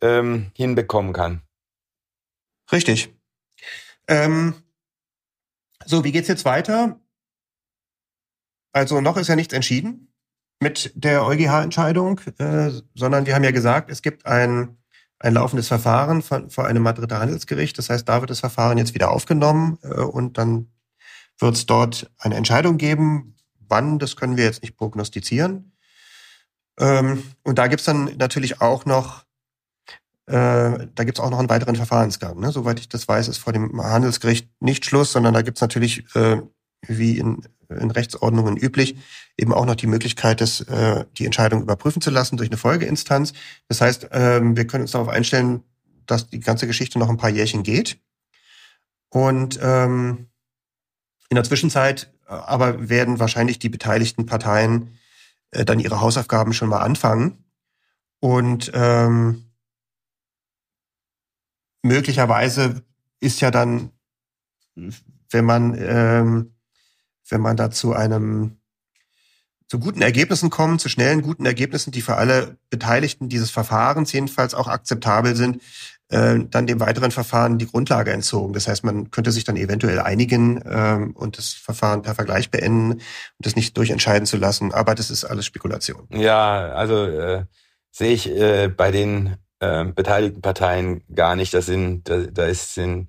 ähm, 0.00 0.50
hinbekommen 0.54 1.12
kann. 1.12 1.42
Richtig. 2.72 3.14
Ähm, 4.08 4.54
so, 5.84 6.04
wie 6.04 6.12
geht's 6.12 6.28
jetzt 6.28 6.44
weiter? 6.44 7.00
Also 8.72 9.00
noch 9.00 9.16
ist 9.16 9.28
ja 9.28 9.36
nichts 9.36 9.54
entschieden 9.54 10.12
mit 10.60 10.92
der 10.94 11.24
EuGH-Entscheidung, 11.24 12.20
äh, 12.38 12.70
sondern 12.94 13.26
wir 13.26 13.34
haben 13.34 13.44
ja 13.44 13.50
gesagt, 13.50 13.90
es 13.90 14.02
gibt 14.02 14.26
ein, 14.26 14.76
ein 15.18 15.34
laufendes 15.34 15.68
Verfahren 15.68 16.22
von, 16.22 16.50
vor 16.50 16.66
einem 16.66 16.82
Madrider 16.82 17.18
Handelsgericht. 17.18 17.76
Das 17.78 17.88
heißt, 17.88 18.08
da 18.08 18.20
wird 18.20 18.30
das 18.30 18.40
Verfahren 18.40 18.78
jetzt 18.78 18.94
wieder 18.94 19.10
aufgenommen 19.10 19.78
äh, 19.82 20.00
und 20.00 20.38
dann 20.38 20.70
wird 21.38 21.56
es 21.56 21.66
dort 21.66 22.10
eine 22.18 22.36
Entscheidung 22.36 22.76
geben. 22.76 23.36
Wann, 23.58 23.98
das 23.98 24.16
können 24.16 24.36
wir 24.36 24.44
jetzt 24.44 24.62
nicht 24.62 24.76
prognostizieren. 24.76 25.72
Ähm, 26.78 27.22
und 27.42 27.58
da 27.58 27.66
gibt's 27.66 27.86
dann 27.86 28.16
natürlich 28.18 28.60
auch 28.60 28.84
noch 28.84 29.24
da 30.30 31.04
gibt 31.04 31.18
es 31.18 31.24
auch 31.24 31.30
noch 31.30 31.38
einen 31.38 31.50
weiteren 31.50 31.76
Verfahrensgang. 31.76 32.38
Ne? 32.38 32.52
Soweit 32.52 32.78
ich 32.78 32.88
das 32.88 33.08
weiß, 33.08 33.28
ist 33.28 33.38
vor 33.38 33.52
dem 33.52 33.82
Handelsgericht 33.82 34.48
nicht 34.60 34.84
Schluss, 34.84 35.12
sondern 35.12 35.34
da 35.34 35.42
gibt 35.42 35.58
es 35.58 35.62
natürlich, 35.62 36.04
äh, 36.14 36.40
wie 36.86 37.18
in, 37.18 37.42
in 37.68 37.90
Rechtsordnungen 37.90 38.56
üblich, 38.56 38.96
eben 39.36 39.52
auch 39.52 39.66
noch 39.66 39.74
die 39.74 39.86
Möglichkeit, 39.86 40.40
das, 40.40 40.60
äh, 40.62 41.04
die 41.18 41.26
Entscheidung 41.26 41.62
überprüfen 41.62 42.00
zu 42.00 42.10
lassen 42.10 42.36
durch 42.36 42.48
eine 42.48 42.56
Folgeinstanz. 42.58 43.32
Das 43.68 43.80
heißt, 43.80 44.12
äh, 44.12 44.40
wir 44.42 44.66
können 44.66 44.82
uns 44.82 44.92
darauf 44.92 45.08
einstellen, 45.08 45.62
dass 46.06 46.28
die 46.28 46.40
ganze 46.40 46.66
Geschichte 46.66 46.98
noch 46.98 47.08
ein 47.08 47.16
paar 47.16 47.30
Jährchen 47.30 47.62
geht. 47.62 47.98
Und 49.08 49.58
ähm, 49.62 50.28
in 51.28 51.34
der 51.34 51.44
Zwischenzeit 51.44 52.12
äh, 52.30 52.32
aber 52.32 52.88
werden 52.88 53.18
wahrscheinlich 53.18 53.58
die 53.58 53.68
beteiligten 53.68 54.26
Parteien 54.26 54.98
äh, 55.50 55.64
dann 55.64 55.80
ihre 55.80 56.00
Hausaufgaben 56.00 56.52
schon 56.52 56.68
mal 56.68 56.80
anfangen. 56.80 57.44
Und 58.20 58.70
ähm, 58.74 59.49
möglicherweise 61.90 62.82
ist 63.18 63.40
ja 63.40 63.50
dann, 63.50 63.90
wenn 65.30 65.44
man, 65.44 65.76
ähm, 65.76 66.54
wenn 67.28 67.40
man 67.40 67.56
da 67.56 67.70
zu 67.72 67.92
einem 67.92 68.58
zu 69.66 69.78
guten 69.80 70.02
Ergebnissen 70.02 70.50
kommen, 70.50 70.78
zu 70.78 70.88
schnellen 70.88 71.22
guten 71.22 71.46
Ergebnissen, 71.46 71.90
die 71.90 72.00
für 72.00 72.16
alle 72.16 72.56
Beteiligten 72.70 73.28
dieses 73.28 73.50
Verfahrens 73.50 74.12
jedenfalls 74.12 74.54
auch 74.54 74.68
akzeptabel 74.68 75.34
sind, 75.34 75.62
äh, 76.08 76.38
dann 76.48 76.66
dem 76.68 76.80
weiteren 76.80 77.10
Verfahren 77.10 77.58
die 77.58 77.66
Grundlage 77.66 78.12
entzogen. 78.12 78.52
Das 78.52 78.68
heißt, 78.68 78.84
man 78.84 79.10
könnte 79.10 79.32
sich 79.32 79.44
dann 79.44 79.56
eventuell 79.56 79.98
einigen 80.00 80.62
ähm, 80.64 81.12
und 81.14 81.38
das 81.38 81.52
Verfahren 81.52 82.02
per 82.02 82.14
Vergleich 82.14 82.50
beenden 82.50 82.92
und 82.92 83.02
das 83.38 83.56
nicht 83.56 83.76
durchentscheiden 83.76 84.26
zu 84.26 84.36
lassen. 84.36 84.72
Aber 84.72 84.94
das 84.94 85.10
ist 85.10 85.24
alles 85.24 85.46
Spekulation. 85.46 86.06
Ja, 86.10 86.70
also 86.72 87.06
äh, 87.06 87.44
sehe 87.90 88.12
ich 88.12 88.28
äh, 88.28 88.68
bei 88.68 88.90
den 88.90 89.36
äh, 89.60 89.84
beteiligten 89.84 90.42
Parteien 90.42 91.02
gar 91.14 91.36
nicht. 91.36 91.54
Da 91.54 91.62
sind, 91.62 92.08
da, 92.08 92.18
da 92.18 92.46
ist, 92.46 92.74
sind, 92.74 93.08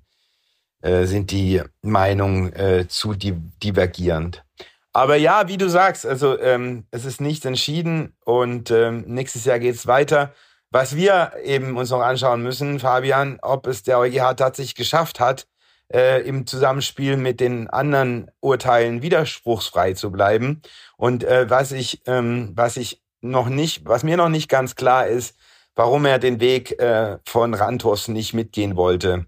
äh, 0.80 1.04
sind 1.06 1.30
die 1.30 1.62
Meinungen 1.82 2.52
äh, 2.52 2.86
zu 2.88 3.14
di 3.14 3.32
divergierend. 3.62 4.44
Aber 4.92 5.16
ja, 5.16 5.48
wie 5.48 5.56
du 5.56 5.68
sagst, 5.68 6.04
also 6.04 6.38
ähm, 6.38 6.86
es 6.90 7.04
ist 7.06 7.20
nichts 7.20 7.46
entschieden 7.46 8.14
und 8.24 8.70
ähm, 8.70 9.04
nächstes 9.06 9.46
Jahr 9.46 9.58
geht's 9.58 9.86
weiter. 9.86 10.34
Was 10.70 10.96
wir 10.96 11.32
eben 11.42 11.76
uns 11.76 11.90
noch 11.90 12.00
anschauen 12.00 12.42
müssen, 12.42 12.78
Fabian, 12.78 13.38
ob 13.42 13.66
es 13.66 13.82
der 13.82 13.98
EuGH 13.98 14.34
tatsächlich 14.36 14.74
geschafft 14.74 15.20
hat, 15.20 15.46
äh, 15.92 16.22
im 16.26 16.46
Zusammenspiel 16.46 17.16
mit 17.16 17.40
den 17.40 17.68
anderen 17.68 18.30
Urteilen 18.40 19.02
widerspruchsfrei 19.02 19.92
zu 19.92 20.10
bleiben. 20.10 20.62
Und 20.96 21.24
äh, 21.24 21.48
was 21.48 21.72
ich, 21.72 22.02
ähm, 22.06 22.52
was 22.54 22.76
ich 22.76 23.02
noch 23.20 23.48
nicht, 23.48 23.86
was 23.86 24.02
mir 24.02 24.16
noch 24.16 24.28
nicht 24.28 24.48
ganz 24.48 24.74
klar 24.74 25.06
ist, 25.06 25.36
warum 25.74 26.04
er 26.04 26.18
den 26.18 26.40
Weg 26.40 26.78
äh, 26.80 27.18
von 27.24 27.54
Rantos 27.54 28.08
nicht 28.08 28.34
mitgehen 28.34 28.76
wollte. 28.76 29.26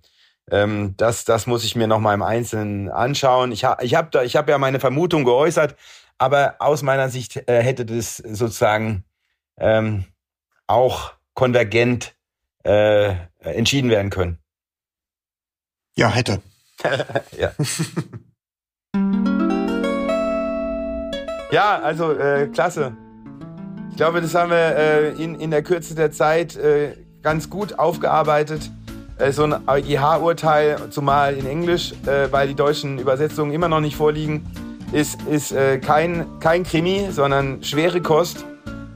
Ähm, 0.51 0.95
das, 0.97 1.25
das 1.25 1.47
muss 1.47 1.65
ich 1.65 1.77
mir 1.77 1.87
noch 1.87 2.01
mal 2.01 2.15
im 2.15 2.23
Einzelnen 2.23 2.91
anschauen. 2.91 3.53
Ich, 3.53 3.65
ha, 3.65 3.79
ich 3.81 3.95
habe 3.95 4.19
habe 4.19 4.51
ja 4.51 4.59
meine 4.59 4.81
Vermutung 4.81 5.25
geäußert, 5.25 5.77
aber 6.19 6.57
aus 6.59 6.83
meiner 6.83 7.09
Sicht 7.09 7.49
äh, 7.49 7.63
hätte 7.63 7.87
das 7.87 8.19
sozusagen 8.19 9.05
ähm, 9.59 10.05
auch 10.67 11.15
konvergent 11.35 12.15
äh, 12.65 13.15
entschieden 13.41 13.91
werden 13.91 14.11
können. 14.11 14.39
Ja, 15.97 16.11
hätte. 16.11 16.43
ja. 17.39 17.53
ja, 21.53 21.81
also 21.81 22.13
äh, 22.13 22.49
klasse. 22.49 22.97
Ich 23.95 23.99
glaube, 23.99 24.21
das 24.21 24.35
haben 24.35 24.51
wir 24.51 24.57
äh, 24.77 25.23
in, 25.23 25.37
in 25.37 25.53
der 25.53 25.63
Kürze 25.63 25.95
der 25.95 26.11
Zeit 26.11 26.57
äh, 26.57 26.97
ganz 27.23 27.49
gut 27.49 27.79
aufgearbeitet. 27.79 28.69
Äh, 29.19 29.31
so 29.31 29.45
ein 29.45 29.55
EuGH-Urteil, 29.69 30.91
zumal 30.91 31.35
in 31.35 31.47
Englisch, 31.47 31.93
äh, 32.05 32.27
weil 32.33 32.49
die 32.49 32.57
deutschen 32.57 32.99
Übersetzungen 32.99 33.53
immer 33.53 33.69
noch 33.69 33.79
nicht 33.79 33.95
vorliegen, 33.95 34.51
ist, 34.91 35.23
ist 35.31 35.53
äh, 35.53 35.79
kein, 35.79 36.27
kein 36.41 36.65
Krimi, 36.65 37.07
sondern 37.13 37.63
schwere 37.63 38.01
Kost. 38.01 38.45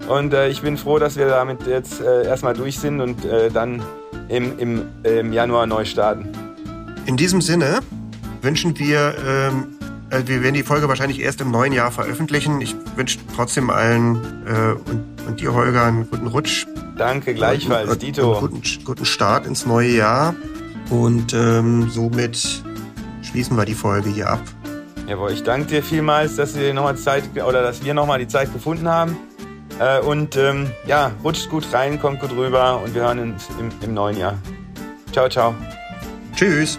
Und 0.08 0.34
äh, 0.34 0.48
ich 0.48 0.62
bin 0.62 0.76
froh, 0.76 0.98
dass 0.98 1.16
wir 1.16 1.28
damit 1.28 1.64
jetzt 1.68 2.00
erstmal 2.00 2.54
durch 2.54 2.80
sind 2.80 3.00
und 3.00 3.18
dann 3.54 3.80
im, 4.28 4.58
im, 4.58 4.82
im 5.04 5.32
Januar 5.32 5.68
neu 5.68 5.84
starten. 5.84 6.28
In 7.06 7.16
diesem 7.16 7.40
Sinne 7.40 7.82
wünschen 8.42 8.76
wir, 8.76 9.14
ähm, 9.24 9.77
äh, 9.77 9.77
wir 10.10 10.42
werden 10.42 10.54
die 10.54 10.62
Folge 10.62 10.88
wahrscheinlich 10.88 11.20
erst 11.20 11.40
im 11.40 11.50
neuen 11.50 11.72
Jahr 11.72 11.90
veröffentlichen. 11.90 12.60
Ich 12.60 12.74
wünsche 12.96 13.18
trotzdem 13.34 13.70
allen 13.70 14.16
äh, 14.46 14.90
und, 14.90 15.04
und, 15.26 15.40
dir, 15.40 15.52
Holger, 15.52 15.84
einen 15.84 16.08
guten 16.08 16.26
Rutsch. 16.26 16.66
Danke, 16.96 17.34
gleichfalls, 17.34 17.90
und, 17.90 18.02
Dito. 18.02 18.32
Einen 18.32 18.40
guten, 18.40 18.84
guten 18.84 19.04
Start 19.04 19.46
ins 19.46 19.66
neue 19.66 19.90
Jahr. 19.90 20.34
Und 20.90 21.34
ähm, 21.34 21.90
somit 21.90 22.62
schließen 23.22 23.56
wir 23.56 23.64
die 23.64 23.74
Folge 23.74 24.08
hier 24.08 24.30
ab. 24.30 24.40
Jawohl, 25.06 25.32
ich 25.32 25.42
danke 25.42 25.66
dir 25.66 25.82
vielmals, 25.82 26.36
dass 26.36 26.58
wir 26.58 26.72
nochmal 26.74 26.96
Zeit 26.96 27.24
oder 27.34 27.62
dass 27.62 27.84
wir 27.84 27.94
nochmal 27.94 28.18
die 28.18 28.28
Zeit 28.28 28.52
gefunden 28.52 28.88
haben. 28.88 29.16
Äh, 29.78 30.00
und 30.00 30.36
ähm, 30.36 30.70
ja, 30.86 31.12
rutscht 31.22 31.48
gut 31.50 31.72
rein, 31.72 32.00
kommt 32.00 32.20
gut 32.20 32.32
rüber 32.32 32.80
und 32.82 32.94
wir 32.94 33.02
hören 33.02 33.18
uns 33.18 33.48
im, 33.58 33.70
im 33.82 33.94
neuen 33.94 34.16
Jahr. 34.16 34.38
Ciao, 35.12 35.28
ciao. 35.28 35.54
Tschüss. 36.34 36.78